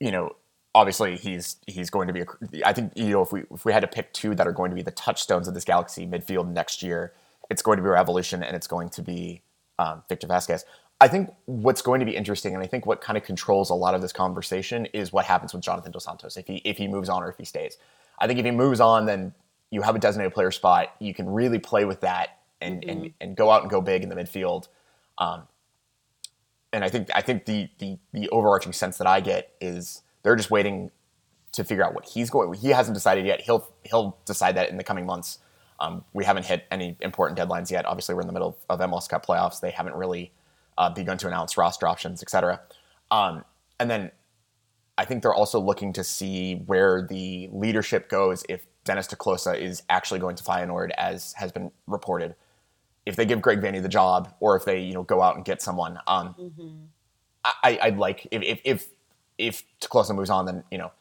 you 0.00 0.10
know, 0.10 0.36
obviously 0.74 1.16
he's 1.16 1.56
he's 1.66 1.90
going 1.90 2.06
to 2.06 2.12
be. 2.12 2.20
A, 2.20 2.26
I 2.64 2.72
think 2.72 2.92
you 2.94 3.10
know 3.10 3.22
if 3.22 3.32
we 3.32 3.44
if 3.52 3.64
we 3.64 3.72
had 3.72 3.80
to 3.80 3.88
pick 3.88 4.12
two 4.12 4.34
that 4.34 4.46
are 4.46 4.52
going 4.52 4.70
to 4.70 4.76
be 4.76 4.82
the 4.82 4.90
touchstones 4.92 5.48
of 5.48 5.54
this 5.54 5.64
galaxy 5.64 6.06
midfield 6.06 6.48
next 6.48 6.82
year, 6.82 7.12
it's 7.50 7.62
going 7.62 7.78
to 7.78 7.82
be 7.82 7.88
Raveloson 7.88 8.46
and 8.46 8.54
it's 8.54 8.66
going 8.66 8.90
to 8.90 9.02
be 9.02 9.42
um, 9.78 10.02
Victor 10.08 10.26
Vasquez. 10.26 10.64
I 11.00 11.08
think 11.08 11.30
what's 11.44 11.82
going 11.82 12.00
to 12.00 12.06
be 12.06 12.16
interesting, 12.16 12.54
and 12.54 12.62
I 12.62 12.66
think 12.66 12.86
what 12.86 13.02
kind 13.02 13.18
of 13.18 13.24
controls 13.24 13.68
a 13.68 13.74
lot 13.74 13.94
of 13.94 14.00
this 14.00 14.12
conversation, 14.12 14.86
is 14.86 15.12
what 15.12 15.26
happens 15.26 15.52
with 15.52 15.62
Jonathan 15.62 15.92
Dos 15.92 16.04
Santos 16.04 16.36
if 16.36 16.46
he 16.46 16.56
if 16.64 16.76
he 16.78 16.88
moves 16.88 17.08
on 17.08 17.22
or 17.22 17.28
if 17.28 17.36
he 17.36 17.44
stays. 17.44 17.78
I 18.18 18.26
think 18.26 18.38
if 18.38 18.44
he 18.44 18.50
moves 18.50 18.80
on, 18.80 19.06
then 19.06 19.34
you 19.70 19.82
have 19.82 19.94
a 19.94 19.98
designated 19.98 20.32
player 20.32 20.50
spot. 20.50 20.94
You 21.00 21.12
can 21.12 21.28
really 21.28 21.58
play 21.58 21.84
with 21.84 22.00
that 22.00 22.38
and 22.60 22.80
mm-hmm. 22.80 22.90
and, 22.90 23.14
and 23.20 23.36
go 23.36 23.50
out 23.50 23.62
and 23.62 23.70
go 23.70 23.80
big 23.80 24.02
in 24.02 24.08
the 24.08 24.14
midfield. 24.14 24.68
Um, 25.18 25.42
and 26.76 26.84
I 26.84 26.90
think 26.90 27.08
I 27.14 27.22
think 27.22 27.46
the, 27.46 27.70
the 27.78 27.96
the 28.12 28.28
overarching 28.28 28.74
sense 28.74 28.98
that 28.98 29.06
I 29.06 29.20
get 29.20 29.54
is 29.62 30.02
they're 30.22 30.36
just 30.36 30.50
waiting 30.50 30.90
to 31.52 31.64
figure 31.64 31.82
out 31.82 31.94
what 31.94 32.04
he's 32.04 32.28
going. 32.28 32.52
He 32.52 32.68
hasn't 32.68 32.94
decided 32.94 33.24
yet. 33.24 33.40
He'll 33.40 33.66
he'll 33.84 34.18
decide 34.26 34.56
that 34.56 34.68
in 34.68 34.76
the 34.76 34.84
coming 34.84 35.06
months. 35.06 35.38
Um, 35.80 36.04
we 36.12 36.26
haven't 36.26 36.44
hit 36.44 36.66
any 36.70 36.94
important 37.00 37.38
deadlines 37.38 37.70
yet. 37.70 37.86
Obviously, 37.86 38.14
we're 38.14 38.20
in 38.20 38.26
the 38.26 38.34
middle 38.34 38.58
of 38.68 38.78
MLS 38.80 39.08
Cup 39.08 39.24
playoffs. 39.24 39.58
They 39.58 39.70
haven't 39.70 39.94
really 39.94 40.32
uh, 40.76 40.90
begun 40.90 41.16
to 41.16 41.28
announce 41.28 41.56
roster 41.56 41.88
options, 41.88 42.22
etc. 42.22 42.60
Um, 43.10 43.42
and 43.80 43.90
then 43.90 44.10
I 44.98 45.06
think 45.06 45.22
they're 45.22 45.34
also 45.34 45.58
looking 45.58 45.94
to 45.94 46.04
see 46.04 46.56
where 46.66 47.06
the 47.08 47.48
leadership 47.52 48.10
goes 48.10 48.44
if 48.50 48.66
Dennis 48.84 49.06
te 49.06 49.16
Kloese 49.16 49.58
is 49.58 49.82
actually 49.88 50.20
going 50.20 50.36
to 50.36 50.44
Feyenoord, 50.44 50.90
as 50.98 51.32
has 51.38 51.52
been 51.52 51.70
reported. 51.86 52.34
If 53.06 53.16
they 53.16 53.24
give 53.24 53.40
Greg 53.40 53.60
Vanney 53.60 53.80
the 53.80 53.88
job, 53.88 54.34
or 54.40 54.56
if 54.56 54.64
they 54.64 54.80
you 54.80 54.92
know 54.92 55.04
go 55.04 55.22
out 55.22 55.36
and 55.36 55.44
get 55.44 55.62
someone, 55.62 55.98
um, 56.06 56.34
mm-hmm. 56.38 56.84
I, 57.62 57.90
would 57.90 57.98
like 57.98 58.26
if 58.30 58.42
if 58.42 58.60
if, 58.64 58.86
if 59.38 60.10
moves 60.10 60.30
on, 60.30 60.46
then 60.46 60.64
you 60.70 60.78
know 60.78 60.92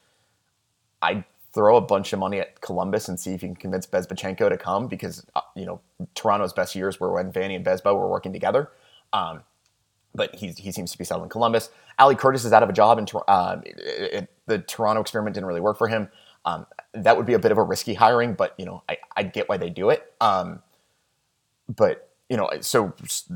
I'd 1.02 1.24
throw 1.54 1.78
a 1.78 1.82
bunch 1.82 2.12
of 2.14 2.20
money 2.20 2.40
at 2.40 2.60
Columbus 2.62 3.08
and 3.08 3.20
see 3.20 3.34
if 3.34 3.42
you 3.42 3.48
can 3.48 3.56
convince 3.56 3.88
Bezbatchenko 3.88 4.50
to 4.50 4.58
come 4.58 4.88
because 4.88 5.26
uh, 5.36 5.42
you 5.56 5.66
know 5.66 5.82
Toronto's 6.14 6.54
best 6.54 6.76
years 6.76 7.00
were 7.00 7.12
when 7.14 7.32
Vanney 7.32 7.56
and 7.56 7.66
Bezba 7.66 7.96
were 7.96 8.10
working 8.10 8.34
together. 8.34 8.70
Um, 9.14 9.42
but 10.14 10.34
he, 10.36 10.50
he 10.52 10.72
seems 10.72 10.92
to 10.92 10.98
be 10.98 11.04
settled 11.04 11.26
in 11.26 11.30
Columbus. 11.30 11.70
Ali 12.00 12.16
Curtis 12.16 12.46
is 12.46 12.54
out 12.54 12.64
of 12.64 12.70
a 12.70 12.74
job, 12.74 12.98
and 12.98 13.12
uh, 13.28 13.58
the 14.46 14.60
Toronto 14.60 15.02
experiment 15.02 15.34
didn't 15.34 15.48
really 15.48 15.62
work 15.62 15.78
for 15.78 15.88
him. 15.88 16.10
Um, 16.46 16.66
that 16.94 17.18
would 17.18 17.26
be 17.26 17.34
a 17.34 17.40
bit 17.40 17.52
of 17.52 17.58
a 17.58 17.64
risky 17.64 17.94
hiring, 17.94 18.34
but 18.34 18.54
you 18.58 18.66
know 18.66 18.84
I, 18.88 18.98
I 19.16 19.24
get 19.24 19.50
why 19.50 19.58
they 19.58 19.70
do 19.70 19.90
it. 19.90 20.14
Um, 20.22 20.62
but 21.68 22.10
you 22.30 22.38
know, 22.38 22.50
so 22.62 22.94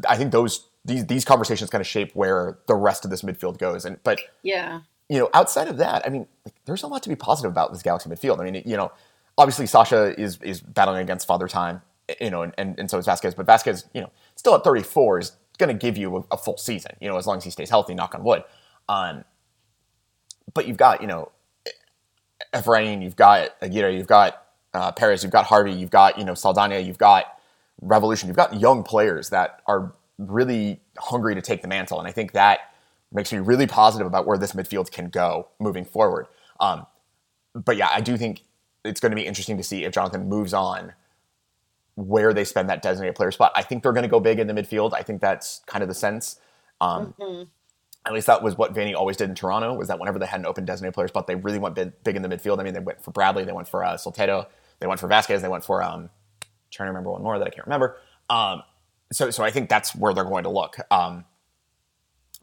I 0.08 0.18
think 0.18 0.32
those 0.32 0.68
these 0.86 1.06
these 1.06 1.26
conversations 1.26 1.70
kind 1.70 1.82
of 1.82 1.88
shape 1.88 2.16
where 2.16 2.60
the 2.68 2.76
rest 2.76 3.06
of 3.06 3.12
this 3.12 3.22
midfield 3.22 3.58
goes. 3.58 3.86
And 3.86 4.02
but 4.04 4.20
yeah, 4.44 4.82
you 5.10 5.20
know, 5.20 5.30
outside 5.34 5.68
of 5.68 5.78
that, 5.78 6.06
I 6.06 6.10
mean, 6.10 6.28
like, 6.46 6.56
there's 6.66 6.84
a 6.84 6.88
lot 6.88 7.04
to 7.04 7.10
be 7.10 7.16
positive 7.16 7.52
about 7.52 7.72
this 7.72 7.82
Galaxy 7.82 8.10
midfield. 8.10 8.40
I 8.40 8.50
mean, 8.50 8.64
you 8.66 8.78
know, 8.78 8.92
obviously 9.38 9.66
Sacha 9.66 10.20
is 10.20 10.38
is 10.42 10.62
battling 10.62 11.02
against 11.02 11.28
father 11.28 11.48
time, 11.48 11.82
you 12.20 12.30
know, 12.30 12.44
and, 12.44 12.54
and, 12.58 12.80
and 12.80 12.90
so 12.90 12.98
is 12.98 13.06
Vasquez. 13.06 13.36
but 13.36 13.46
Vasquez, 13.46 13.86
you 13.94 14.02
know, 14.02 14.12
still 14.36 14.56
at 14.56 14.64
34 14.64 15.20
is 15.20 15.32
going 15.58 15.68
to 15.70 15.74
give 15.74 15.98
you 15.98 16.18
a, 16.18 16.36
a, 16.36 16.38
full 16.38 16.58
season, 16.58 16.92
you 17.02 17.10
know, 17.10 17.18
as 17.18 17.28
long 17.28 17.38
as 17.38 17.44
he 17.44 17.50
stays 17.50 17.70
healthy, 17.70 17.94
knock 17.94 18.16
on 18.16 18.24
wood. 18.24 18.44
Um, 18.88 19.26
but 20.54 20.68
you've 20.68 20.78
got, 20.78 21.02
you 21.02 21.08
know, 21.08 21.32
Efrain, 22.54 23.04
you've 23.04 23.16
got 23.16 23.50
Aguirre, 23.62 23.94
you've 23.96 24.08
got 24.08 24.46
uh, 24.74 24.92
Perez, 24.92 25.24
you've 25.24 25.32
got 25.32 25.46
Harvey, 25.46 25.74
you've 25.74 25.90
got, 25.90 26.18
you 26.18 26.26
know, 26.26 26.34
Saldana, 26.34 26.80
you've 26.80 26.98
got 26.98 27.39
Raveloson, 27.84 28.28
you've 28.28 28.36
got 28.36 28.60
young 28.60 28.84
players 28.84 29.30
that 29.30 29.62
are 29.68 29.94
really 30.18 30.82
hungry 30.98 31.36
to 31.36 31.42
take 31.42 31.62
the 31.62 31.68
mantle. 31.68 32.00
And 32.00 32.08
I 32.08 32.12
think 32.12 32.34
that 32.34 32.60
makes 33.12 33.32
me 33.32 33.40
really 33.40 33.68
positive 33.68 34.06
about 34.06 34.28
where 34.28 34.38
this 34.38 34.54
midfield 34.54 34.92
can 34.92 35.10
go 35.10 35.48
moving 35.60 35.86
forward. 35.86 36.28
Um, 36.60 36.86
but 37.56 37.78
yeah, 37.78 37.90
I 37.92 38.02
do 38.02 38.18
think 38.18 38.44
it's 38.84 39.00
going 39.00 39.12
to 39.12 39.16
be 39.16 39.26
interesting 39.26 39.58
to 39.58 39.64
see 39.64 39.84
if 39.84 39.94
Jonathan 39.94 40.28
moves 40.28 40.54
on 40.54 40.94
where 41.96 42.34
they 42.34 42.46
spend 42.46 42.70
that 42.70 42.82
designated 42.82 43.16
player 43.16 43.32
spot. 43.32 43.52
I 43.56 43.62
think 43.62 43.84
they're 43.84 43.94
going 43.94 44.04
to 44.04 44.10
go 44.10 44.20
big 44.20 44.40
in 44.40 44.48
the 44.48 44.54
midfield. 44.54 44.94
I 44.94 45.02
think 45.02 45.22
that's 45.22 45.62
kind 45.66 45.82
of 45.82 45.90
the 45.90 45.96
sense. 45.96 46.40
Um, 46.80 47.14
mm-hmm. 47.20 47.44
At 48.06 48.14
least 48.14 48.28
that 48.28 48.42
was 48.42 48.58
what 48.58 48.74
Vanney 48.74 48.96
always 48.96 49.18
did 49.18 49.30
in 49.30 49.36
Toronto. 49.36 49.74
Was 49.74 49.90
that 49.90 50.00
whenever 50.00 50.18
they 50.18 50.26
had 50.26 50.40
an 50.40 50.46
open 50.46 50.64
designated 50.64 50.94
player 50.94 51.10
spot, 51.10 51.28
they 51.28 51.36
really 51.36 51.60
went 51.60 51.76
big, 51.76 51.92
big 52.04 52.16
in 52.16 52.22
the 52.22 52.30
midfield. 52.30 52.60
I 52.60 52.64
mean, 52.64 52.74
they 52.74 52.80
went 52.80 53.04
for 53.04 53.12
Bradley, 53.12 53.44
they 53.44 53.52
went 53.52 53.68
for 53.68 53.84
uh, 53.84 53.98
they 53.98 54.88
went 54.88 55.00
for 55.00 55.08
Vasquez, 55.08 55.42
they 55.42 55.50
went 55.50 55.66
for 55.66 55.84
um, 55.84 56.10
trying 56.72 56.88
to 56.88 56.92
remember 56.92 57.12
one 57.12 57.24
more 57.24 57.40
that 57.40 57.48
I 57.48 57.50
can't 57.50 57.66
remember. 57.66 57.98
Um, 58.30 58.64
so, 59.12 59.32
so 59.32 59.44
I 59.44 59.52
think 59.52 59.70
that's 59.70 59.96
where 59.96 60.14
they're 60.14 60.24
going 60.24 60.44
to 60.44 60.50
look. 60.50 60.78
Um, 60.92 61.26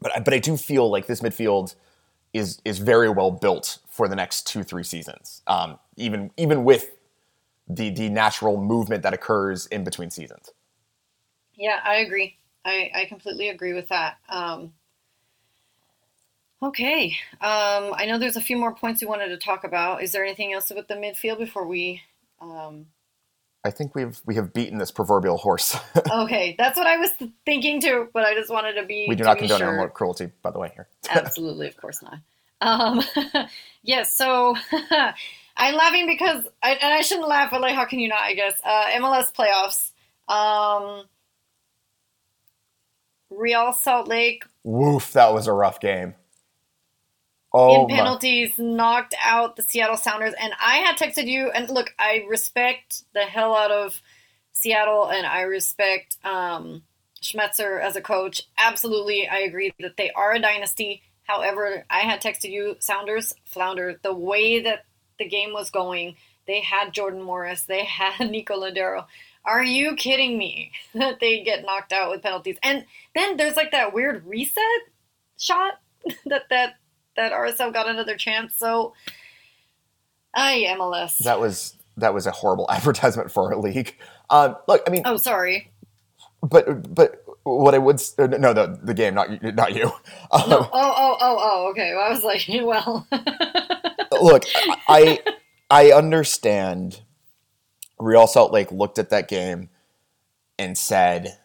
but 0.01 0.11
but 0.23 0.33
I 0.33 0.39
do 0.39 0.57
feel 0.57 0.89
like 0.89 1.07
this 1.07 1.21
midfield 1.21 1.75
is 2.33 2.61
is 2.65 2.79
very 2.79 3.09
well 3.09 3.31
built 3.31 3.79
for 3.89 4.07
the 4.07 4.15
next 4.15 4.47
two 4.47 4.63
three 4.63 4.83
seasons. 4.83 5.41
Um, 5.47 5.79
even 5.95 6.31
even 6.37 6.63
with 6.63 6.91
the 7.67 7.89
the 7.89 8.09
natural 8.09 8.61
movement 8.61 9.03
that 9.03 9.13
occurs 9.13 9.65
in 9.67 9.83
between 9.83 10.11
seasons. 10.11 10.51
Yeah, 11.55 11.79
I 11.83 11.97
agree. 11.97 12.37
I, 12.65 12.91
I 12.93 13.05
completely 13.05 13.49
agree 13.49 13.73
with 13.73 13.87
that. 13.87 14.17
Um, 14.29 14.73
okay. 16.61 17.17
Um, 17.41 17.93
I 17.95 18.05
know 18.05 18.19
there's 18.19 18.35
a 18.35 18.41
few 18.41 18.57
more 18.57 18.75
points 18.75 19.01
we 19.01 19.07
wanted 19.07 19.29
to 19.29 19.37
talk 19.37 19.63
about. 19.63 20.03
Is 20.03 20.11
there 20.11 20.23
anything 20.23 20.53
else 20.53 20.69
about 20.69 20.87
the 20.87 20.95
midfield 20.95 21.39
before 21.39 21.65
we? 21.65 22.01
Um... 22.41 22.87
I 23.63 23.71
think 23.71 23.95
we've 23.95 24.19
we 24.25 24.35
have 24.35 24.53
beaten 24.53 24.77
this 24.77 24.91
proverbial 24.91 25.37
horse. 25.37 25.77
okay, 26.11 26.55
that's 26.57 26.77
what 26.77 26.87
I 26.87 26.97
was 26.97 27.09
thinking 27.45 27.81
too, 27.81 28.07
but 28.13 28.23
I 28.23 28.33
just 28.33 28.49
wanted 28.49 28.73
to 28.73 28.85
be. 28.85 29.05
We 29.09 29.15
do 29.15 29.23
not 29.23 29.37
condone 29.37 29.59
sure. 29.59 29.67
animal 29.67 29.89
cruelty, 29.89 30.31
by 30.41 30.51
the 30.51 30.59
way. 30.59 30.71
Here, 30.73 30.87
absolutely, 31.09 31.67
of 31.67 31.77
course 31.77 32.01
not. 32.01 32.19
Um, 32.61 33.03
yes, 33.83 34.15
so 34.15 34.55
I'm 35.57 35.75
laughing 35.75 36.07
because, 36.07 36.47
I, 36.63 36.71
and 36.73 36.93
I 36.93 37.01
shouldn't 37.01 37.27
laugh, 37.27 37.51
but 37.51 37.61
like, 37.61 37.75
how 37.75 37.85
can 37.85 37.99
you 37.99 38.09
not? 38.09 38.21
I 38.21 38.33
guess 38.33 38.59
uh, 38.63 38.85
MLS 38.97 39.33
playoffs. 39.33 39.91
Um, 40.31 41.05
Real 43.29 43.73
Salt 43.73 44.07
Lake. 44.07 44.45
Woof, 44.63 45.13
that 45.13 45.33
was 45.33 45.47
a 45.47 45.53
rough 45.53 45.79
game. 45.79 46.15
Oh, 47.53 47.83
in 47.83 47.95
penalties, 47.95 48.57
my. 48.57 48.65
knocked 48.65 49.15
out 49.23 49.55
the 49.55 49.61
Seattle 49.61 49.97
Sounders. 49.97 50.33
And 50.39 50.53
I 50.61 50.77
had 50.77 50.97
texted 50.97 51.27
you, 51.27 51.49
and 51.49 51.69
look, 51.69 51.93
I 51.97 52.25
respect 52.29 53.03
the 53.13 53.21
hell 53.21 53.55
out 53.55 53.71
of 53.71 54.01
Seattle, 54.51 55.05
and 55.07 55.25
I 55.25 55.41
respect 55.41 56.17
um, 56.23 56.83
Schmetzer 57.21 57.81
as 57.81 57.95
a 57.95 58.01
coach. 58.01 58.41
Absolutely, 58.57 59.27
I 59.27 59.39
agree 59.39 59.73
that 59.79 59.97
they 59.97 60.11
are 60.11 60.33
a 60.33 60.39
dynasty. 60.41 61.03
However, 61.23 61.85
I 61.89 61.99
had 61.99 62.21
texted 62.21 62.51
you, 62.51 62.75
Sounders 62.79 63.33
flounder. 63.45 63.99
The 64.01 64.13
way 64.13 64.61
that 64.61 64.85
the 65.19 65.27
game 65.27 65.53
was 65.53 65.69
going, 65.69 66.15
they 66.47 66.61
had 66.61 66.93
Jordan 66.93 67.21
Morris, 67.21 67.63
they 67.63 67.83
had 67.85 68.29
Nico 68.29 68.59
Lodeiro. 68.59 69.05
Are 69.45 69.63
you 69.63 69.95
kidding 69.95 70.37
me 70.37 70.71
that 70.93 71.19
they 71.19 71.43
get 71.43 71.65
knocked 71.65 71.93
out 71.93 72.09
with 72.11 72.23
penalties? 72.23 72.57
And 72.63 72.85
then 73.15 73.37
there's 73.37 73.55
like 73.55 73.71
that 73.71 73.93
weird 73.93 74.25
reset 74.25 74.63
shot 75.37 75.79
that 76.25 76.43
that 76.49 76.75
that 77.17 77.33
RSL 77.33 77.73
got 77.73 77.89
another 77.89 78.15
chance. 78.15 78.55
So, 78.55 78.93
I 80.33 80.65
MLS. 80.77 81.17
That 81.19 81.39
was 81.39 81.75
that 81.97 82.13
was 82.13 82.25
a 82.25 82.31
horrible 82.31 82.67
advertisement 82.71 83.31
for 83.31 83.53
our 83.53 83.59
league. 83.59 83.95
Um, 84.29 84.55
look, 84.67 84.83
I 84.87 84.89
mean, 84.89 85.01
oh 85.05 85.17
sorry, 85.17 85.71
but 86.41 86.93
but 86.93 87.23
what 87.43 87.73
I 87.73 87.77
would 87.77 88.01
no 88.17 88.53
the 88.53 88.79
the 88.81 88.93
game 88.93 89.13
not 89.13 89.43
not 89.43 89.75
you. 89.75 89.91
Um, 90.29 90.49
no, 90.49 90.57
oh 90.59 90.67
oh 90.73 91.17
oh 91.21 91.37
oh 91.39 91.69
okay. 91.71 91.93
Well, 91.95 92.05
I 92.05 92.09
was 92.09 92.21
like, 92.21 92.45
well, 92.49 93.07
look, 94.21 94.43
I 94.89 95.19
I 95.69 95.91
understand. 95.91 97.01
Real 97.99 98.27
Salt 98.27 98.51
Lake 98.51 98.71
looked 98.71 98.99
at 98.99 99.09
that 99.09 99.29
game 99.29 99.69
and 100.59 100.77
said, 100.77 101.37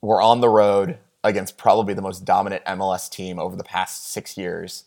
"We're 0.00 0.22
on 0.22 0.40
the 0.40 0.48
road 0.48 0.98
against 1.22 1.58
probably 1.58 1.94
the 1.94 2.02
most 2.02 2.24
dominant 2.24 2.64
MLS 2.64 3.10
team 3.10 3.38
over 3.38 3.56
the 3.56 3.64
past 3.64 4.10
six 4.10 4.36
years. 4.36 4.84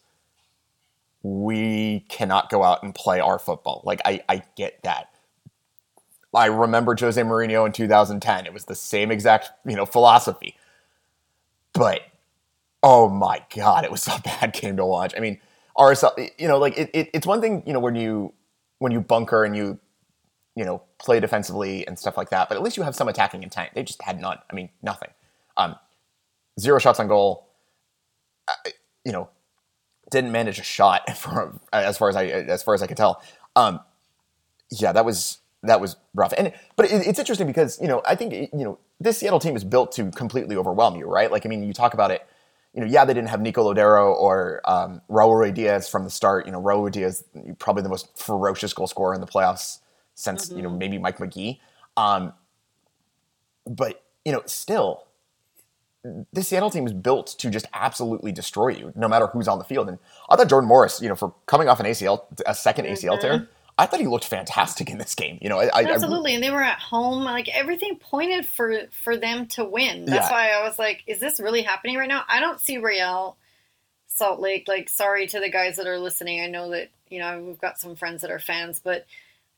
We 1.24 2.06
cannot 2.10 2.50
go 2.50 2.64
out 2.64 2.84
and 2.84 2.96
play 2.96 3.20
our 3.20 3.40
football. 3.40 3.82
Like 3.86 4.02
I, 4.06 4.22
I 4.28 4.44
get 4.56 4.82
that. 4.84 5.10
I 6.34 6.46
remember 6.46 6.96
Jose 6.98 7.22
Mourinho 7.22 7.66
in 7.66 7.74
2010. 7.74 8.46
It 8.46 8.54
was 8.54 8.66
the 8.66 8.76
same 8.76 9.12
exact, 9.12 9.52
you 9.66 9.76
know, 9.76 9.86
philosophy. 9.86 10.56
But 11.74 12.02
oh 12.84 13.10
my 13.10 13.44
god, 13.56 13.84
it 13.84 13.92
was 13.92 14.08
a 14.08 14.22
bad 14.24 14.54
game 14.54 14.78
to 14.78 14.86
watch. 14.86 15.14
I 15.16 15.20
mean, 15.20 15.40
RSL, 15.78 16.30
you 16.38 16.48
know, 16.48 16.58
like 16.58 16.78
it, 16.78 16.90
it, 16.94 17.10
it's 17.14 17.28
one 17.28 17.42
thing, 17.42 17.64
you 17.66 17.74
know, 17.74 17.80
when 17.80 17.96
you 17.96 18.34
when 18.80 18.92
you 18.92 19.00
bunker 19.02 19.44
and 19.44 19.56
you 19.56 19.80
you 20.56 20.66
know 20.66 20.82
play 21.00 21.20
defensively 21.20 21.86
and 21.88 21.98
stuff 21.98 22.18
like 22.18 22.30
that, 22.30 22.50
but 22.50 22.56
at 22.58 22.64
least 22.64 22.78
you 22.78 22.84
have 22.84 22.96
some 22.96 23.08
attacking 23.08 23.44
intent. 23.44 23.72
They 23.74 23.84
just 23.84 24.02
had 24.02 24.20
none. 24.20 24.38
I 24.50 24.56
mean, 24.56 24.70
nothing. 24.82 25.10
Um, 25.58 25.76
zero 26.60 26.80
shots 26.80 27.00
on 27.00 27.08
goal. 27.08 27.48
Uh, 28.48 28.70
you 29.06 29.12
know, 29.12 29.30
didn't 30.12 30.32
manage 30.32 30.60
a 30.60 30.64
shot 30.64 31.18
for 31.18 31.60
as 31.74 31.98
far 31.98 32.10
as 32.10 32.16
I 32.16 32.26
as 32.26 32.62
far 32.62 32.76
as 32.76 32.84
I 32.84 32.88
could 32.88 32.98
tell. 32.98 33.24
Um, 33.56 33.80
yeah, 34.70 34.92
that 34.92 35.06
was 35.06 35.40
that 35.64 35.82
was 35.82 35.96
rough. 36.14 36.34
And 36.38 36.54
but 36.76 36.86
it, 36.86 37.08
it's 37.08 37.20
interesting 37.20 37.48
because 37.48 37.80
you 37.82 37.88
know 37.88 38.02
I 38.06 38.16
think 38.16 38.34
you 38.34 38.64
know 38.64 38.78
this 39.00 39.18
Seattle 39.18 39.40
team 39.40 39.56
is 39.56 39.64
built 39.64 39.92
to 39.94 40.12
completely 40.12 40.56
overwhelm 40.56 40.96
you, 40.96 41.08
right? 41.08 41.32
Like 41.32 41.46
I 41.46 41.50
mean, 41.50 41.64
you 41.64 41.74
talk 41.74 41.94
about 41.94 42.12
it. 42.12 42.26
You 42.74 42.80
know, 42.80 42.88
yeah, 42.88 43.04
they 43.04 43.14
didn't 43.14 43.28
have 43.28 43.42
Nico 43.42 43.74
Lodeiro 43.74 44.16
or 44.16 44.62
um, 44.64 45.02
Raul 45.10 45.32
Ruidíaz 45.32 45.92
from 45.92 46.06
the 46.06 46.10
start. 46.10 46.46
You 46.46 46.54
know, 46.54 46.62
Raul 46.62 46.90
Ruidíaz 46.90 47.58
probably 47.60 47.84
the 47.84 47.90
most 47.90 48.18
ferocious 48.18 48.72
goal 48.72 48.88
scorer 48.88 49.14
in 49.14 49.20
the 49.20 49.28
playoffs 49.28 49.80
since 50.16 50.48
mm-hmm. 50.48 50.58
you 50.58 50.64
know 50.64 50.70
mm-hmm. 50.70 50.78
maybe 50.78 50.98
Mike 50.98 51.20
Magee. 51.20 51.60
Um, 51.98 52.34
but 53.68 54.04
you 54.24 54.32
know, 54.32 54.44
still, 54.46 55.08
this 56.34 56.48
Seattle 56.48 56.72
team 56.72 56.88
is 56.88 56.94
built 56.94 57.28
to 57.40 57.50
just 57.50 57.68
absolutely 57.74 58.32
destroy 58.32 58.70
you, 58.70 58.92
no 58.96 59.08
matter 59.08 59.28
who's 59.28 59.48
on 59.48 59.60
the 59.60 59.64
field. 59.64 59.88
And 59.88 60.00
I 60.30 60.36
thought 60.36 60.50
Jordan 60.50 60.68
Morris, 60.68 61.02
you 61.02 61.10
know, 61.10 61.16
for 61.16 61.34
coming 61.46 61.68
off 61.68 61.80
an 61.80 61.86
ACL, 61.86 62.24
a 62.46 62.52
2nd 62.52 62.86
mm-hmm. 62.86 62.94
ACL 62.94 63.20
tear, 63.20 63.50
I 63.78 63.86
thought 63.86 64.00
he 64.00 64.08
looked 64.08 64.26
fantastic 64.26 64.90
in 64.90 64.98
this 64.98 65.16
game. 65.16 65.38
You 65.42 65.50
know, 65.50 65.60
I, 65.60 65.70
I, 65.74 65.84
absolutely, 65.86 66.36
and 66.36 66.44
they 66.44 66.52
were 66.52 66.64
at 66.64 66.80
home. 66.80 67.24
Like 67.24 67.50
everything 67.50 67.98
pointed 68.00 68.46
for 68.46 68.88
for 68.92 69.18
them 69.18 69.48
to 69.48 69.64
win. 69.64 70.06
That's 70.06 70.30
Yeah. 70.30 70.32
why 70.32 70.50
I 70.52 70.68
was 70.68 70.78
like, 70.78 71.04
"Is 71.08 71.20
this 71.20 71.40
really 71.40 71.62
happening 71.62 71.98
right 71.98 72.08
now?" 72.08 72.24
I 72.28 72.40
don't 72.40 72.60
see 72.60 72.78
Real 72.78 73.38
Salt 74.08 74.40
Lake. 74.40 74.68
Like, 74.68 74.90
sorry 74.90 75.26
to 75.28 75.40
the 75.40 75.50
guys 75.50 75.78
that 75.78 75.88
are 75.88 75.98
listening. 75.98 76.42
I 76.42 76.48
know 76.48 76.70
that 76.72 76.90
you 77.10 77.20
know 77.20 77.42
we've 77.42 77.62
got 77.62 77.80
some 77.80 77.96
friends 77.96 78.22
that 78.22 78.32
are 78.32 78.40
fans, 78.40 78.82
but 78.84 79.06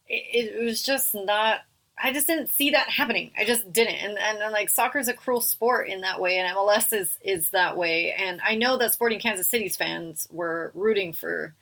it, 0.08 0.56
it 0.56 0.64
was 0.64 0.84
just 0.84 1.14
not. 1.14 1.62
I 2.02 2.12
just 2.12 2.28
didn't 2.28 2.48
see 2.48 2.72
that 2.72 2.90
happening. 2.90 3.32
I 3.38 3.46
just 3.46 3.72
didn't. 3.72 3.96
And 3.96 4.18
and, 4.18 4.40
and 4.40 4.52
like 4.52 4.70
soccer 4.70 5.00
is 5.00 5.08
a 5.08 5.14
cruel 5.14 5.42
sport 5.42 5.88
in 5.88 6.02
that 6.02 6.20
way, 6.20 6.38
and 6.38 6.56
MLS 6.56 6.92
is 6.92 7.18
is 7.22 7.50
that 7.50 7.78
way. 7.78 8.14
And 8.18 8.42
I 8.44 8.56
know 8.56 8.78
that 8.78 8.94
Sporting 8.94 9.20
Kansas 9.20 9.48
City's 9.48 9.78
fans 9.78 10.28
were 10.32 10.72
rooting 10.74 11.14
for. 11.14 11.54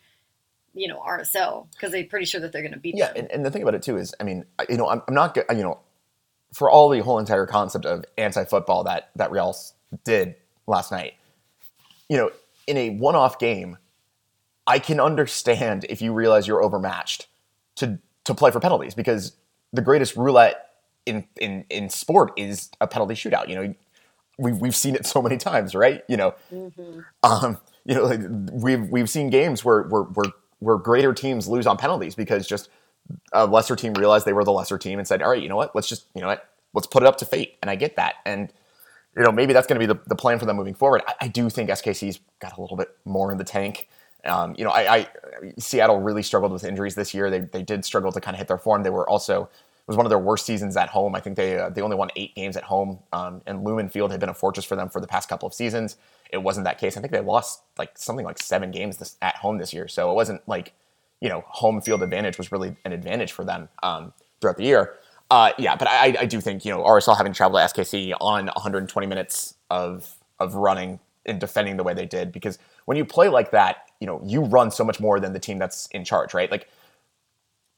You 0.73 0.87
know 0.87 1.01
RSL 1.05 1.67
because 1.71 1.91
they're 1.91 2.05
pretty 2.05 2.25
sure 2.25 2.39
that 2.39 2.53
they're 2.53 2.61
going 2.61 2.73
to 2.73 2.79
beat 2.79 2.95
yeah, 2.95 3.07
them. 3.07 3.17
and, 3.17 3.31
and 3.33 3.45
the 3.45 3.51
thing 3.51 3.61
about 3.61 3.75
it 3.75 3.81
too 3.81 3.97
is, 3.97 4.15
I 4.21 4.23
mean, 4.23 4.45
you 4.69 4.77
know, 4.77 4.87
I'm, 4.87 5.01
I'm 5.05 5.13
not, 5.13 5.35
you 5.35 5.63
know, 5.63 5.79
for 6.53 6.69
all 6.69 6.87
the 6.87 6.99
whole 6.99 7.19
entire 7.19 7.45
concept 7.45 7.85
of 7.85 8.05
anti-football 8.17 8.85
that 8.85 9.09
that 9.17 9.31
Real 9.31 9.53
did 10.05 10.35
last 10.67 10.89
night, 10.89 11.15
you 12.07 12.15
know, 12.15 12.31
in 12.67 12.77
a 12.77 12.91
one-off 12.91 13.37
game, 13.37 13.77
I 14.65 14.79
can 14.79 15.01
understand 15.01 15.85
if 15.89 16.01
you 16.01 16.13
realize 16.13 16.47
you're 16.47 16.63
overmatched 16.63 17.27
to 17.75 17.99
to 18.23 18.33
play 18.33 18.51
for 18.51 18.59
penalties 18.59 18.93
because 18.93 19.35
the 19.73 19.81
greatest 19.81 20.15
roulette 20.15 20.71
in 21.05 21.25
in 21.39 21.65
in 21.69 21.89
sport 21.89 22.33
is 22.37 22.69
a 22.79 22.87
penalty 22.87 23.15
shootout. 23.15 23.47
You 23.49 23.55
know, 23.55 23.75
we've 24.37 24.57
we've 24.57 24.75
seen 24.75 24.95
it 24.95 25.05
so 25.05 25.21
many 25.21 25.37
times, 25.37 25.75
right? 25.75 26.03
You 26.07 26.17
know, 26.17 26.35
um, 27.23 27.57
you 27.85 27.95
know, 27.95 28.03
like 28.05 28.21
we've 28.51 28.89
we've 28.89 29.09
seen 29.09 29.29
games 29.29 29.63
where 29.65 29.83
where 29.83 30.03
where 30.03 30.31
where 30.59 30.77
greater 30.77 31.13
teams 31.13 31.47
lose 31.47 31.67
on 31.67 31.77
penalties 31.77 32.15
because 32.15 32.47
just 32.47 32.69
a 33.33 33.45
lesser 33.45 33.75
team 33.75 33.93
realized 33.93 34.25
they 34.25 34.33
were 34.33 34.43
the 34.43 34.51
lesser 34.51 34.77
team 34.77 34.99
and 34.99 35.07
said, 35.07 35.21
all 35.21 35.29
right, 35.29 35.41
you 35.41 35.49
know 35.49 35.55
what, 35.55 35.75
let's 35.75 35.89
just 35.89 36.05
you 36.15 36.21
know 36.21 36.27
what, 36.27 36.49
let's 36.73 36.87
put 36.87 37.03
it 37.03 37.07
up 37.07 37.17
to 37.17 37.25
fate. 37.25 37.57
And 37.61 37.69
I 37.69 37.75
get 37.75 37.95
that, 37.95 38.15
and 38.25 38.51
you 39.15 39.23
know 39.23 39.31
maybe 39.31 39.53
that's 39.53 39.67
going 39.67 39.79
to 39.79 39.87
be 39.87 39.91
the, 39.91 39.99
the 40.07 40.15
plan 40.15 40.39
for 40.39 40.45
them 40.45 40.57
moving 40.57 40.75
forward. 40.75 41.01
I, 41.07 41.13
I 41.21 41.27
do 41.27 41.49
think 41.49 41.69
SKC's 41.69 42.19
got 42.39 42.57
a 42.57 42.61
little 42.61 42.77
bit 42.77 42.89
more 43.05 43.31
in 43.31 43.37
the 43.37 43.43
tank. 43.43 43.89
Um, 44.25 44.55
you 44.57 44.63
know, 44.63 44.69
I, 44.69 44.95
I 44.95 45.07
Seattle 45.57 45.99
really 45.99 46.23
struggled 46.23 46.51
with 46.51 46.63
injuries 46.63 46.95
this 46.95 47.13
year. 47.13 47.29
They 47.29 47.39
they 47.39 47.63
did 47.63 47.83
struggle 47.85 48.11
to 48.11 48.21
kind 48.21 48.35
of 48.35 48.39
hit 48.39 48.47
their 48.47 48.57
form. 48.57 48.83
They 48.83 48.89
were 48.89 49.09
also 49.09 49.43
it 49.43 49.87
was 49.87 49.97
one 49.97 50.05
of 50.05 50.11
their 50.11 50.19
worst 50.19 50.45
seasons 50.45 50.77
at 50.77 50.89
home. 50.89 51.15
I 51.15 51.19
think 51.19 51.37
they 51.37 51.57
uh, 51.57 51.69
they 51.69 51.81
only 51.81 51.95
won 51.95 52.09
eight 52.15 52.35
games 52.35 52.55
at 52.55 52.63
home, 52.63 52.99
um, 53.13 53.41
and 53.47 53.63
Lumen 53.63 53.89
Field 53.89 54.11
had 54.11 54.19
been 54.19 54.29
a 54.29 54.33
fortress 54.33 54.63
for 54.63 54.75
them 54.75 54.89
for 54.89 55.01
the 55.01 55.07
past 55.07 55.27
couple 55.27 55.47
of 55.47 55.53
seasons. 55.53 55.97
It 56.29 56.37
wasn't 56.37 56.65
that 56.65 56.77
case. 56.77 56.97
I 56.97 57.01
think 57.01 57.11
they 57.11 57.19
lost 57.19 57.63
like 57.77 57.97
something 57.97 58.25
like 58.25 58.37
seven 58.37 58.69
games 58.69 58.97
this, 58.97 59.17
at 59.21 59.35
home 59.37 59.57
this 59.57 59.73
year. 59.73 59.87
So 59.87 60.11
it 60.11 60.13
wasn't 60.13 60.47
like 60.47 60.73
you 61.19 61.29
know 61.29 61.43
home 61.47 61.81
field 61.81 62.03
advantage 62.03 62.37
was 62.37 62.51
really 62.51 62.75
an 62.85 62.93
advantage 62.93 63.31
for 63.31 63.43
them 63.43 63.69
um, 63.81 64.13
throughout 64.39 64.57
the 64.57 64.65
year. 64.65 64.93
Uh, 65.31 65.53
yeah, 65.57 65.75
but 65.75 65.87
I, 65.87 66.15
I 66.19 66.25
do 66.25 66.39
think 66.41 66.63
you 66.63 66.71
know 66.71 66.83
RSL 66.83 67.17
having 67.17 67.33
traveled 67.33 67.61
to 67.61 67.73
SKC 67.73 68.13
on 68.21 68.47
120 68.47 69.07
minutes 69.07 69.55
of 69.71 70.15
of 70.39 70.53
running 70.55 70.99
and 71.25 71.39
defending 71.39 71.77
the 71.77 71.83
way 71.83 71.93
they 71.93 72.05
did 72.05 72.31
because 72.31 72.59
when 72.85 72.97
you 72.97 73.05
play 73.05 73.29
like 73.29 73.51
that, 73.51 73.89
you 73.99 74.07
know 74.07 74.21
you 74.25 74.41
run 74.41 74.71
so 74.71 74.83
much 74.83 74.99
more 74.99 75.19
than 75.19 75.33
the 75.33 75.39
team 75.39 75.59
that's 75.59 75.87
in 75.87 76.03
charge, 76.05 76.33
right? 76.33 76.49
Like 76.51 76.67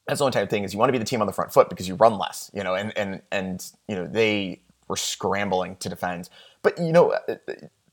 that's 0.06 0.18
the 0.18 0.24
only 0.24 0.32
type 0.32 0.44
of 0.44 0.50
thing 0.50 0.64
is 0.64 0.72
you 0.72 0.78
want 0.78 0.88
to 0.88 0.92
be 0.92 0.98
the 0.98 1.04
team 1.04 1.20
on 1.20 1.26
the 1.26 1.32
front 1.32 1.52
foot 1.52 1.68
because 1.70 1.88
you 1.88 1.94
run 1.94 2.18
less, 2.18 2.50
you 2.54 2.62
know, 2.62 2.74
and 2.74 2.96
and 2.96 3.22
and 3.32 3.72
you 3.88 3.96
know 3.96 4.06
they 4.06 4.60
were 4.88 4.96
scrambling 4.96 5.76
to 5.76 5.88
defend, 5.88 6.28
but 6.62 6.78
you 6.78 6.92
know. 6.92 7.12
uh, 7.12 7.36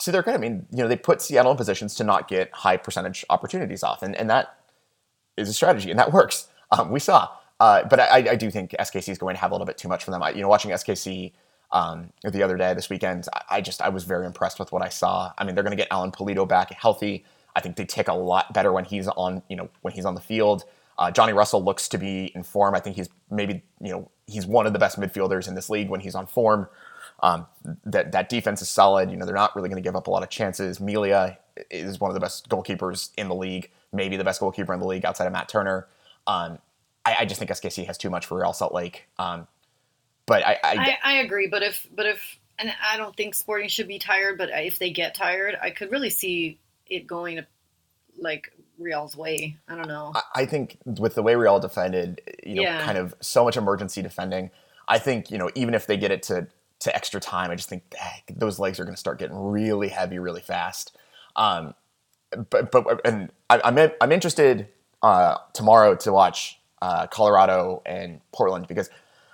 To 0.01 0.11
their 0.11 0.23
credit, 0.23 0.39
I 0.39 0.41
mean, 0.41 0.65
you 0.71 0.81
know, 0.81 0.87
they 0.87 0.97
put 0.97 1.21
Seattle 1.21 1.51
in 1.51 1.57
positions 1.57 1.93
to 1.97 2.03
not 2.03 2.27
get 2.27 2.49
high 2.51 2.75
percentage 2.77 3.23
opportunities 3.29 3.83
off, 3.83 4.01
and, 4.01 4.15
and 4.15 4.27
that 4.31 4.57
is 5.37 5.47
a 5.49 5.53
strategy, 5.53 5.91
and 5.91 5.99
that 5.99 6.11
works. 6.11 6.47
Um, 6.71 6.89
we 6.91 6.99
saw, 6.99 7.29
uh, 7.59 7.83
but 7.85 7.99
I, 7.99 8.31
I 8.31 8.35
do 8.35 8.49
think 8.49 8.71
SKC 8.79 9.09
is 9.09 9.17
going 9.19 9.35
to 9.35 9.41
have 9.41 9.51
a 9.51 9.53
little 9.53 9.67
bit 9.67 9.77
too 9.77 9.87
much 9.87 10.03
for 10.03 10.11
them. 10.11 10.23
I, 10.23 10.31
you 10.31 10.41
know, 10.41 10.47
watching 10.47 10.71
SKC 10.71 11.33
um, 11.71 12.11
the 12.23 12.43
other 12.43 12.57
day, 12.57 12.73
this 12.73 12.89
weekend, 12.89 13.27
I, 13.33 13.57
I 13.57 13.61
just 13.61 13.81
I 13.81 13.89
was 13.89 14.03
very 14.03 14.25
impressed 14.25 14.59
with 14.59 14.71
what 14.71 14.81
I 14.81 14.89
saw. 14.89 15.31
I 15.37 15.43
mean, 15.43 15.55
they're 15.55 15.63
going 15.63 15.75
to 15.75 15.81
get 15.81 15.87
Alan 15.91 16.11
Pulido 16.11 16.47
back 16.47 16.71
healthy. 16.73 17.25
I 17.55 17.61
think 17.61 17.75
they 17.75 17.85
tick 17.85 18.07
a 18.07 18.13
lot 18.13 18.53
better 18.53 18.71
when 18.71 18.85
he's 18.85 19.07
on, 19.07 19.41
you 19.49 19.55
know, 19.55 19.69
when 19.81 19.93
he's 19.93 20.05
on 20.05 20.15
the 20.15 20.21
field. 20.21 20.65
Uh, 20.97 21.11
Johnny 21.11 21.33
Russell 21.33 21.63
looks 21.63 21.87
to 21.89 21.97
be 21.97 22.31
in 22.35 22.43
form. 22.43 22.75
I 22.75 22.79
think 22.79 22.95
he's 22.95 23.09
maybe, 23.29 23.63
you 23.81 23.91
know, 23.91 24.11
he's 24.27 24.45
one 24.45 24.67
of 24.67 24.73
the 24.73 24.79
best 24.79 24.99
midfielders 24.99 25.47
in 25.47 25.55
this 25.55 25.69
league 25.69 25.89
when 25.89 25.99
he's 25.99 26.15
on 26.15 26.27
form. 26.27 26.67
Um, 27.21 27.47
that 27.85 28.11
that 28.11 28.29
defense 28.29 28.61
is 28.61 28.69
solid. 28.69 29.09
You 29.09 29.17
know, 29.17 29.25
they're 29.25 29.35
not 29.35 29.55
really 29.55 29.69
going 29.69 29.81
to 29.81 29.87
give 29.87 29.95
up 29.95 30.07
a 30.07 30.11
lot 30.11 30.23
of 30.23 30.29
chances. 30.29 30.79
Melia 30.79 31.37
is 31.69 31.99
one 31.99 32.09
of 32.09 32.15
the 32.15 32.19
best 32.19 32.49
goalkeepers 32.49 33.11
in 33.17 33.27
the 33.27 33.35
league, 33.35 33.69
maybe 33.93 34.17
the 34.17 34.23
best 34.23 34.39
goalkeeper 34.39 34.73
in 34.73 34.79
the 34.79 34.87
league 34.87 35.05
outside 35.05 35.25
of 35.25 35.33
Matt 35.33 35.47
Turner. 35.47 35.87
Um, 36.27 36.59
I, 37.05 37.17
I 37.19 37.25
just 37.25 37.39
think 37.39 37.51
SKC 37.51 37.85
has 37.85 37.97
too 37.97 38.09
much 38.09 38.25
for 38.25 38.39
Real 38.39 38.53
Salt 38.53 38.73
Lake. 38.73 39.07
Um, 39.17 39.47
but 40.25 40.43
I, 40.45 40.53
I, 40.63 40.75
I, 40.75 40.97
I 41.03 41.13
agree, 41.19 41.47
but 41.47 41.63
if 41.63 41.87
but 41.95 42.05
if 42.05 42.39
and 42.59 42.71
I 42.91 42.97
don't 42.97 43.15
think 43.15 43.33
Sporting 43.35 43.69
should 43.69 43.87
be 43.87 43.99
tired, 43.99 44.37
but 44.37 44.49
if 44.51 44.77
they 44.79 44.91
get 44.91 45.15
tired, 45.15 45.57
I 45.61 45.71
could 45.71 45.91
really 45.91 46.09
see 46.09 46.59
it 46.87 47.07
going 47.07 47.37
to 47.37 47.47
like 48.19 48.51
Real's 48.77 49.15
way. 49.15 49.57
I 49.67 49.75
don't 49.75 49.87
know. 49.87 50.11
I- 50.15 50.41
I 50.41 50.45
think 50.45 50.77
with 50.85 51.15
the 51.15 51.23
way 51.23 51.35
Real 51.35 51.59
defended, 51.59 52.21
you 52.43 52.55
know, 52.55 52.61
Yeah. 52.63 52.83
kind 52.85 52.97
of 52.97 53.13
so 53.21 53.43
much 53.43 53.57
emergency 53.57 54.01
defending, 54.01 54.51
I 54.87 54.97
think 54.99 55.31
you 55.31 55.37
know 55.37 55.49
even 55.55 55.73
if 55.73 55.87
they 55.87 55.97
get 55.97 56.11
it 56.11 56.23
to 56.23 56.47
to 56.79 56.95
extra 56.95 57.19
time, 57.19 57.51
I 57.51 57.55
just 57.55 57.69
think 57.69 57.83
eh, 57.99 58.33
those 58.35 58.57
legs 58.59 58.79
are 58.79 58.83
going 58.85 58.95
to 58.95 58.99
start 58.99 59.19
getting 59.19 59.37
really 59.37 59.87
heavy 59.89 60.17
really 60.19 60.41
fast. 60.41 60.95
Um, 61.35 61.73
but 62.49 62.71
but 62.71 63.01
and 63.05 63.31
I, 63.49 63.61
I'm 63.63 63.91
I'm 64.01 64.11
interested 64.11 64.67
uh, 65.01 65.37
tomorrow 65.53 65.95
to 65.95 66.11
watch 66.11 66.59
uh, 66.81 67.07
Colorado 67.07 67.81
and 67.85 68.21
Portland 68.31 68.67
because 68.67 68.89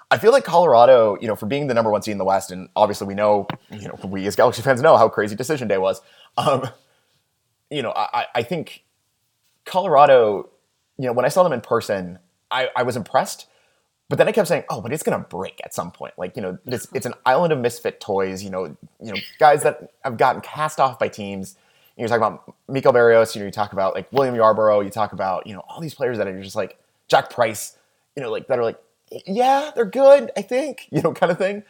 I 0.09 0.17
feel 0.17 0.31
like 0.31 0.45
Colorado, 0.45 1.17
you 1.19 1.27
know, 1.27 1.35
for 1.35 1.47
being 1.47 1.67
the 1.67 1.73
number 1.73 1.91
one 1.91 2.01
seed 2.01 2.13
in 2.13 2.17
the 2.17 2.23
West, 2.25 2.49
and 2.51 2.69
obviously 2.75 3.07
we 3.07 3.13
know, 3.13 3.47
you 3.71 3.87
know, 3.87 3.99
we 4.05 4.25
as 4.25 4.35
Galaxy 4.35 4.61
fans 4.61 4.81
know 4.81 4.95
how 4.97 5.09
crazy 5.09 5.35
decision 5.35 5.67
day 5.67 5.77
was. 5.77 6.01
Um, 6.37 6.67
you 7.69 7.81
know, 7.81 7.91
I, 7.95 8.25
I- 8.35 8.43
think 8.43 8.83
Colorado, 9.65 10.49
you 10.97 11.05
know, 11.05 11.13
when 11.13 11.25
I 11.25 11.27
saw 11.29 11.43
them 11.43 11.53
in 11.53 11.61
person, 11.61 12.19
I, 12.49 12.69
I 12.75 12.83
was 12.83 12.95
impressed. 12.95 13.47
But 14.09 14.17
then 14.17 14.29
I 14.29 14.31
kept 14.31 14.47
saying, 14.47 14.63
"Oh, 14.69 14.79
but 14.79 14.93
it's 14.93 15.03
gonna 15.03 15.19
break 15.19 15.59
at 15.65 15.73
some 15.73 15.91
point." 15.91 16.13
Like 16.17 16.37
you 16.37 16.41
know, 16.41 16.57
it's 16.65 16.87
it's 16.93 17.05
an 17.05 17.13
island 17.25 17.51
of 17.51 17.59
misfit 17.59 17.99
toys. 17.99 18.41
You 18.41 18.49
know, 18.49 18.65
you 19.03 19.11
know, 19.11 19.17
guys 19.37 19.63
that 19.63 19.91
have 20.05 20.17
gotten 20.17 20.39
cast 20.39 20.79
off 20.79 20.97
by 20.97 21.09
teams. 21.09 21.57
You 21.97 22.07
talk 22.07 22.15
about 22.15 22.55
Miko 22.69 22.93
Barrios. 22.93 23.35
You 23.35 23.41
know, 23.41 23.47
you 23.47 23.51
talk 23.51 23.73
about 23.73 23.95
like 23.95 24.09
William 24.13 24.33
Yarbrough. 24.33 24.85
You 24.85 24.89
talk 24.91 25.11
about 25.11 25.45
you 25.45 25.53
know 25.53 25.61
all 25.67 25.81
these 25.81 25.93
players 25.93 26.19
that 26.19 26.27
are 26.27 26.41
just 26.41 26.55
like 26.55 26.79
Jack 27.09 27.29
Price. 27.31 27.75
You 28.15 28.23
know, 28.23 28.31
like 28.31 28.47
that 28.47 28.57
are 28.57 28.63
like, 28.63 28.79
yeah, 29.25 29.71
they're 29.75 29.85
good. 29.85 30.31
I 30.37 30.41
think 30.41 30.87
you 30.91 31.01
know, 31.01 31.13
kind 31.13 31.31
of 31.31 31.37
thing. 31.37 31.63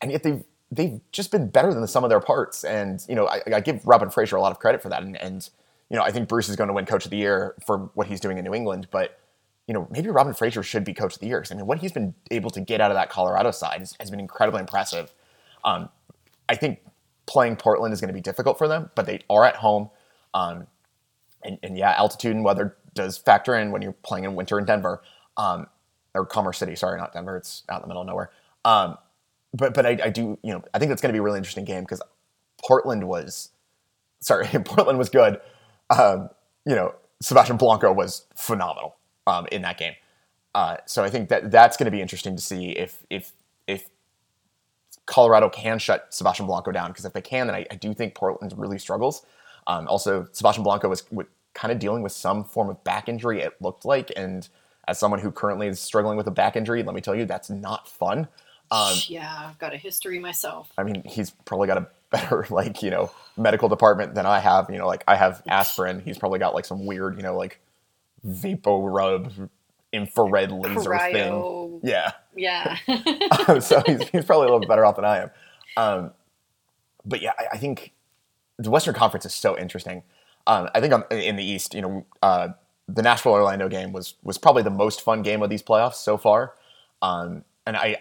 And 0.00 0.10
yet 0.10 0.22
they've 0.22 0.44
they've 0.70 1.00
just 1.12 1.30
been 1.30 1.48
better 1.48 1.72
than 1.72 1.80
the 1.80 1.88
sum 1.88 2.04
of 2.04 2.10
their 2.10 2.20
parts. 2.20 2.64
And 2.64 3.04
you 3.08 3.14
know, 3.14 3.26
I, 3.26 3.42
I 3.54 3.60
give 3.60 3.86
Robin 3.86 4.10
Fraser 4.10 4.36
a 4.36 4.40
lot 4.40 4.52
of 4.52 4.58
credit 4.58 4.82
for 4.82 4.88
that. 4.88 5.02
And, 5.02 5.16
and 5.16 5.48
you 5.90 5.96
know, 5.96 6.02
I 6.02 6.10
think 6.10 6.28
Bruce 6.28 6.48
is 6.48 6.56
going 6.56 6.68
to 6.68 6.74
win 6.74 6.86
Coach 6.86 7.04
of 7.04 7.10
the 7.10 7.16
Year 7.16 7.54
for 7.66 7.90
what 7.94 8.06
he's 8.06 8.20
doing 8.20 8.38
in 8.38 8.44
New 8.44 8.54
England. 8.54 8.88
But 8.90 9.18
you 9.66 9.72
know, 9.72 9.88
maybe 9.90 10.10
Robin 10.10 10.34
Fraser 10.34 10.62
should 10.62 10.84
be 10.84 10.92
Coach 10.92 11.14
of 11.14 11.20
the 11.20 11.26
Year 11.26 11.40
because 11.40 11.52
I 11.52 11.54
mean, 11.54 11.66
what 11.66 11.78
he's 11.78 11.92
been 11.92 12.14
able 12.30 12.50
to 12.50 12.60
get 12.60 12.80
out 12.80 12.90
of 12.90 12.96
that 12.96 13.08
Colorado 13.10 13.50
side 13.50 13.78
has, 13.78 13.94
has 13.98 14.10
been 14.10 14.20
incredibly 14.20 14.60
impressive. 14.60 15.12
Um, 15.64 15.88
I 16.48 16.56
think 16.56 16.80
playing 17.26 17.56
Portland 17.56 17.94
is 17.94 18.00
going 18.00 18.08
to 18.08 18.14
be 18.14 18.20
difficult 18.20 18.58
for 18.58 18.68
them, 18.68 18.90
but 18.94 19.06
they 19.06 19.20
are 19.30 19.44
at 19.44 19.56
home. 19.56 19.88
Um, 20.34 20.66
and, 21.42 21.58
and 21.62 21.78
yeah, 21.78 21.92
altitude 21.92 22.34
and 22.34 22.44
weather 22.44 22.76
does 22.94 23.16
factor 23.16 23.54
in 23.54 23.70
when 23.70 23.82
you're 23.82 23.92
playing 23.92 24.24
in 24.24 24.34
winter 24.34 24.58
in 24.58 24.64
Denver, 24.64 25.02
um, 25.36 25.66
or 26.14 26.24
Commerce 26.24 26.58
City. 26.58 26.76
Sorry, 26.76 26.98
not 26.98 27.12
Denver. 27.12 27.36
It's 27.36 27.62
out 27.68 27.76
in 27.76 27.82
the 27.82 27.88
middle 27.88 28.02
of 28.02 28.08
nowhere. 28.08 28.30
Um, 28.64 28.96
but 29.52 29.74
but 29.74 29.86
I, 29.86 29.98
I 30.04 30.10
do 30.10 30.38
you 30.42 30.52
know 30.52 30.62
I 30.72 30.78
think 30.78 30.88
that's 30.88 31.02
going 31.02 31.10
to 31.10 31.12
be 31.12 31.18
a 31.18 31.22
really 31.22 31.38
interesting 31.38 31.64
game 31.64 31.82
because 31.82 32.02
Portland 32.66 33.06
was 33.06 33.50
sorry 34.20 34.46
Portland 34.64 34.98
was 34.98 35.08
good. 35.08 35.40
Um, 35.90 36.30
you 36.66 36.74
know 36.74 36.94
Sebastian 37.20 37.56
Blanco 37.56 37.92
was 37.92 38.26
phenomenal 38.36 38.96
um, 39.26 39.46
in 39.52 39.62
that 39.62 39.78
game. 39.78 39.94
Uh, 40.54 40.76
so 40.86 41.02
I 41.02 41.10
think 41.10 41.28
that 41.30 41.50
that's 41.50 41.76
going 41.76 41.86
to 41.86 41.90
be 41.90 42.00
interesting 42.00 42.36
to 42.36 42.42
see 42.42 42.70
if 42.70 43.04
if 43.10 43.32
if 43.66 43.88
Colorado 45.06 45.48
can 45.48 45.78
shut 45.78 46.08
Sebastian 46.10 46.46
Blanco 46.46 46.72
down 46.72 46.90
because 46.90 47.04
if 47.04 47.12
they 47.12 47.20
can, 47.20 47.46
then 47.46 47.56
I, 47.56 47.66
I 47.70 47.74
do 47.76 47.92
think 47.94 48.14
Portland 48.14 48.52
really 48.56 48.78
struggles. 48.78 49.26
Um, 49.66 49.88
also, 49.88 50.28
Sebastian 50.32 50.64
Blanco 50.64 50.88
was, 50.88 51.10
was 51.10 51.26
kind 51.54 51.72
of 51.72 51.78
dealing 51.78 52.02
with 52.02 52.12
some 52.12 52.44
form 52.44 52.68
of 52.68 52.82
back 52.84 53.08
injury. 53.08 53.40
It 53.40 53.54
looked 53.60 53.84
like, 53.84 54.12
and 54.16 54.48
as 54.88 54.98
someone 54.98 55.20
who 55.20 55.30
currently 55.30 55.66
is 55.66 55.80
struggling 55.80 56.16
with 56.16 56.26
a 56.26 56.30
back 56.30 56.56
injury, 56.56 56.82
let 56.82 56.94
me 56.94 57.00
tell 57.00 57.14
you, 57.14 57.24
that's 57.24 57.50
not 57.50 57.88
fun. 57.88 58.28
Um, 58.70 58.94
yeah, 59.06 59.48
I've 59.48 59.58
got 59.58 59.74
a 59.74 59.76
history 59.76 60.18
myself. 60.18 60.72
I 60.78 60.84
mean, 60.84 61.02
he's 61.04 61.30
probably 61.30 61.68
got 61.68 61.78
a 61.78 61.86
better 62.10 62.46
like 62.50 62.82
you 62.82 62.90
know 62.90 63.10
medical 63.36 63.68
department 63.68 64.14
than 64.14 64.26
I 64.26 64.40
have. 64.40 64.70
You 64.70 64.78
know, 64.78 64.86
like 64.86 65.04
I 65.06 65.16
have 65.16 65.42
aspirin. 65.46 66.00
He's 66.04 66.18
probably 66.18 66.38
got 66.38 66.54
like 66.54 66.64
some 66.64 66.86
weird 66.86 67.16
you 67.16 67.22
know 67.22 67.36
like 67.36 67.60
vapor 68.22 68.78
rub 68.78 69.50
infrared 69.92 70.50
laser 70.50 70.98
thing. 70.98 71.32
Cryo. 71.32 71.80
Yeah. 71.82 72.12
Yeah. 72.36 72.76
so 73.60 73.82
he's, 73.86 74.08
he's 74.08 74.24
probably 74.24 74.46
a 74.46 74.50
little 74.50 74.60
bit 74.60 74.68
better 74.68 74.84
off 74.84 74.96
than 74.96 75.04
I 75.04 75.18
am. 75.18 75.30
Um, 75.76 76.10
but 77.04 77.22
yeah, 77.22 77.32
I, 77.38 77.46
I 77.52 77.58
think 77.58 77.92
the 78.58 78.70
Western 78.70 78.94
Conference 78.94 79.24
is 79.24 79.34
so 79.34 79.56
interesting. 79.56 80.02
Um, 80.46 80.68
I 80.74 80.80
think 80.80 80.92
on, 80.92 81.04
in 81.10 81.36
the 81.36 81.44
East, 81.44 81.74
you 81.74 81.82
know, 81.82 82.06
uh, 82.22 82.48
the 82.88 83.02
Nashville 83.02 83.32
Orlando 83.32 83.68
game 83.68 83.92
was 83.92 84.14
was 84.22 84.38
probably 84.38 84.62
the 84.62 84.70
most 84.70 85.02
fun 85.02 85.22
game 85.22 85.42
of 85.42 85.50
these 85.50 85.62
playoffs 85.62 85.94
so 85.94 86.16
far. 86.16 86.54
Um, 87.02 87.44
and 87.66 87.76
I 87.76 87.96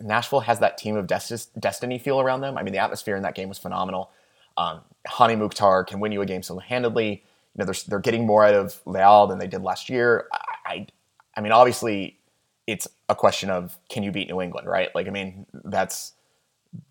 Nashville 0.00 0.40
has 0.40 0.58
that 0.60 0.78
team 0.78 0.96
of 0.96 1.06
destiny 1.06 1.98
feel 1.98 2.20
around 2.20 2.40
them. 2.40 2.58
I 2.58 2.62
mean, 2.62 2.72
the 2.72 2.80
atmosphere 2.80 3.16
in 3.16 3.22
that 3.22 3.34
game 3.34 3.48
was 3.48 3.58
phenomenal. 3.58 4.10
Um, 4.56 4.80
Hany 5.06 5.36
Mukhtar 5.36 5.84
can 5.84 6.00
win 6.00 6.12
you 6.12 6.22
a 6.22 6.26
game 6.26 6.42
single 6.42 6.60
handedly. 6.60 7.24
You 7.54 7.58
know, 7.58 7.64
they're, 7.66 7.82
they're 7.88 7.98
getting 8.00 8.26
more 8.26 8.44
out 8.44 8.54
of 8.54 8.80
Leal 8.86 9.26
than 9.26 9.38
they 9.38 9.46
did 9.46 9.62
last 9.62 9.88
year. 9.88 10.26
I, 10.32 10.38
I, 10.66 10.86
I 11.36 11.40
mean, 11.40 11.52
obviously, 11.52 12.18
it's 12.66 12.88
a 13.08 13.14
question 13.14 13.50
of 13.50 13.78
can 13.88 14.02
you 14.02 14.10
beat 14.10 14.28
New 14.28 14.40
England, 14.40 14.66
right? 14.66 14.88
Like, 14.94 15.06
I 15.06 15.10
mean, 15.10 15.46
that's 15.64 16.12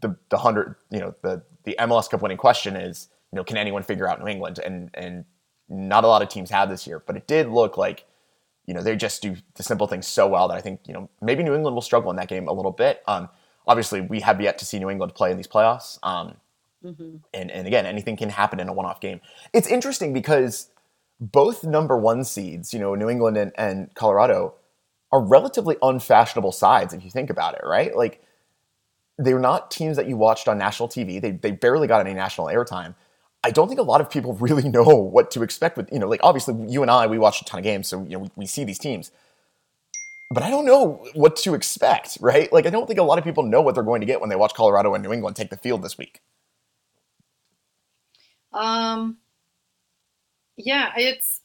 the 0.02 0.16
the 0.30 0.38
hundred. 0.38 0.76
You 0.90 1.00
know, 1.00 1.16
the 1.22 1.42
the 1.64 1.76
MLS 1.80 2.10
Cup 2.10 2.22
winning 2.22 2.38
question 2.38 2.76
is, 2.76 3.10
you 3.32 3.38
know, 3.38 3.44
can 3.44 3.58
anyone 3.58 3.84
figure 3.84 4.08
out 4.08 4.20
New 4.22 4.28
England? 4.28 4.60
And 4.60 4.90
and 4.94 5.26
not 5.70 6.04
a 6.04 6.08
lot 6.08 6.22
of 6.22 6.30
teams 6.30 6.50
have 6.52 6.70
this 6.70 6.86
year, 6.86 7.04
but 7.06 7.16
it 7.16 7.28
did 7.28 7.50
look 7.50 7.78
like 7.78 8.06
you 8.66 8.74
know, 8.74 8.82
they 8.82 8.96
just 8.96 9.22
do 9.22 9.36
the 9.56 9.64
simple 9.64 9.88
things 9.88 10.08
so 10.08 10.28
well 10.28 10.48
that 10.48 10.56
I 10.56 10.62
think, 10.62 10.82
you 10.86 10.94
know, 10.94 11.10
maybe 11.22 11.44
New 11.44 11.54
England 11.54 11.76
will 11.76 11.82
struggle 11.82 12.10
in 12.12 12.18
that 12.18 12.30
game 12.30 12.48
a 12.48 12.54
little 12.54 12.72
bit. 12.72 13.04
Um, 13.08 13.30
obviously, 13.68 14.02
we 14.02 14.22
have 14.22 14.40
yet 14.40 14.58
to 14.60 14.66
see 14.66 14.80
New 14.80 14.90
England 14.90 15.16
play 15.16 15.32
in 15.32 15.38
these 15.38 15.48
playoffs. 15.48 16.00
Um, 16.02 16.36
mm-hmm. 16.84 17.18
and, 17.34 17.52
and 17.52 17.68
again, 17.68 17.86
anything 17.86 18.16
can 18.16 18.30
happen 18.30 18.60
in 18.60 18.70
a 18.70 18.74
one 18.74 18.86
off 18.86 19.02
game. 19.02 19.20
It's 19.52 19.68
interesting 19.68 20.14
because 20.14 20.70
both 21.20 21.64
number 21.64 21.98
one 21.98 22.24
seeds, 22.24 22.74
you 22.74 22.80
know, 22.80 22.96
New 22.96 23.10
England 23.10 23.38
and, 23.38 23.52
and 23.58 23.94
Colorado, 23.96 24.56
are 25.12 25.22
relatively 25.22 25.76
unfashionable 25.82 26.52
sides 26.52 26.94
if 26.94 27.04
you 27.04 27.12
think 27.12 27.30
about 27.30 27.56
it, 27.56 27.62
right? 27.66 27.96
Like, 27.96 28.24
they're 29.18 29.40
not 29.40 29.70
teams 29.70 29.98
that 29.98 30.08
you 30.08 30.18
watched 30.18 30.48
on 30.48 30.58
national 30.58 30.90
TV. 30.90 31.22
They, 31.22 31.32
they 31.32 31.52
barely 31.52 31.88
got 31.88 32.00
any 32.02 32.16
national 32.16 32.48
airtime. 32.48 32.96
I 33.44 33.52
don't 33.52 33.68
think 33.68 33.80
a 33.80 33.84
lot 33.84 34.02
of 34.02 34.10
people 34.10 34.34
really 34.40 34.70
know 34.70 34.84
what 34.84 35.32
to 35.32 35.44
expect 35.44 35.78
with, 35.78 35.92
you 35.92 36.00
know, 36.00 36.08
like 36.08 36.22
obviously 36.24 36.56
you 36.68 36.82
and 36.82 36.90
I, 36.90 37.08
we 37.08 37.20
watch 37.20 37.42
a 37.42 37.46
ton 37.46 37.60
of 37.60 37.64
games, 37.64 37.88
so, 37.88 38.04
you 38.04 38.12
know, 38.12 38.20
we, 38.20 38.30
we 38.36 38.46
see 38.46 38.64
these 38.64 38.80
teams. 38.80 39.12
But 40.32 40.42
I 40.42 40.50
don't 40.50 40.66
know 40.66 41.06
what 41.14 41.36
to 41.38 41.54
expect, 41.54 42.18
right? 42.20 42.52
Like, 42.52 42.66
I 42.66 42.72
don't 42.72 42.88
think 42.88 43.00
a 43.00 43.04
lot 43.04 43.20
of 43.20 43.24
people 43.24 43.44
know 43.44 43.62
what 43.62 43.76
they're 43.76 43.84
going 43.84 44.02
to 44.02 44.08
get 44.08 44.20
when 44.20 44.30
they 44.32 44.36
watch 44.36 44.56
Colorado 44.56 44.96
and 44.96 45.04
New 45.04 45.14
England 45.14 45.36
take 45.36 45.52
the 45.52 45.58
field 45.58 45.84
this 45.84 45.96
week. 45.96 46.22
Um, 48.52 49.18
yeah, 50.58 50.92
it's. 50.98 51.42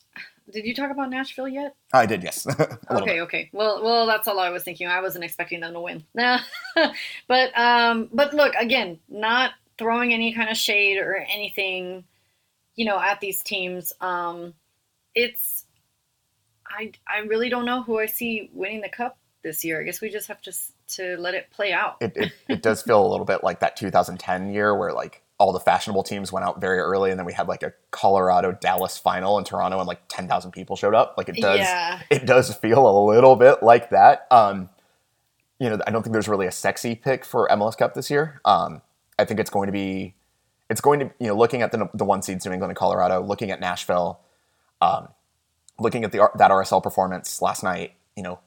Did 0.50 0.64
you 0.64 0.74
talk 0.74 0.90
about 0.90 1.10
Nashville 1.10 1.48
yet? 1.48 1.74
I 1.92 2.06
did, 2.06 2.22
yes. 2.22 2.46
okay, 2.90 3.16
bit. 3.16 3.20
okay. 3.20 3.50
Well, 3.52 3.84
well, 3.84 4.06
that's 4.06 4.26
all 4.26 4.40
I 4.40 4.48
was 4.48 4.64
thinking. 4.64 4.86
I 4.86 5.02
wasn't 5.02 5.24
expecting 5.24 5.60
them 5.60 5.74
to 5.74 5.80
win. 5.80 6.04
but, 6.14 7.58
um, 7.58 8.08
but 8.10 8.32
look 8.32 8.54
again, 8.54 8.98
not 9.10 9.52
throwing 9.78 10.12
any 10.12 10.32
kind 10.32 10.50
of 10.50 10.56
shade 10.56 10.98
or 10.98 11.16
anything, 11.16 12.04
you 12.74 12.84
know, 12.84 12.98
at 12.98 13.20
these 13.20 13.42
teams. 13.42 13.92
Um, 14.00 14.54
it's 15.14 15.64
I 16.66 16.92
I 17.06 17.20
really 17.20 17.48
don't 17.48 17.64
know 17.64 17.82
who 17.82 17.98
I 17.98 18.06
see 18.06 18.50
winning 18.52 18.80
the 18.80 18.88
cup 18.88 19.18
this 19.42 19.64
year. 19.64 19.80
I 19.80 19.84
guess 19.84 20.00
we 20.00 20.10
just 20.10 20.28
have 20.28 20.42
to 20.42 20.52
to 20.96 21.16
let 21.18 21.34
it 21.34 21.50
play 21.50 21.72
out. 21.72 21.96
It 22.00 22.12
it, 22.16 22.32
it 22.48 22.62
does 22.62 22.82
feel 22.82 23.04
a 23.04 23.08
little 23.08 23.26
bit 23.26 23.42
like 23.42 23.60
that 23.60 23.76
2010 23.76 24.52
year 24.52 24.76
where 24.76 24.92
like 24.92 25.22
all 25.38 25.52
the 25.52 25.60
fashionable 25.60 26.02
teams 26.02 26.32
went 26.32 26.44
out 26.44 26.60
very 26.60 26.78
early, 26.78 27.10
and 27.10 27.18
then 27.18 27.24
we 27.24 27.32
had 27.32 27.46
like 27.46 27.62
a 27.62 27.72
Colorado 27.92 28.52
Dallas 28.52 28.98
final 28.98 29.38
in 29.38 29.44
Toronto, 29.44 29.78
and 29.78 29.86
like 29.86 30.00
10,000 30.08 30.50
people 30.50 30.74
showed 30.74 30.94
up. 30.94 31.14
Like 31.16 31.28
it 31.28 31.36
does, 31.36 31.60
yeah. 31.60 32.00
it 32.10 32.26
does 32.26 32.52
feel 32.56 32.88
a 32.88 33.04
little 33.08 33.36
bit 33.36 33.62
like 33.62 33.90
that. 33.90 34.26
Um, 34.32 34.68
you 35.60 35.70
know, 35.70 35.78
I 35.86 35.90
don't 35.90 36.02
think 36.02 36.12
there's 36.12 36.28
really 36.28 36.46
a 36.46 36.52
sexy 36.52 36.96
pick 36.96 37.24
for 37.24 37.48
MLS 37.52 37.78
Cup 37.78 37.94
this 37.94 38.10
year. 38.10 38.40
Um, 38.44 38.82
I 39.18 39.24
think 39.24 39.40
it's 39.40 39.50
going 39.50 39.66
to 39.66 39.72
be 39.72 40.14
it's 40.70 40.80
going 40.80 41.00
to 41.00 41.10
you 41.18 41.28
know 41.28 41.36
looking 41.36 41.62
at 41.62 41.72
the 41.72 41.88
the 41.94 42.04
one 42.04 42.22
seeds 42.22 42.44
New 42.44 42.52
England 42.52 42.70
and 42.70 42.76
Colorado, 42.76 43.22
looking 43.22 43.50
at 43.50 43.60
Nashville, 43.60 44.20
um, 44.80 45.08
looking 45.78 46.04
at 46.04 46.12
the 46.12 46.30
that 46.36 46.50
RSL 46.50 46.82
performance 46.82 47.40
last 47.40 47.62
night. 47.62 47.94
You 48.16 48.22
know, 48.22 48.40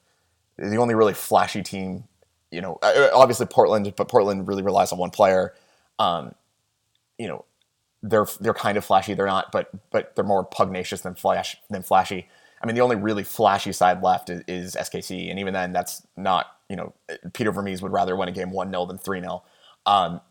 the 0.58 0.78
only 0.78 0.96
really 0.96 1.14
flashy 1.14 1.64
team. 1.64 2.06
You 2.52 2.62
know, 2.62 2.80
uh, 2.82 2.94
uh, 2.96 3.10
obviously 3.14 3.46
Portland, 3.46 3.94
but 3.96 4.10
Portland 4.10 4.48
really 4.48 4.62
relies 4.62 4.92
on 4.92 5.00
one 5.00 5.10
player. 5.10 5.54
Um, 6.00 6.36
you 7.18 7.28
know, 7.28 7.46
they're 8.04 8.28
they're 8.40 8.54
kind 8.54 8.78
of 8.78 8.86
flashy. 8.86 9.14
They're 9.14 9.26
not, 9.26 9.52
but 9.52 9.70
but 9.92 10.16
they're 10.16 10.26
more 10.26 10.44
pugnacious 10.44 11.02
than 11.02 11.16
flash 11.16 11.58
than 11.70 11.82
flashy. 11.82 12.28
I 12.62 12.68
mean, 12.68 12.76
the 12.76 12.82
only 12.82 12.96
really 12.96 13.24
flashy 13.24 13.72
side 13.72 14.04
left 14.04 14.30
is, 14.30 14.44
is 14.48 14.76
SKC, 14.76 15.32
and 15.32 15.40
even 15.40 15.54
then, 15.54 15.72
that's 15.72 16.06
not 16.16 16.48
you 16.70 16.76
know 16.76 16.94
Peter 17.34 17.52
Vermes 17.52 17.82
would 17.82 17.92
rather 17.92 18.16
win 18.16 18.30
a 18.30 18.32
game 18.32 18.52
one 18.52 18.70
0 18.70 18.86
than 18.86 18.98
three 18.98 19.20
0 19.22 19.44
um, 19.86 20.22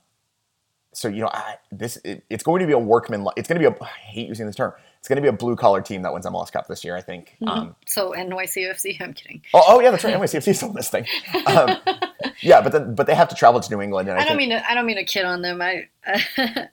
so 0.93 1.09
you 1.09 1.21
know 1.21 1.31
I, 1.33 1.57
this 1.71 1.99
it, 2.05 2.25
it's 2.31 2.43
going 2.43 2.61
to 2.61 2.67
be 2.67 2.73
a 2.73 2.79
workman 2.79 3.27
it's 3.37 3.49
going 3.49 3.61
to 3.61 3.71
be 3.71 3.77
a 3.77 3.85
I 3.85 3.89
hate 3.89 4.29
using 4.29 4.47
this 4.47 4.57
term 4.57 4.73
it's 4.99 5.09
going 5.09 5.17
to 5.17 5.23
be 5.23 5.29
a 5.29 5.33
blue 5.33 5.57
collar 5.57 5.81
team 5.81 6.03
that 6.03 6.13
wins 6.13 6.27
MLS 6.27 6.51
Cup 6.51 6.67
this 6.67 6.85
year 6.85 6.97
I 6.97 7.01
think 7.01 7.37
mm-hmm. 7.41 7.49
um, 7.49 7.77
so 7.87 8.13
NYCFC 8.13 9.01
I'm 9.01 9.13
kidding 9.13 9.43
oh, 9.55 9.63
oh 9.69 9.81
yeah 9.81 9.91
that's 9.91 10.05
right 10.05 10.15
NYCFC 10.15 10.49
is 10.49 10.57
still 10.57 10.73
this 10.73 10.91
thing 10.91 11.07
um, 11.47 11.77
yeah 12.41 12.61
but 12.61 12.73
then 12.73 12.95
but 12.95 13.07
they 13.07 13.15
have 13.15 13.29
to 13.29 13.35
travel 13.35 13.61
to 13.61 13.71
New 13.75 13.81
England 13.81 14.09
and 14.09 14.19
I, 14.19 14.23
I 14.23 14.25
don't 14.25 14.37
think, 14.37 14.51
mean 14.51 14.59
to, 14.59 14.71
I 14.71 14.75
don't 14.75 14.87
mean 14.87 14.97
to 14.97 15.05
kid 15.05 15.25
on 15.25 15.43
them 15.43 15.63
I, 15.63 15.89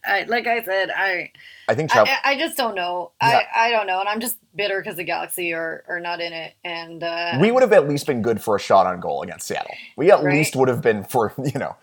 I 0.06 0.24
like 0.28 0.48
I 0.48 0.64
said 0.64 0.90
I 0.90 1.32
I 1.70 1.76
think 1.76 1.94
I, 1.94 2.38
just 2.38 2.56
don't 2.56 2.76
know 2.76 3.12
yeah. 3.22 3.42
I, 3.54 3.68
I 3.68 3.72
don't 3.72 3.88
know 3.88 4.00
and 4.00 4.10
I'm 4.10 4.22
just 4.22 4.38
bitter 4.56 4.80
because 4.80 4.96
the 4.96 5.04
Galaxy 5.04 5.54
are, 5.54 5.84
are 5.88 6.00
not 6.00 6.22
in 6.22 6.34
it 6.34 6.54
and 6.64 7.04
uh, 7.04 7.38
we 7.40 7.52
would 7.52 7.62
have 7.62 7.74
at 7.74 7.88
least 7.88 8.08
been 8.08 8.22
good 8.22 8.42
for 8.42 8.56
a 8.56 8.60
shot 8.60 8.88
on 8.88 9.00
goal 9.00 9.22
against 9.22 9.48
Seattle 9.48 9.76
we 9.96 10.10
at 10.10 10.24
right? 10.24 10.34
least 10.34 10.56
would 10.56 10.70
have 10.70 10.82
been 10.82 11.04
for 11.04 11.34
you 11.44 11.60
know 11.60 11.76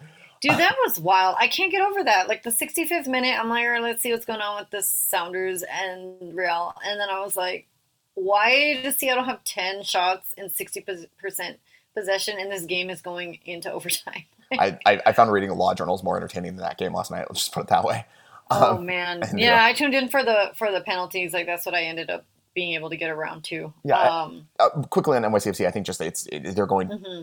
Dude, 0.44 0.58
that 0.58 0.76
was 0.84 1.00
wild. 1.00 1.36
I 1.38 1.48
can't 1.48 1.72
get 1.72 1.80
over 1.80 2.04
that. 2.04 2.28
Like 2.28 2.42
the 2.42 2.50
65th 2.50 3.06
minute, 3.06 3.38
I'm 3.38 3.48
like, 3.48 3.66
let's 3.80 4.02
see 4.02 4.12
what's 4.12 4.26
going 4.26 4.42
on 4.42 4.60
with 4.60 4.68
the 4.68 4.82
Sounders 4.82 5.62
and 5.62 6.36
Real. 6.36 6.74
And 6.84 7.00
then 7.00 7.08
I 7.08 7.20
was 7.20 7.34
like, 7.34 7.66
why 8.12 8.78
does 8.82 8.96
Seattle 8.96 9.24
have 9.24 9.42
10 9.44 9.84
shots 9.84 10.34
and 10.36 10.50
60% 10.50 11.56
possession 11.94 12.36
and 12.38 12.52
this 12.52 12.66
game 12.66 12.90
is 12.90 13.00
going 13.00 13.38
into 13.46 13.72
overtime? 13.72 14.24
I, 14.52 14.78
I, 14.84 15.00
I, 15.06 15.12
found 15.12 15.32
reading 15.32 15.50
law 15.50 15.72
journals 15.72 16.04
more 16.04 16.18
entertaining 16.18 16.56
than 16.56 16.64
that 16.64 16.76
game 16.76 16.92
last 16.92 17.10
night. 17.10 17.24
Let's 17.30 17.40
just 17.40 17.52
put 17.52 17.62
it 17.62 17.68
that 17.68 17.82
way. 17.82 18.04
Oh 18.50 18.76
um, 18.76 18.84
man, 18.84 19.22
and, 19.22 19.40
yeah, 19.40 19.56
yeah, 19.56 19.64
I 19.64 19.72
tuned 19.72 19.94
in 19.94 20.08
for 20.08 20.22
the 20.22 20.50
for 20.54 20.70
the 20.70 20.82
penalties. 20.82 21.32
Like 21.32 21.46
that's 21.46 21.64
what 21.64 21.74
I 21.74 21.84
ended 21.84 22.10
up 22.10 22.26
being 22.54 22.74
able 22.74 22.90
to 22.90 22.96
get 22.96 23.10
around 23.10 23.42
to. 23.44 23.72
Yeah. 23.84 23.98
Um, 23.98 24.46
uh, 24.60 24.68
quickly 24.82 25.16
on 25.16 25.22
NYCFC, 25.22 25.66
I 25.66 25.70
think 25.70 25.86
just 25.86 25.98
it's 26.02 26.26
it, 26.30 26.54
they're 26.54 26.66
going. 26.66 26.88
Mm-hmm 26.88 27.22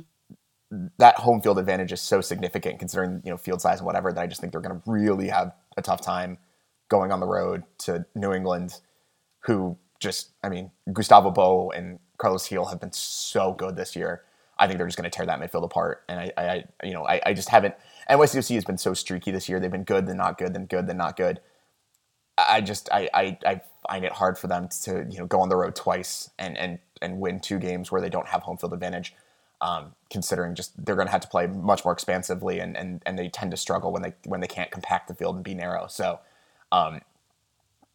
that 0.97 1.17
home 1.17 1.41
field 1.41 1.59
advantage 1.59 1.91
is 1.91 2.01
so 2.01 2.21
significant 2.21 2.79
considering 2.79 3.21
you 3.25 3.31
know 3.31 3.37
field 3.37 3.61
size 3.61 3.79
and 3.79 3.85
whatever 3.85 4.11
that 4.13 4.21
I 4.21 4.27
just 4.27 4.39
think 4.39 4.53
they're 4.53 4.61
going 4.61 4.79
to 4.79 4.91
really 4.91 5.27
have 5.27 5.53
a 5.77 5.81
tough 5.81 6.01
time 6.01 6.37
going 6.89 7.11
on 7.11 7.19
the 7.19 7.27
road 7.27 7.63
to 7.79 8.05
New 8.15 8.33
England, 8.33 8.79
who 9.41 9.77
just 9.99 10.31
I 10.43 10.49
mean 10.49 10.71
Gustavo 10.91 11.31
Bou 11.31 11.69
and 11.71 11.99
Carlos 12.17 12.47
Gil 12.47 12.65
have 12.65 12.79
been 12.79 12.93
so 12.93 13.53
good 13.53 13.75
this 13.75 13.95
year. 13.95 14.23
I 14.57 14.67
think 14.67 14.77
they're 14.77 14.87
just 14.87 14.97
going 14.97 15.09
to 15.09 15.15
tear 15.15 15.25
that 15.25 15.39
midfield 15.39 15.63
apart, 15.63 16.03
and 16.07 16.19
I, 16.19 16.31
I 16.37 16.63
you 16.85 16.93
know 16.93 17.05
I, 17.05 17.21
I 17.25 17.33
just 17.33 17.49
haven't. 17.49 17.75
NYCFC 18.09 18.55
has 18.55 18.65
been 18.65 18.77
so 18.77 18.93
streaky 18.93 19.31
this 19.31 19.49
year. 19.49 19.59
They've 19.59 19.71
been 19.71 19.83
good, 19.83 20.07
then 20.07 20.17
not 20.17 20.37
good, 20.37 20.53
then 20.53 20.65
good, 20.65 20.87
then 20.87 20.97
not 20.97 21.17
good. 21.17 21.41
I 22.37 22.61
just 22.61 22.89
I, 22.91 23.09
I, 23.13 23.37
I 23.45 23.61
find 23.89 24.05
it 24.05 24.11
hard 24.13 24.37
for 24.37 24.47
them 24.47 24.69
to 24.83 25.05
you 25.09 25.19
know 25.19 25.25
go 25.25 25.41
on 25.41 25.49
the 25.49 25.57
road 25.57 25.75
twice 25.75 26.29
and 26.39 26.57
and 26.57 26.79
and 27.01 27.19
win 27.19 27.39
two 27.39 27.59
games 27.59 27.91
where 27.91 28.01
they 28.01 28.09
don't 28.09 28.27
have 28.27 28.43
home 28.43 28.57
field 28.57 28.73
advantage 28.73 29.13
um, 29.61 29.93
considering 30.09 30.55
just 30.55 30.73
they're 30.83 30.95
going 30.95 31.07
to 31.07 31.11
have 31.11 31.21
to 31.21 31.27
play 31.27 31.47
much 31.47 31.85
more 31.85 31.93
expansively 31.93 32.59
and, 32.59 32.75
and 32.75 33.01
and 33.05 33.17
they 33.17 33.29
tend 33.29 33.51
to 33.51 33.57
struggle 33.57 33.91
when 33.91 34.01
they 34.01 34.13
when 34.25 34.41
they 34.41 34.47
can't 34.47 34.71
compact 34.71 35.07
the 35.07 35.13
field 35.13 35.35
and 35.35 35.43
be 35.43 35.53
narrow. 35.53 35.87
So 35.87 36.19
um, 36.71 37.01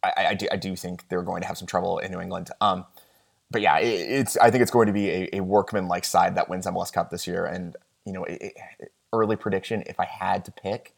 I, 0.03 0.27
I, 0.29 0.35
do, 0.35 0.47
I 0.53 0.57
do 0.57 0.77
think 0.77 1.09
they're 1.09 1.23
going 1.23 1.41
to 1.43 1.49
have 1.49 1.59
some 1.59 1.67
trouble 1.67 1.99
in 1.99 2.13
New 2.13 2.21
England. 2.21 2.51
Um, 2.61 2.85
but 3.51 3.63
yeah, 3.63 3.79
it, 3.79 3.87
it's 3.87 4.37
I 4.37 4.51
think 4.51 4.63
it's 4.63 4.71
going 4.71 4.87
to 4.87 4.93
be 4.93 5.11
a, 5.11 5.29
a 5.35 5.41
workman 5.41 5.89
like 5.89 6.05
side 6.05 6.37
that 6.37 6.49
wins 6.49 6.67
MLS 6.67 6.93
Cup 6.93 7.11
this 7.11 7.27
year. 7.27 7.45
And 7.45 7.77
you 8.05 8.13
know, 8.13 8.25
it, 8.25 8.57
early 9.13 9.37
prediction 9.37 9.83
if 9.87 9.99
I 9.99 10.05
had 10.05 10.45
to 10.47 10.53
pick, 10.53 10.95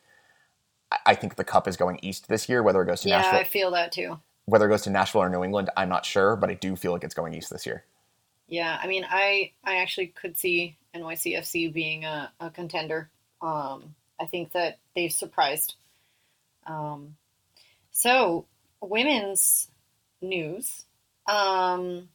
I, 1.06 1.14
think 1.14 1.36
the 1.36 1.44
Cup 1.44 1.68
is 1.68 1.76
going 1.76 1.98
east 2.02 2.28
this 2.28 2.48
year. 2.48 2.62
Whether 2.62 2.82
it 2.82 2.86
goes 2.86 3.02
to 3.02 3.08
yeah, 3.08 3.18
Nashville, 3.20 3.40
I 3.40 3.44
feel 3.44 3.70
that 3.72 3.92
too. 3.92 4.18
Whether 4.46 4.66
it 4.66 4.70
goes 4.70 4.82
to 4.82 4.90
Nashville 4.90 5.22
or 5.22 5.28
New 5.28 5.44
England, 5.44 5.70
I'm 5.76 5.88
not 5.88 6.06
sure, 6.06 6.36
but 6.36 6.50
I 6.50 6.54
do 6.54 6.76
feel 6.76 6.92
like 6.92 7.04
it's 7.04 7.14
going 7.14 7.34
east 7.34 7.50
this 7.50 7.66
year. 7.66 7.84
Yeah, 8.48 8.78
I 8.82 8.86
mean, 8.86 9.04
I 9.08 9.52
I 9.62 9.76
actually 9.76 10.08
could 10.08 10.38
see 10.38 10.76
NYCFC 10.94 11.72
being 11.72 12.04
a, 12.04 12.32
a 12.40 12.50
contender. 12.50 13.10
Um, 13.42 13.94
I 14.20 14.26
think 14.26 14.52
that 14.52 14.78
they've 14.94 15.12
surprised. 15.12 15.74
Um, 16.66 17.16
so, 17.90 18.46
women's 18.80 19.68
news. 20.20 20.84
Um, 21.26 22.08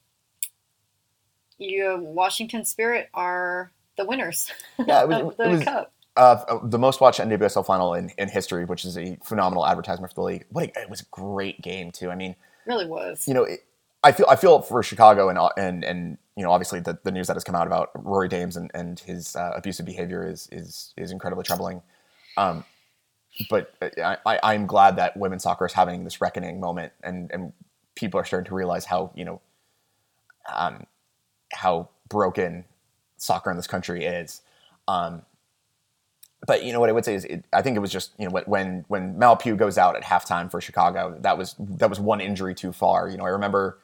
you 1.57 1.97
Washington 2.01 2.65
Spirit 2.65 3.09
are 3.13 3.71
the 3.97 4.05
winners. 4.05 4.51
Yeah, 4.86 5.03
it 5.03 5.07
was, 5.07 5.36
the 5.38 5.43
it 5.43 5.51
was, 5.51 5.63
cup. 5.63 5.93
Uh, 6.15 6.59
the 6.63 6.79
most 6.79 6.99
watched 6.99 7.19
NWSL 7.19 7.65
final 7.65 7.93
in, 7.93 8.11
in 8.17 8.27
history, 8.27 8.65
which 8.65 8.86
is 8.86 8.97
a 8.97 9.17
phenomenal 9.23 9.65
advertisement 9.65 10.11
for 10.11 10.15
the 10.15 10.21
league. 10.23 10.45
What 10.49 10.75
a, 10.75 10.81
it 10.81 10.89
was 10.89 11.01
a 11.01 11.05
great 11.11 11.61
game 11.61 11.91
too. 11.91 12.09
I 12.09 12.15
mean, 12.15 12.36
really 12.65 12.88
was. 12.88 13.27
You 13.27 13.34
know, 13.34 13.43
it, 13.43 13.65
I 14.03 14.11
feel 14.11 14.25
I 14.29 14.36
feel 14.36 14.61
for 14.61 14.81
Chicago 14.84 15.29
and 15.29 15.39
and 15.57 15.84
and 15.84 16.17
you 16.36 16.43
know 16.43 16.51
obviously 16.51 16.79
the, 16.79 16.97
the 17.03 17.11
news 17.11 17.27
that 17.27 17.36
has 17.36 17.43
come 17.43 17.55
out 17.55 17.67
about 17.67 17.91
Rory 17.95 18.27
Dames 18.27 18.57
and, 18.57 18.71
and 18.73 18.99
his 18.99 19.36
uh, 19.36 19.51
abusive 19.55 19.86
behavior 19.86 20.27
is 20.27 20.47
is 20.51 20.93
is 20.97 21.11
incredibly 21.11 21.43
troubling. 21.43 21.81
Um, 22.38 22.63
but 23.49 23.73
I, 23.81 24.39
I'm 24.43 24.67
glad 24.67 24.95
that 24.97 25.17
women's 25.17 25.43
soccer 25.43 25.65
is 25.65 25.73
having 25.73 26.03
this 26.03 26.21
reckoning 26.21 26.59
moment 26.59 26.93
and 27.03 27.31
and 27.31 27.53
people 27.95 28.19
are 28.19 28.25
starting 28.25 28.47
to 28.47 28.55
realize 28.55 28.86
how 28.86 29.11
you 29.15 29.25
know 29.25 29.41
um, 30.53 30.86
how 31.51 31.89
broken 32.09 32.65
soccer 33.17 33.49
in 33.49 33.57
this 33.57 33.67
country 33.67 34.05
is. 34.05 34.41
Um, 34.88 35.23
but 36.45 36.63
you 36.63 36.73
know 36.73 36.79
what 36.79 36.89
I 36.89 36.91
would 36.91 37.05
say 37.05 37.15
is, 37.15 37.25
it, 37.25 37.45
I 37.53 37.61
think 37.61 37.77
it 37.77 37.79
was 37.79 37.91
just 37.91 38.11
you 38.17 38.27
know 38.27 38.41
when 38.45 38.84
when 38.88 39.17
Mal 39.17 39.36
Pugh 39.36 39.55
goes 39.55 39.77
out 39.77 39.95
at 39.95 40.03
halftime 40.03 40.51
for 40.51 40.59
Chicago, 40.59 41.17
that 41.21 41.38
was 41.38 41.55
that 41.57 41.89
was 41.89 41.99
one 41.99 42.19
injury 42.19 42.53
too 42.53 42.73
far. 42.73 43.07
You 43.07 43.17
know, 43.17 43.25
I 43.25 43.29
remember 43.29 43.79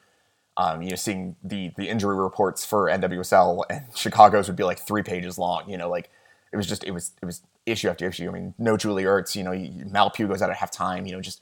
um, 0.60 0.82
you 0.82 0.90
know 0.90 0.96
seeing 0.96 1.36
the 1.42 1.72
the 1.78 1.88
injury 1.88 2.16
reports 2.16 2.66
for 2.66 2.90
NWSL, 2.90 3.64
and 3.70 3.86
Chicago's 3.94 4.46
would 4.46 4.56
be 4.56 4.62
like 4.62 4.78
three 4.78 5.02
pages 5.02 5.38
long. 5.38 5.68
You 5.68 5.78
know, 5.78 5.88
like 5.88 6.10
it 6.52 6.58
was 6.58 6.66
just 6.66 6.84
it 6.84 6.90
was 6.90 7.12
it 7.22 7.24
was 7.24 7.40
issue 7.64 7.88
after 7.88 8.06
issue. 8.06 8.28
I 8.28 8.32
mean, 8.32 8.52
no 8.58 8.76
Julie 8.76 9.04
Ertz. 9.04 9.34
You 9.34 9.42
know, 9.44 9.90
Mal 9.90 10.10
Pugh 10.10 10.28
goes 10.28 10.42
out 10.42 10.50
at 10.50 10.58
halftime. 10.58 11.06
You 11.06 11.14
know, 11.14 11.22
just 11.22 11.40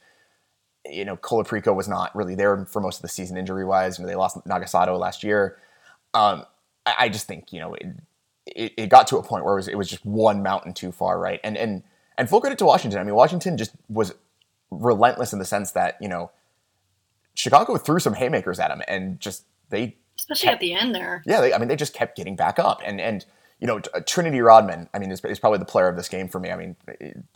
you 0.89 1.03
know 1.03 1.17
Colaprico 1.17 1.75
was 1.75 1.89
not 1.89 2.15
really 2.15 2.33
there 2.33 2.65
for 2.65 2.79
most 2.79 2.99
of 2.99 3.01
the 3.01 3.09
season 3.09 3.35
injury 3.35 3.65
wise. 3.65 3.99
You 3.99 4.05
know, 4.05 4.09
they 4.09 4.15
lost 4.15 4.37
Nagasato 4.45 4.97
last 4.97 5.21
year. 5.21 5.57
Um, 6.13 6.45
I, 6.85 6.95
I 6.99 7.09
just 7.09 7.27
think 7.27 7.51
you 7.51 7.59
know. 7.59 7.73
It, 7.73 7.87
it, 8.55 8.73
it, 8.77 8.89
got 8.89 9.05
to 9.05 9.17
a 9.17 9.21
point 9.21 9.45
where 9.45 9.53
it 9.53 9.57
was, 9.57 9.67
it 9.67 9.77
was 9.77 9.87
just 9.87 10.03
one 10.03 10.41
mountain 10.41 10.73
too 10.73 10.91
far, 10.91 11.19
right? 11.19 11.39
And 11.43 11.55
and 11.55 11.83
and 12.17 12.27
full 12.27 12.41
credit 12.41 12.57
to 12.59 12.65
Washington. 12.65 12.99
I 12.99 13.03
mean, 13.03 13.13
Washington 13.13 13.57
just 13.57 13.73
was 13.89 14.15
relentless 14.71 15.33
in 15.33 15.39
the 15.39 15.45
sense 15.45 15.71
that 15.71 15.97
you 16.01 16.07
know 16.07 16.31
Chicago 17.35 17.77
threw 17.77 17.99
some 17.99 18.13
haymakers 18.13 18.59
at 18.59 18.71
him, 18.71 18.81
and 18.87 19.19
just 19.19 19.45
they 19.69 19.97
especially 20.17 20.45
kept, 20.45 20.55
at 20.55 20.59
the 20.59 20.73
end 20.73 20.95
there. 20.95 21.23
Yeah, 21.25 21.41
they, 21.41 21.53
I 21.53 21.57
mean, 21.57 21.67
they 21.67 21.75
just 21.75 21.93
kept 21.93 22.17
getting 22.17 22.35
back 22.35 22.59
up, 22.59 22.81
and 22.85 22.99
and 22.99 23.25
you 23.59 23.67
know 23.67 23.79
Trinity 23.79 24.41
Rodman. 24.41 24.89
I 24.93 24.99
mean, 24.99 25.11
is, 25.11 25.23
is 25.25 25.39
probably 25.39 25.59
the 25.59 25.65
player 25.65 25.87
of 25.87 25.95
this 25.95 26.09
game 26.09 26.27
for 26.27 26.39
me. 26.39 26.51
I 26.51 26.55
mean, 26.55 26.75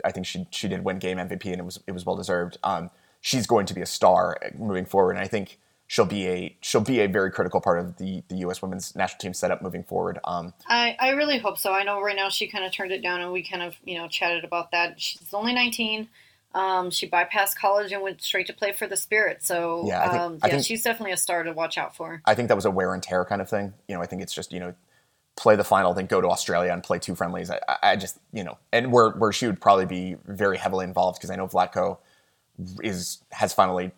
I 0.03 0.11
think 0.11 0.25
she 0.25 0.47
she 0.51 0.67
did 0.67 0.83
win 0.83 0.99
game 0.99 1.17
MVP, 1.17 1.45
and 1.45 1.59
it 1.59 1.65
was 1.65 1.79
it 1.87 1.91
was 1.91 2.05
well 2.05 2.15
deserved. 2.15 2.57
Um, 2.63 2.89
she's 3.21 3.47
going 3.47 3.65
to 3.67 3.73
be 3.73 3.81
a 3.81 3.85
star 3.85 4.37
moving 4.57 4.85
forward, 4.85 5.11
and 5.11 5.19
I 5.19 5.27
think 5.27 5.59
she'll 5.87 6.05
be 6.05 6.27
a 6.27 6.57
she'll 6.61 6.81
be 6.81 7.01
a 7.01 7.07
very 7.07 7.31
critical 7.31 7.61
part 7.61 7.79
of 7.79 7.97
the 7.97 8.23
the 8.27 8.37
U.S. 8.37 8.61
women's 8.61 8.95
national 8.95 9.19
team 9.19 9.33
setup 9.33 9.61
moving 9.61 9.83
forward. 9.83 10.19
Um, 10.23 10.53
I 10.67 10.95
I 10.99 11.09
really 11.11 11.39
hope 11.39 11.57
so. 11.57 11.73
I 11.73 11.83
know 11.83 12.01
right 12.01 12.15
now 12.15 12.29
she 12.29 12.47
kind 12.47 12.65
of 12.65 12.71
turned 12.71 12.91
it 12.91 13.01
down, 13.01 13.21
and 13.21 13.31
we 13.31 13.43
kind 13.43 13.63
of 13.63 13.75
you 13.83 13.97
know 13.97 14.07
chatted 14.07 14.43
about 14.43 14.71
that. 14.71 14.99
She's 14.99 15.33
only 15.33 15.53
19. 15.53 16.09
Um, 16.53 16.91
she 16.91 17.09
bypassed 17.09 17.55
college 17.55 17.91
and 17.91 18.01
went 18.01 18.21
straight 18.21 18.47
to 18.47 18.53
play 18.53 18.71
for 18.71 18.87
the 18.87 18.97
Spirit. 18.97 19.43
So 19.43 19.85
yeah, 19.87 20.09
think, 20.09 20.21
um, 20.21 20.39
yeah 20.43 20.49
think, 20.49 20.65
she's 20.65 20.83
definitely 20.83 21.11
a 21.11 21.17
star 21.17 21.43
to 21.43 21.51
watch 21.51 21.77
out 21.77 21.95
for. 21.95 22.21
I 22.25 22.35
think 22.35 22.47
that 22.49 22.55
was 22.55 22.65
a 22.65 22.71
wear 22.71 22.93
and 22.93 23.01
tear 23.01 23.25
kind 23.25 23.41
of 23.41 23.49
thing. 23.49 23.73
You 23.87 23.95
know, 23.95 24.01
I 24.01 24.05
think 24.05 24.21
it's 24.21 24.33
just 24.33 24.51
you 24.51 24.59
know 24.59 24.73
play 25.35 25.55
the 25.55 25.63
final, 25.63 25.93
then 25.93 26.05
go 26.05 26.21
to 26.21 26.27
Australia 26.27 26.71
and 26.71 26.83
play 26.83 26.99
two 26.99 27.15
friendlies. 27.15 27.49
I, 27.49 27.59
I 27.81 27.95
just 27.95 28.19
you 28.31 28.43
know, 28.43 28.57
and 28.71 28.91
where 28.91 29.11
where 29.11 29.31
she 29.31 29.47
would 29.47 29.59
probably 29.59 29.85
be 29.85 30.15
very 30.25 30.57
heavily 30.57 30.85
involved 30.85 31.19
because 31.19 31.31
I 31.31 31.35
know 31.35 31.47
Vlatko 31.47 31.97
is 32.81 33.23
has 33.31 33.53
finally 33.53 33.91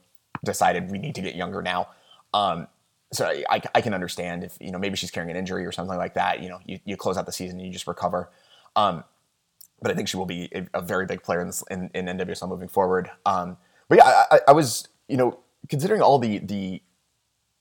decided 0.44 0.92
we 0.92 0.98
need 0.98 1.16
to 1.16 1.22
get 1.22 1.36
younger 1.36 1.62
now. 1.62 1.90
Um, 2.34 2.68
so 3.12 3.26
I, 3.28 3.62
I, 3.74 3.82
can 3.82 3.94
understand 3.94 4.44
if 4.44 4.58
you 4.60 4.72
know 4.72 4.80
maybe 4.80 4.98
she's 4.98 5.12
carrying 5.12 5.32
an 5.32 5.38
injury 5.38 5.66
or 5.66 5.72
something 5.72 5.98
like 5.98 6.16
that. 6.16 6.42
You 6.42 6.50
know, 6.50 6.60
you, 6.66 6.80
you 6.86 6.98
close 6.98 7.18
out 7.18 7.26
the 7.26 7.32
season 7.32 7.60
and 7.60 7.68
you 7.68 7.72
just 7.72 7.88
recover. 7.88 8.30
Um, 8.76 9.04
but 9.82 9.92
I 9.92 9.94
think 9.94 10.08
she 10.08 10.18
will 10.18 10.26
be 10.26 10.50
a, 10.54 10.66
a 10.76 10.82
very 10.82 11.06
big 11.06 11.24
player 11.24 11.42
in, 11.42 11.48
this, 11.48 11.64
in, 11.70 11.90
in 11.94 12.06
NWSL 12.06 12.50
moving 12.50 12.68
forward. 12.68 13.10
Um, 13.26 13.58
but 13.88 13.98
yeah, 13.98 14.24
I, 14.32 14.40
I, 14.48 14.52
was 14.52 14.88
you 15.08 15.18
know 15.18 15.40
considering 15.70 16.02
all 16.02 16.18
the 16.18 16.40
the, 16.40 16.82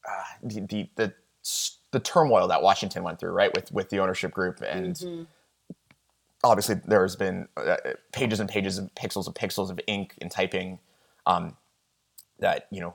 uh, 0.08 0.22
the 0.42 0.60
the, 0.60 0.90
the 0.96 1.14
the 1.90 2.00
turmoil 2.00 2.48
that 2.48 2.62
Washington 2.62 3.02
went 3.02 3.18
through, 3.18 3.32
right, 3.32 3.54
with 3.54 3.70
with 3.72 3.90
the 3.90 3.98
ownership 4.00 4.32
group 4.32 4.60
and. 4.62 4.94
Mm-hmm. 4.94 5.22
Obviously, 6.42 6.74
there's 6.84 7.16
been 7.16 7.48
uh, 7.56 7.76
pages 8.12 8.38
and 8.38 8.50
pages 8.50 8.76
and 8.76 8.94
pixels 8.94 9.26
of 9.26 9.32
pixels 9.32 9.70
of 9.70 9.80
ink 9.86 10.12
and 10.20 10.30
typing 10.30 10.78
um, 11.24 11.56
that 12.38 12.66
you 12.70 12.80
know 12.80 12.94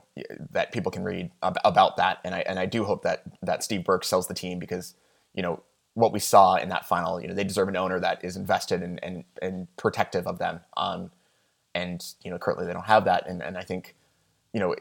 that 0.52 0.70
people 0.70 0.92
can 0.92 1.02
read 1.02 1.32
ab- 1.42 1.58
about 1.64 1.96
that, 1.96 2.18
and 2.24 2.32
I 2.32 2.40
and 2.40 2.60
I 2.60 2.66
do 2.66 2.84
hope 2.84 3.02
that 3.02 3.24
that 3.42 3.64
Steve 3.64 3.82
Burke 3.82 4.04
sells 4.04 4.28
the 4.28 4.34
team 4.34 4.60
because 4.60 4.94
you 5.34 5.42
know 5.42 5.64
what 5.94 6.12
we 6.12 6.18
saw 6.18 6.56
in 6.56 6.68
that 6.68 6.86
final, 6.86 7.20
you 7.20 7.28
know 7.28 7.34
they 7.34 7.44
deserve 7.44 7.68
an 7.68 7.76
owner 7.76 8.00
that 8.00 8.24
is 8.24 8.36
invested 8.36 8.82
and 8.82 9.02
and, 9.02 9.24
and 9.42 9.76
protective 9.76 10.26
of 10.26 10.38
them, 10.38 10.60
um, 10.76 11.10
and 11.74 12.14
you 12.22 12.30
know 12.30 12.38
currently 12.38 12.66
they 12.66 12.72
don't 12.72 12.86
have 12.86 13.04
that, 13.04 13.28
and 13.28 13.42
and 13.42 13.56
I 13.56 13.62
think 13.62 13.96
you 14.52 14.60
know 14.60 14.74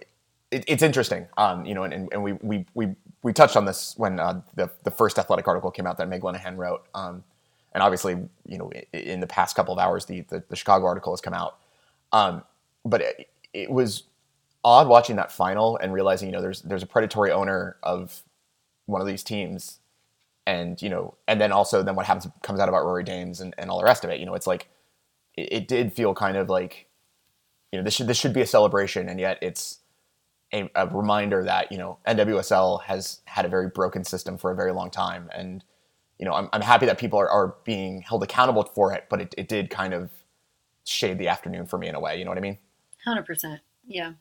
it, 0.51 0.63
it's 0.67 0.83
interesting, 0.83 1.27
um, 1.37 1.65
you 1.65 1.75
know, 1.75 1.83
and, 1.83 2.09
and 2.11 2.23
we 2.23 2.33
we 2.33 2.65
we 2.73 2.95
we 3.21 3.33
touched 3.33 3.55
on 3.55 3.65
this 3.65 3.93
when 3.97 4.19
uh, 4.19 4.41
the 4.55 4.69
the 4.83 4.91
first 4.91 5.19
athletic 5.19 5.47
article 5.47 5.71
came 5.71 5.85
out 5.85 5.97
that 5.97 6.09
Meg 6.09 6.21
Linehan 6.21 6.57
wrote. 6.57 6.85
Um, 6.93 7.23
and 7.73 7.83
obviously, 7.83 8.17
you 8.47 8.57
know, 8.57 8.71
in 8.93 9.19
the 9.19 9.27
past 9.27 9.55
couple 9.55 9.73
of 9.73 9.79
hours, 9.79 10.05
the, 10.05 10.21
the, 10.21 10.43
the 10.49 10.55
Chicago 10.55 10.85
article 10.85 11.13
has 11.13 11.21
come 11.21 11.33
out. 11.35 11.59
Um, 12.11 12.43
but 12.83 13.01
it, 13.01 13.29
it, 13.53 13.69
was 13.69 14.03
odd 14.63 14.87
watching 14.87 15.15
that 15.17 15.31
final 15.31 15.77
and 15.77 15.93
realizing 15.93 16.27
you 16.27 16.33
know 16.33 16.41
there's 16.41 16.61
there's 16.63 16.81
a 16.81 16.87
predatory 16.87 17.31
owner 17.31 17.77
of 17.83 18.23
one 18.87 19.01
of 19.01 19.07
these 19.07 19.23
teams 19.23 19.78
and 20.49 20.81
you 20.81 20.89
know 20.89 21.13
and 21.27 21.39
then 21.39 21.51
also 21.51 21.83
then 21.83 21.95
what 21.95 22.07
happens 22.07 22.27
comes 22.41 22.59
out 22.59 22.67
about 22.67 22.83
Rory 22.83 23.03
Dames 23.03 23.39
and, 23.39 23.53
and 23.57 23.69
all 23.69 23.77
the 23.77 23.85
rest 23.85 24.03
of 24.03 24.09
it 24.09 24.19
you 24.19 24.25
know 24.25 24.33
it's 24.33 24.47
like 24.47 24.67
it, 25.35 25.49
it 25.51 25.67
did 25.67 25.93
feel 25.93 26.15
kind 26.15 26.37
of 26.37 26.49
like 26.49 26.87
you 27.71 27.77
know 27.77 27.83
this 27.83 27.93
should 27.93 28.07
this 28.07 28.17
should 28.17 28.33
be 28.33 28.41
a 28.41 28.47
celebration 28.47 29.07
and 29.07 29.19
yet 29.19 29.37
it's 29.41 29.79
a, 30.51 30.67
a, 30.73 30.87
reminder 30.87 31.43
that 31.43 31.71
you 31.71 31.77
know 31.77 31.99
NWSL 32.07 32.81
has 32.83 33.21
had 33.25 33.45
a 33.45 33.49
very 33.49 33.69
broken 33.69 34.03
system 34.03 34.35
for 34.35 34.49
a 34.49 34.55
very 34.55 34.71
long 34.71 34.89
time. 34.89 35.29
And 35.35 35.63
you 36.17 36.25
know 36.25 36.33
I'm, 36.33 36.49
I'm 36.51 36.61
happy 36.61 36.87
that 36.87 36.97
people 36.97 37.19
are, 37.19 37.29
are 37.29 37.55
being 37.63 38.01
held 38.01 38.23
accountable 38.23 38.63
for 38.63 38.91
it 38.93 39.05
but 39.09 39.21
it, 39.21 39.35
it 39.37 39.47
did 39.47 39.69
kind 39.69 39.93
of 39.93 40.09
shade 40.83 41.19
the 41.19 41.27
afternoon 41.27 41.67
for 41.67 41.77
me 41.77 41.87
in 41.87 41.93
a 41.93 41.99
way 41.99 42.17
you 42.17 42.25
know 42.25 42.31
what 42.31 42.39
I 42.39 42.41
mean? 42.41 42.57
100% 43.07 43.59
yeah 43.85 44.13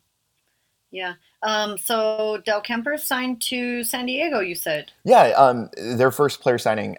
yeah. 0.90 1.14
Um, 1.42 1.78
so 1.78 2.42
Dahlkemper 2.46 2.98
signed 2.98 3.40
to 3.42 3.84
San 3.84 4.06
Diego. 4.06 4.40
You 4.40 4.54
said. 4.54 4.92
Yeah. 5.04 5.28
Um, 5.36 5.70
their 5.76 6.10
first 6.10 6.40
player 6.40 6.58
signing. 6.58 6.96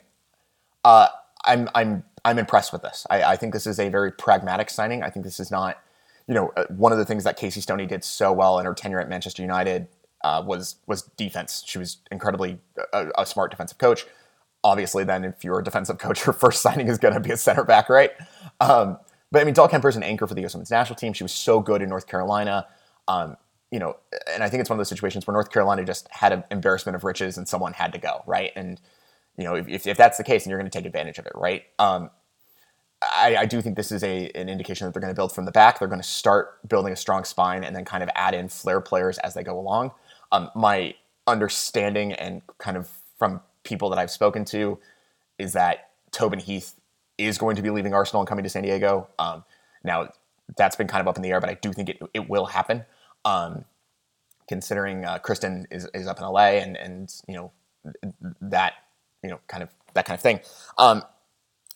Uh, 0.83 1.07
I'm 1.45 1.69
I'm 1.75 2.03
I'm 2.25 2.37
impressed 2.37 2.73
with 2.73 2.81
this. 2.81 3.05
I, 3.09 3.23
I 3.23 3.35
think 3.35 3.53
this 3.53 3.67
is 3.67 3.79
a 3.79 3.89
very 3.89 4.11
pragmatic 4.11 4.69
signing. 4.69 5.03
I 5.03 5.09
think 5.09 5.25
this 5.25 5.39
is 5.39 5.51
not, 5.51 5.81
you 6.27 6.33
know, 6.33 6.51
uh, 6.57 6.65
one 6.69 6.91
of 6.91 6.97
the 6.97 7.05
things 7.05 7.23
that 7.23 7.37
Casey 7.37 7.61
Stoney 7.61 7.85
did 7.85 8.03
so 8.03 8.31
well 8.33 8.59
in 8.59 8.65
her 8.65 8.73
tenure 8.73 8.99
at 8.99 9.09
Manchester 9.09 9.41
United 9.41 9.87
uh, 10.23 10.43
was 10.45 10.75
was 10.85 11.03
defense. 11.17 11.63
She 11.65 11.77
was 11.77 11.97
incredibly 12.11 12.59
a, 12.93 13.09
a, 13.17 13.25
smart 13.25 13.51
defensive 13.51 13.77
coach. 13.77 14.05
Obviously, 14.63 15.03
then 15.03 15.23
if 15.23 15.43
you're 15.43 15.59
a 15.59 15.63
defensive 15.63 15.97
coach, 15.99 16.25
your 16.25 16.33
first 16.33 16.61
signing 16.61 16.87
is 16.87 16.97
going 16.97 17.13
to 17.13 17.19
be 17.19 17.31
a 17.31 17.37
center 17.37 17.63
back, 17.63 17.89
right? 17.89 18.11
Um, 18.59 18.97
but 19.31 19.41
I 19.41 19.45
mean, 19.45 19.53
Dahlkemper 19.53 19.87
is 19.87 19.95
an 19.95 20.03
anchor 20.03 20.27
for 20.27 20.33
the 20.33 20.41
U.S. 20.41 20.53
Women's 20.53 20.71
National 20.71 20.95
Team. 20.95 21.13
She 21.13 21.23
was 21.23 21.31
so 21.31 21.59
good 21.59 21.81
in 21.81 21.89
North 21.89 22.07
Carolina. 22.07 22.67
Um, 23.07 23.37
you 23.71 23.79
know, 23.79 23.97
and 24.31 24.43
I 24.43 24.49
think 24.49 24.61
it's 24.61 24.69
one 24.69 24.77
of 24.77 24.79
those 24.79 24.89
situations 24.89 25.27
where 25.27 25.33
North 25.33 25.51
Carolina 25.51 25.83
just 25.85 26.07
had 26.09 26.33
an 26.33 26.43
embarrassment 26.49 26.95
of 26.95 27.03
riches 27.03 27.37
and 27.37 27.47
someone 27.47 27.73
had 27.73 27.93
to 27.93 27.99
go, 27.99 28.23
right? 28.25 28.51
And, 28.55 28.81
you 29.37 29.43
know, 29.43 29.55
if, 29.55 29.85
if 29.85 29.97
that's 29.97 30.17
the 30.17 30.23
case, 30.23 30.43
then 30.43 30.49
you're 30.49 30.59
going 30.59 30.69
to 30.69 30.75
take 30.75 30.85
advantage 30.85 31.19
of 31.19 31.27
it, 31.27 31.33
right? 31.35 31.63
Um, 31.77 32.09
I, 33.01 33.37
I, 33.37 33.45
do 33.45 33.61
think 33.61 33.77
this 33.77 33.91
is 33.91 34.03
a, 34.03 34.29
an 34.31 34.49
indication 34.49 34.85
that 34.85 34.93
they're 34.93 35.01
going 35.01 35.13
to 35.13 35.15
build 35.15 35.33
from 35.33 35.45
the 35.45 35.51
back. 35.51 35.79
They're 35.79 35.87
going 35.87 36.01
to 36.01 36.07
start 36.07 36.67
building 36.67 36.91
a 36.91 36.97
strong 36.97 37.23
spine 37.23 37.63
and 37.63 37.75
then 37.75 37.85
kind 37.85 38.03
of 38.03 38.09
add 38.15 38.33
in 38.33 38.49
flair 38.49 38.81
players 38.81 39.17
as 39.19 39.35
they 39.35 39.43
go 39.43 39.57
along. 39.57 39.91
Um, 40.31 40.49
my 40.55 40.95
understanding 41.25 42.11
and 42.13 42.41
kind 42.57 42.75
of 42.75 42.89
from 43.17 43.41
people 43.63 43.89
that 43.91 43.99
I've 43.99 44.11
spoken 44.11 44.43
to 44.45 44.79
is 45.37 45.53
that 45.53 45.91
Tobin 46.11 46.39
Heath 46.39 46.73
is 47.17 47.37
going 47.37 47.55
to 47.55 47.61
be 47.61 47.69
leaving 47.69 47.93
Arsenal 47.93 48.21
and 48.21 48.27
coming 48.27 48.43
to 48.43 48.49
San 48.49 48.63
Diego. 48.63 49.07
Um, 49.19 49.43
now, 49.83 50.09
that's 50.57 50.75
been 50.75 50.87
kind 50.87 51.01
of 51.01 51.07
up 51.07 51.15
in 51.15 51.21
the 51.21 51.29
air, 51.29 51.39
but 51.39 51.49
I 51.49 51.53
do 51.53 51.71
think 51.71 51.89
it, 51.89 51.99
it 52.13 52.29
will 52.29 52.45
happen. 52.45 52.83
Um, 53.25 53.65
considering 54.49 55.05
uh, 55.05 55.19
Christen 55.19 55.67
is, 55.69 55.87
is 55.93 56.07
up 56.07 56.19
in 56.19 56.25
LA 56.25 56.57
and 56.57 56.75
and 56.75 57.13
you 57.27 57.35
know 57.35 57.51
that 58.41 58.73
you 59.23 59.29
know 59.29 59.39
kind 59.47 59.63
of 59.63 59.69
that 59.93 60.05
kind 60.05 60.15
of 60.15 60.21
thing. 60.21 60.41
Um, 60.77 61.03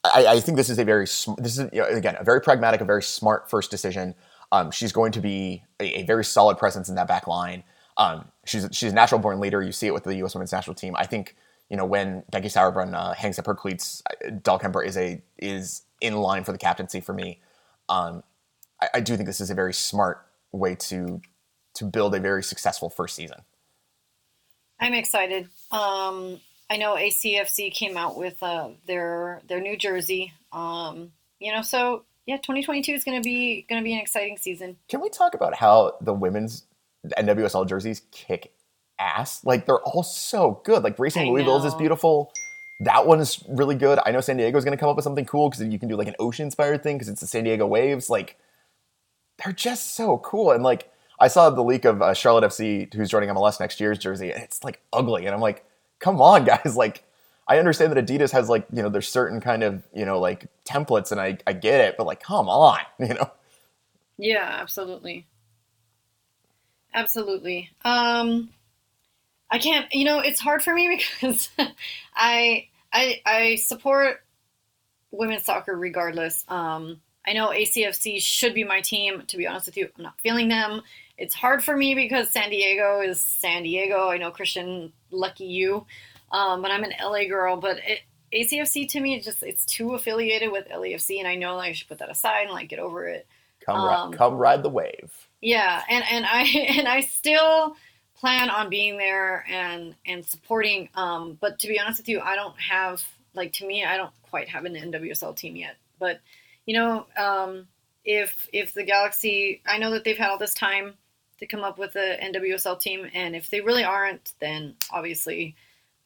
I, 0.04 0.26
I, 0.26 0.40
think 0.42 0.58
this 0.58 0.70
is 0.70 0.80
a 0.80 0.84
very 0.84 1.08
sm- 1.08 1.36
this 1.38 1.58
is 1.58 1.70
you 1.72 1.80
know, 1.80 1.88
again 1.88 2.18
a 2.20 2.24
very 2.24 2.42
pragmatic, 2.42 2.82
a 2.82 2.86
very 2.86 3.04
smart 3.04 3.50
first 3.50 3.72
decision. 3.72 4.16
Um, 4.52 4.72
she's 4.72 4.92
going 4.92 5.12
to 5.14 5.22
be 5.22 5.64
a, 5.80 6.02
a, 6.02 6.04
very 6.04 6.26
solid 6.26 6.58
presence 6.58 6.90
in 6.90 6.96
that 6.96 7.08
back 7.08 7.26
line. 7.28 7.64
Um, 7.98 8.26
she's 8.46 8.68
she's 8.72 8.92
a 8.92 8.96
natural 8.96 9.22
born 9.22 9.40
leader. 9.40 9.62
You 9.62 9.72
see 9.72 9.88
it 9.88 9.94
with 9.94 10.04
the 10.04 10.16
U.S. 10.18 10.34
Women's 10.34 10.52
National 10.52 10.74
Team. 10.74 10.96
I 10.98 11.06
think 11.06 11.36
you 11.70 11.78
know 11.78 11.86
when 11.86 12.24
Becky 12.32 12.50
Sauerbrunn 12.50 12.94
uh, 12.94 13.14
hangs 13.14 13.40
up 13.40 13.46
her 13.46 13.56
cleats, 13.56 14.02
Dahlkemper 14.26 14.86
is 14.86 14.98
a 14.98 15.22
is 15.38 15.84
in 16.02 16.16
line 16.16 16.44
for 16.44 16.52
the 16.52 16.58
captaincy 16.58 17.00
for 17.00 17.14
me. 17.14 17.40
Um, 17.88 18.24
I, 18.82 18.90
I 18.96 19.00
do 19.00 19.16
think 19.16 19.28
this 19.28 19.40
is 19.40 19.52
a 19.52 19.56
very 19.56 19.74
smart 19.74 20.26
way 20.52 20.76
to 20.76 21.22
to 21.76 21.86
build 21.86 22.16
a 22.16 22.20
very 22.20 22.44
successful 22.44 22.90
first 22.90 23.16
season. 23.16 23.40
I'm 24.80 24.94
excited. 24.94 25.50
Um, 25.72 26.40
I 26.70 26.78
know 26.78 26.96
ACFC 26.96 27.74
came 27.74 27.98
out 27.98 28.18
with 28.18 28.42
uh, 28.42 28.70
their 28.86 29.42
their 29.48 29.62
new 29.62 29.78
jersey. 29.78 30.34
Um, 30.52 31.12
you 31.40 31.54
know, 31.54 31.62
so 31.62 32.04
yeah, 32.26 32.38
2022 32.38 32.94
is 32.94 33.04
going 33.04 33.22
to 33.22 33.26
be 33.26 33.66
going 33.70 33.82
to 33.82 33.84
be 33.84 33.94
an 33.94 34.00
exciting 34.00 34.38
season. 34.38 34.78
Can 34.90 35.02
we 35.02 35.10
talk 35.10 35.34
about 35.34 35.56
how 35.56 35.98
the 36.02 36.14
women's 36.14 36.66
NWSL 37.18 37.68
jerseys 37.68 38.02
kick 38.12 38.54
ass? 39.00 39.44
Like 39.44 39.66
they're 39.66 39.82
all 39.82 40.04
so 40.04 40.62
good. 40.64 40.84
Like 40.84 40.98
Racing 41.00 41.32
Louisville's 41.32 41.66
is 41.66 41.76
beautiful. 41.76 42.32
That 42.82 43.06
one 43.06 43.20
is 43.20 43.44
really 43.48 43.76
good. 43.76 44.00
I 44.06 44.12
know 44.12 44.22
San 44.22 44.38
Diego 44.38 44.58
is 44.58 44.66
going 44.66 44.76
to 44.76 44.80
come 44.80 44.90
up 44.90 44.96
with 44.96 45.04
something 45.04 45.26
cool 45.26 45.50
because 45.50 45.64
you 45.66 45.80
can 45.80 45.90
do 45.90 45.96
like 45.96 46.08
an 46.08 46.16
ocean 46.20 46.46
inspired 46.46 46.84
thing 46.84 46.98
because 46.98 47.10
it's 47.10 47.22
the 47.22 47.28
San 47.28 47.44
Diego 47.44 47.68
Waves. 47.68 48.10
Like 48.10 48.38
they're 49.44 49.54
just 49.54 49.96
so 49.96 50.18
cool 50.18 50.52
and 50.52 50.64
like 50.64 50.90
I 51.24 51.28
saw 51.28 51.50
the 51.50 51.64
leak 51.64 51.86
of 51.86 52.02
uh, 52.02 52.14
Charlotte 52.14 52.44
FC, 52.44 52.94
who's 52.94 53.10
joining 53.10 53.30
MLS 53.30 53.58
next 53.58 53.80
year's 53.80 53.98
jersey, 53.98 54.28
it's 54.28 54.62
like 54.62 54.82
ugly. 54.92 55.26
And 55.26 55.34
I'm 55.34 55.40
like, 55.40 55.66
come 56.00 56.22
on, 56.22 56.44
guys! 56.46 56.76
Like, 56.76 57.06
I 57.48 57.60
understand 57.60 57.94
that 57.94 58.06
Adidas 58.06 58.32
has 58.32 58.50
like 58.50 58.68
you 58.74 58.84
know 58.84 58.90
there's 58.90 59.08
certain 59.08 59.40
kind 59.40 59.64
of 59.64 59.84
you 59.96 60.06
know 60.06 60.20
like 60.20 60.48
templates, 60.66 61.14
and 61.14 61.22
I 61.22 61.38
I 61.48 61.54
get 61.54 61.80
it, 61.80 61.96
but 61.98 62.06
like, 62.06 62.22
come 62.22 62.50
on, 62.50 62.80
you 63.00 63.14
know. 63.14 63.32
Yeah, 64.18 64.58
absolutely. 64.62 65.26
Absolutely. 66.94 67.70
Um, 67.86 68.50
I 69.50 69.60
can't. 69.60 69.88
You 69.94 70.04
know, 70.04 70.20
it's 70.20 70.42
hard 70.42 70.62
for 70.62 70.74
me 70.74 71.02
because 71.22 71.50
I 72.14 72.68
I 72.92 73.22
I 73.26 73.56
support 73.56 74.18
women's 75.12 75.46
soccer 75.46 75.74
regardless. 75.74 76.44
Um, 76.50 77.00
I 77.26 77.32
know 77.32 77.52
ACFC 77.52 78.22
should 78.22 78.54
be 78.54 78.66
my 78.66 78.82
team. 78.82 79.24
To 79.28 79.38
be 79.38 79.48
honest 79.48 79.68
with 79.68 79.78
you, 79.78 79.88
I'm 79.98 80.04
not 80.04 80.20
feeling 80.20 80.50
them. 80.50 80.82
It's 81.18 81.36
hard 81.36 81.64
for 81.64 81.76
me 81.76 81.96
because 81.96 82.30
San 82.32 82.50
Diego 82.50 83.02
is 83.02 83.22
San 83.22 83.64
Diego. 83.64 84.10
I 84.10 84.18
know 84.18 84.32
Christian, 84.32 84.94
lucky 85.12 85.46
you, 85.46 85.86
um, 86.32 86.62
but 86.62 86.72
I'm 86.72 86.84
an 86.84 86.94
LA 87.02 87.26
girl. 87.26 87.58
But 87.58 87.78
it, 87.86 88.00
ACFC 88.34 88.90
to 88.90 89.00
me, 89.00 89.20
just 89.20 89.44
it's 89.44 89.66
too 89.66 89.94
affiliated 89.94 90.52
with 90.52 90.68
LAFC, 90.70 91.20
and 91.20 91.28
I 91.28 91.36
know 91.36 91.56
like, 91.56 91.70
I 91.70 91.74
should 91.74 91.88
put 91.88 92.00
that 92.00 92.10
aside 92.10 92.44
and 92.44 92.52
like 92.52 92.70
get 92.70 92.80
over 92.80 93.08
it. 93.08 93.28
Come, 93.66 93.76
um, 93.76 94.12
ri- 94.12 94.18
come 94.18 94.36
ride 94.36 94.64
the 94.64 94.70
wave. 94.70 95.12
Yeah, 95.42 95.82
and 95.90 96.04
and 96.10 96.26
I 96.26 96.42
and 96.78 96.88
I 96.88 97.02
still 97.02 97.76
plan 98.16 98.50
on 98.50 98.70
being 98.70 98.98
there 98.98 99.46
and 99.50 99.96
and 100.08 100.26
supporting. 100.26 100.90
Um, 100.96 101.38
but 101.40 101.60
to 101.60 101.68
be 101.68 101.80
honest 101.80 102.00
with 102.00 102.10
you, 102.10 102.22
I 102.22 102.36
don't 102.36 102.60
have 102.60 103.06
like 103.36 103.54
to 103.54 103.68
me, 103.68 103.86
I 103.86 103.98
don't 103.98 104.14
quite 104.30 104.50
have 104.50 104.66
an 104.66 104.74
NWSL 104.74 105.36
team 105.36 105.56
yet. 105.56 105.76
But 106.00 106.22
you 106.66 106.74
know, 106.74 107.06
um, 107.18 107.68
if 108.04 108.48
if 108.52 108.74
the 108.74 108.84
Galaxy, 108.84 109.62
I 109.66 109.78
know 109.78 109.92
that 109.92 110.04
they've 110.04 110.18
had 110.18 110.30
all 110.30 110.38
this 110.38 110.54
time 110.54 110.96
to 111.40 111.48
come 111.48 111.64
up 111.64 111.78
with 111.78 111.96
a 111.96 112.18
NWSL 112.22 112.80
team, 112.80 113.10
and 113.14 113.36
if 113.36 113.50
they 113.50 113.62
really 113.62 113.84
aren't, 113.84 114.34
then 114.40 114.76
obviously 114.92 115.56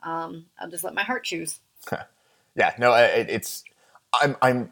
um, 0.03 0.45
I'll 0.59 0.69
just 0.69 0.83
let 0.83 0.93
my 0.93 1.03
heart 1.03 1.23
choose. 1.23 1.59
yeah, 2.55 2.73
no, 2.77 2.93
it, 2.93 3.29
it's 3.29 3.63
I'm 4.13 4.35
I'm 4.41 4.71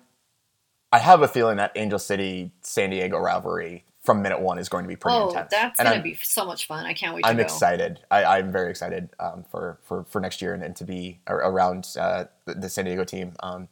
I 0.91 0.99
have 0.99 1.21
a 1.21 1.27
feeling 1.27 1.57
that 1.57 1.71
Angel 1.75 1.99
City 1.99 2.51
San 2.61 2.89
Diego 2.89 3.17
rivalry 3.17 3.85
from 4.05 4.21
minute 4.21 4.39
one 4.39 4.59
is 4.59 4.69
going 4.69 4.83
to 4.83 4.87
be 4.87 4.95
pretty 4.95 5.17
oh, 5.17 5.29
intense. 5.29 5.49
that's 5.51 5.81
going 5.81 5.97
to 5.97 6.03
be 6.03 6.17
so 6.21 6.45
much 6.45 6.67
fun. 6.67 6.85
I 6.85 6.93
can't 6.93 7.15
wait 7.15 7.25
I'm 7.25 7.37
go. 7.37 7.41
excited. 7.41 7.99
I, 8.11 8.37
am 8.37 8.51
very 8.51 8.69
excited 8.69 9.09
um, 9.19 9.43
for, 9.49 9.79
for, 9.83 10.05
for 10.05 10.21
next 10.21 10.41
year 10.41 10.53
and, 10.53 10.63
and 10.63 10.75
to 10.75 10.85
be 10.85 11.19
around 11.27 11.87
uh, 11.99 12.25
the, 12.45 12.53
the, 12.53 12.69
San 12.69 12.85
Diego 12.85 13.03
team. 13.03 13.33
Um, 13.41 13.67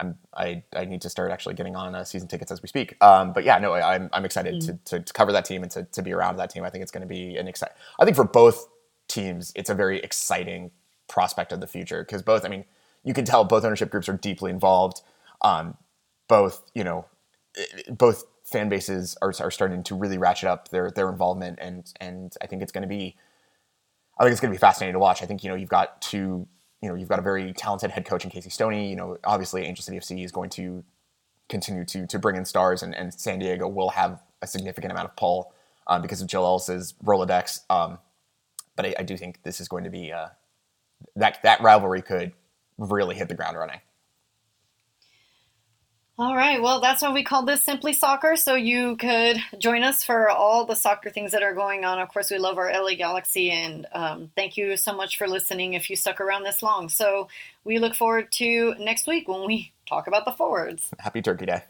I'm, 0.00 0.18
I, 0.34 0.62
I 0.74 0.84
need 0.84 1.02
to 1.02 1.10
start 1.10 1.30
actually 1.30 1.54
getting 1.54 1.76
on 1.76 1.94
uh, 1.94 2.04
season 2.04 2.26
tickets 2.26 2.50
as 2.50 2.62
we 2.62 2.68
speak. 2.68 2.96
Um, 3.02 3.32
but 3.32 3.44
yeah, 3.44 3.58
no, 3.58 3.72
I, 3.72 3.94
am 3.94 4.10
I'm 4.12 4.24
excited 4.24 4.54
mm-hmm. 4.54 4.76
to, 4.84 4.98
to, 4.98 5.04
to, 5.04 5.12
cover 5.12 5.32
that 5.32 5.44
team 5.44 5.62
and 5.62 5.70
to, 5.72 5.84
to 5.84 6.02
be 6.02 6.12
around 6.12 6.36
that 6.38 6.50
team. 6.50 6.64
I 6.64 6.70
think 6.70 6.82
it's 6.82 6.90
going 6.90 7.02
to 7.02 7.06
be 7.06 7.36
an 7.36 7.46
exciting, 7.46 7.76
I 7.98 8.04
think 8.04 8.16
for 8.16 8.24
both 8.24 8.68
teams, 9.08 9.52
it's 9.54 9.70
a 9.70 9.74
very 9.74 10.00
exciting 10.00 10.70
prospect 11.08 11.52
of 11.52 11.60
the 11.60 11.66
future 11.66 12.02
because 12.02 12.22
both, 12.22 12.44
I 12.44 12.48
mean, 12.48 12.64
you 13.04 13.14
can 13.14 13.24
tell 13.24 13.44
both 13.44 13.64
ownership 13.64 13.90
groups 13.90 14.08
are 14.08 14.16
deeply 14.16 14.50
involved. 14.50 15.02
Um, 15.42 15.76
both, 16.28 16.62
you 16.74 16.84
know, 16.84 17.06
both 17.88 18.24
fan 18.44 18.68
bases 18.68 19.16
are, 19.22 19.32
are 19.40 19.50
starting 19.50 19.82
to 19.84 19.94
really 19.94 20.18
ratchet 20.18 20.48
up 20.48 20.68
their 20.68 20.90
their 20.90 21.08
involvement, 21.08 21.58
and 21.60 21.92
and 22.00 22.34
I 22.42 22.46
think 22.46 22.62
it's 22.62 22.72
going 22.72 22.82
to 22.82 22.88
be, 22.88 23.16
I 24.18 24.24
think 24.24 24.32
it's 24.32 24.40
going 24.40 24.52
to 24.52 24.56
be 24.56 24.60
fascinating 24.60 24.94
to 24.94 24.98
watch. 24.98 25.22
I 25.22 25.26
think 25.26 25.42
you 25.42 25.50
know 25.50 25.56
you've 25.56 25.68
got 25.68 26.00
two, 26.02 26.46
you 26.82 26.88
know, 26.88 26.94
you've 26.94 27.08
got 27.08 27.18
a 27.18 27.22
very 27.22 27.52
talented 27.52 27.90
head 27.90 28.06
coach 28.06 28.24
in 28.24 28.30
Casey 28.30 28.50
Stoney. 28.50 28.88
You 28.88 28.96
know, 28.96 29.18
obviously 29.24 29.64
Angel 29.64 29.82
City 29.82 29.98
FC 29.98 30.24
is 30.24 30.32
going 30.32 30.50
to 30.50 30.82
continue 31.48 31.84
to 31.84 32.06
to 32.06 32.18
bring 32.18 32.36
in 32.36 32.44
stars, 32.44 32.82
and, 32.82 32.94
and 32.94 33.12
San 33.12 33.38
Diego 33.38 33.68
will 33.68 33.90
have 33.90 34.22
a 34.42 34.46
significant 34.46 34.92
amount 34.92 35.08
of 35.08 35.16
pull 35.16 35.52
um, 35.86 36.00
because 36.02 36.22
of 36.22 36.28
Jill 36.28 36.44
Ellis's 36.44 36.94
Rolodex. 37.04 37.60
Um, 37.68 37.98
but 38.76 38.86
I, 38.86 38.94
I, 39.00 39.02
do 39.02 39.16
think 39.16 39.42
this 39.42 39.60
is 39.60 39.68
going 39.68 39.84
to 39.84 39.90
be 39.90 40.12
uh, 40.12 40.28
that 41.16 41.42
that 41.42 41.60
rivalry 41.60 42.00
could 42.00 42.32
really 42.78 43.14
hit 43.14 43.28
the 43.28 43.34
ground 43.34 43.58
running. 43.58 43.80
All 46.20 46.36
right. 46.36 46.60
Well, 46.60 46.82
that's 46.82 47.00
why 47.00 47.14
we 47.14 47.24
call 47.24 47.46
this 47.46 47.64
Simply 47.64 47.94
Soccer. 47.94 48.36
So 48.36 48.54
you 48.54 48.96
could 48.96 49.38
join 49.58 49.82
us 49.82 50.04
for 50.04 50.28
all 50.28 50.66
the 50.66 50.74
soccer 50.74 51.08
things 51.08 51.32
that 51.32 51.42
are 51.42 51.54
going 51.54 51.86
on. 51.86 51.98
Of 51.98 52.10
course, 52.10 52.30
we 52.30 52.36
love 52.36 52.58
our 52.58 52.70
LA 52.70 52.94
Galaxy, 52.94 53.50
and 53.50 53.86
um, 53.92 54.30
thank 54.36 54.58
you 54.58 54.76
so 54.76 54.94
much 54.94 55.16
for 55.16 55.26
listening 55.26 55.72
if 55.72 55.88
you 55.88 55.96
stuck 55.96 56.20
around 56.20 56.42
this 56.42 56.62
long. 56.62 56.90
So 56.90 57.28
we 57.64 57.78
look 57.78 57.94
forward 57.94 58.30
to 58.32 58.74
next 58.78 59.06
week 59.06 59.28
when 59.28 59.46
we 59.46 59.72
talk 59.88 60.08
about 60.08 60.26
the 60.26 60.32
forwards. 60.32 60.90
Happy 60.98 61.22
Turkey 61.22 61.46
Day. 61.46 61.62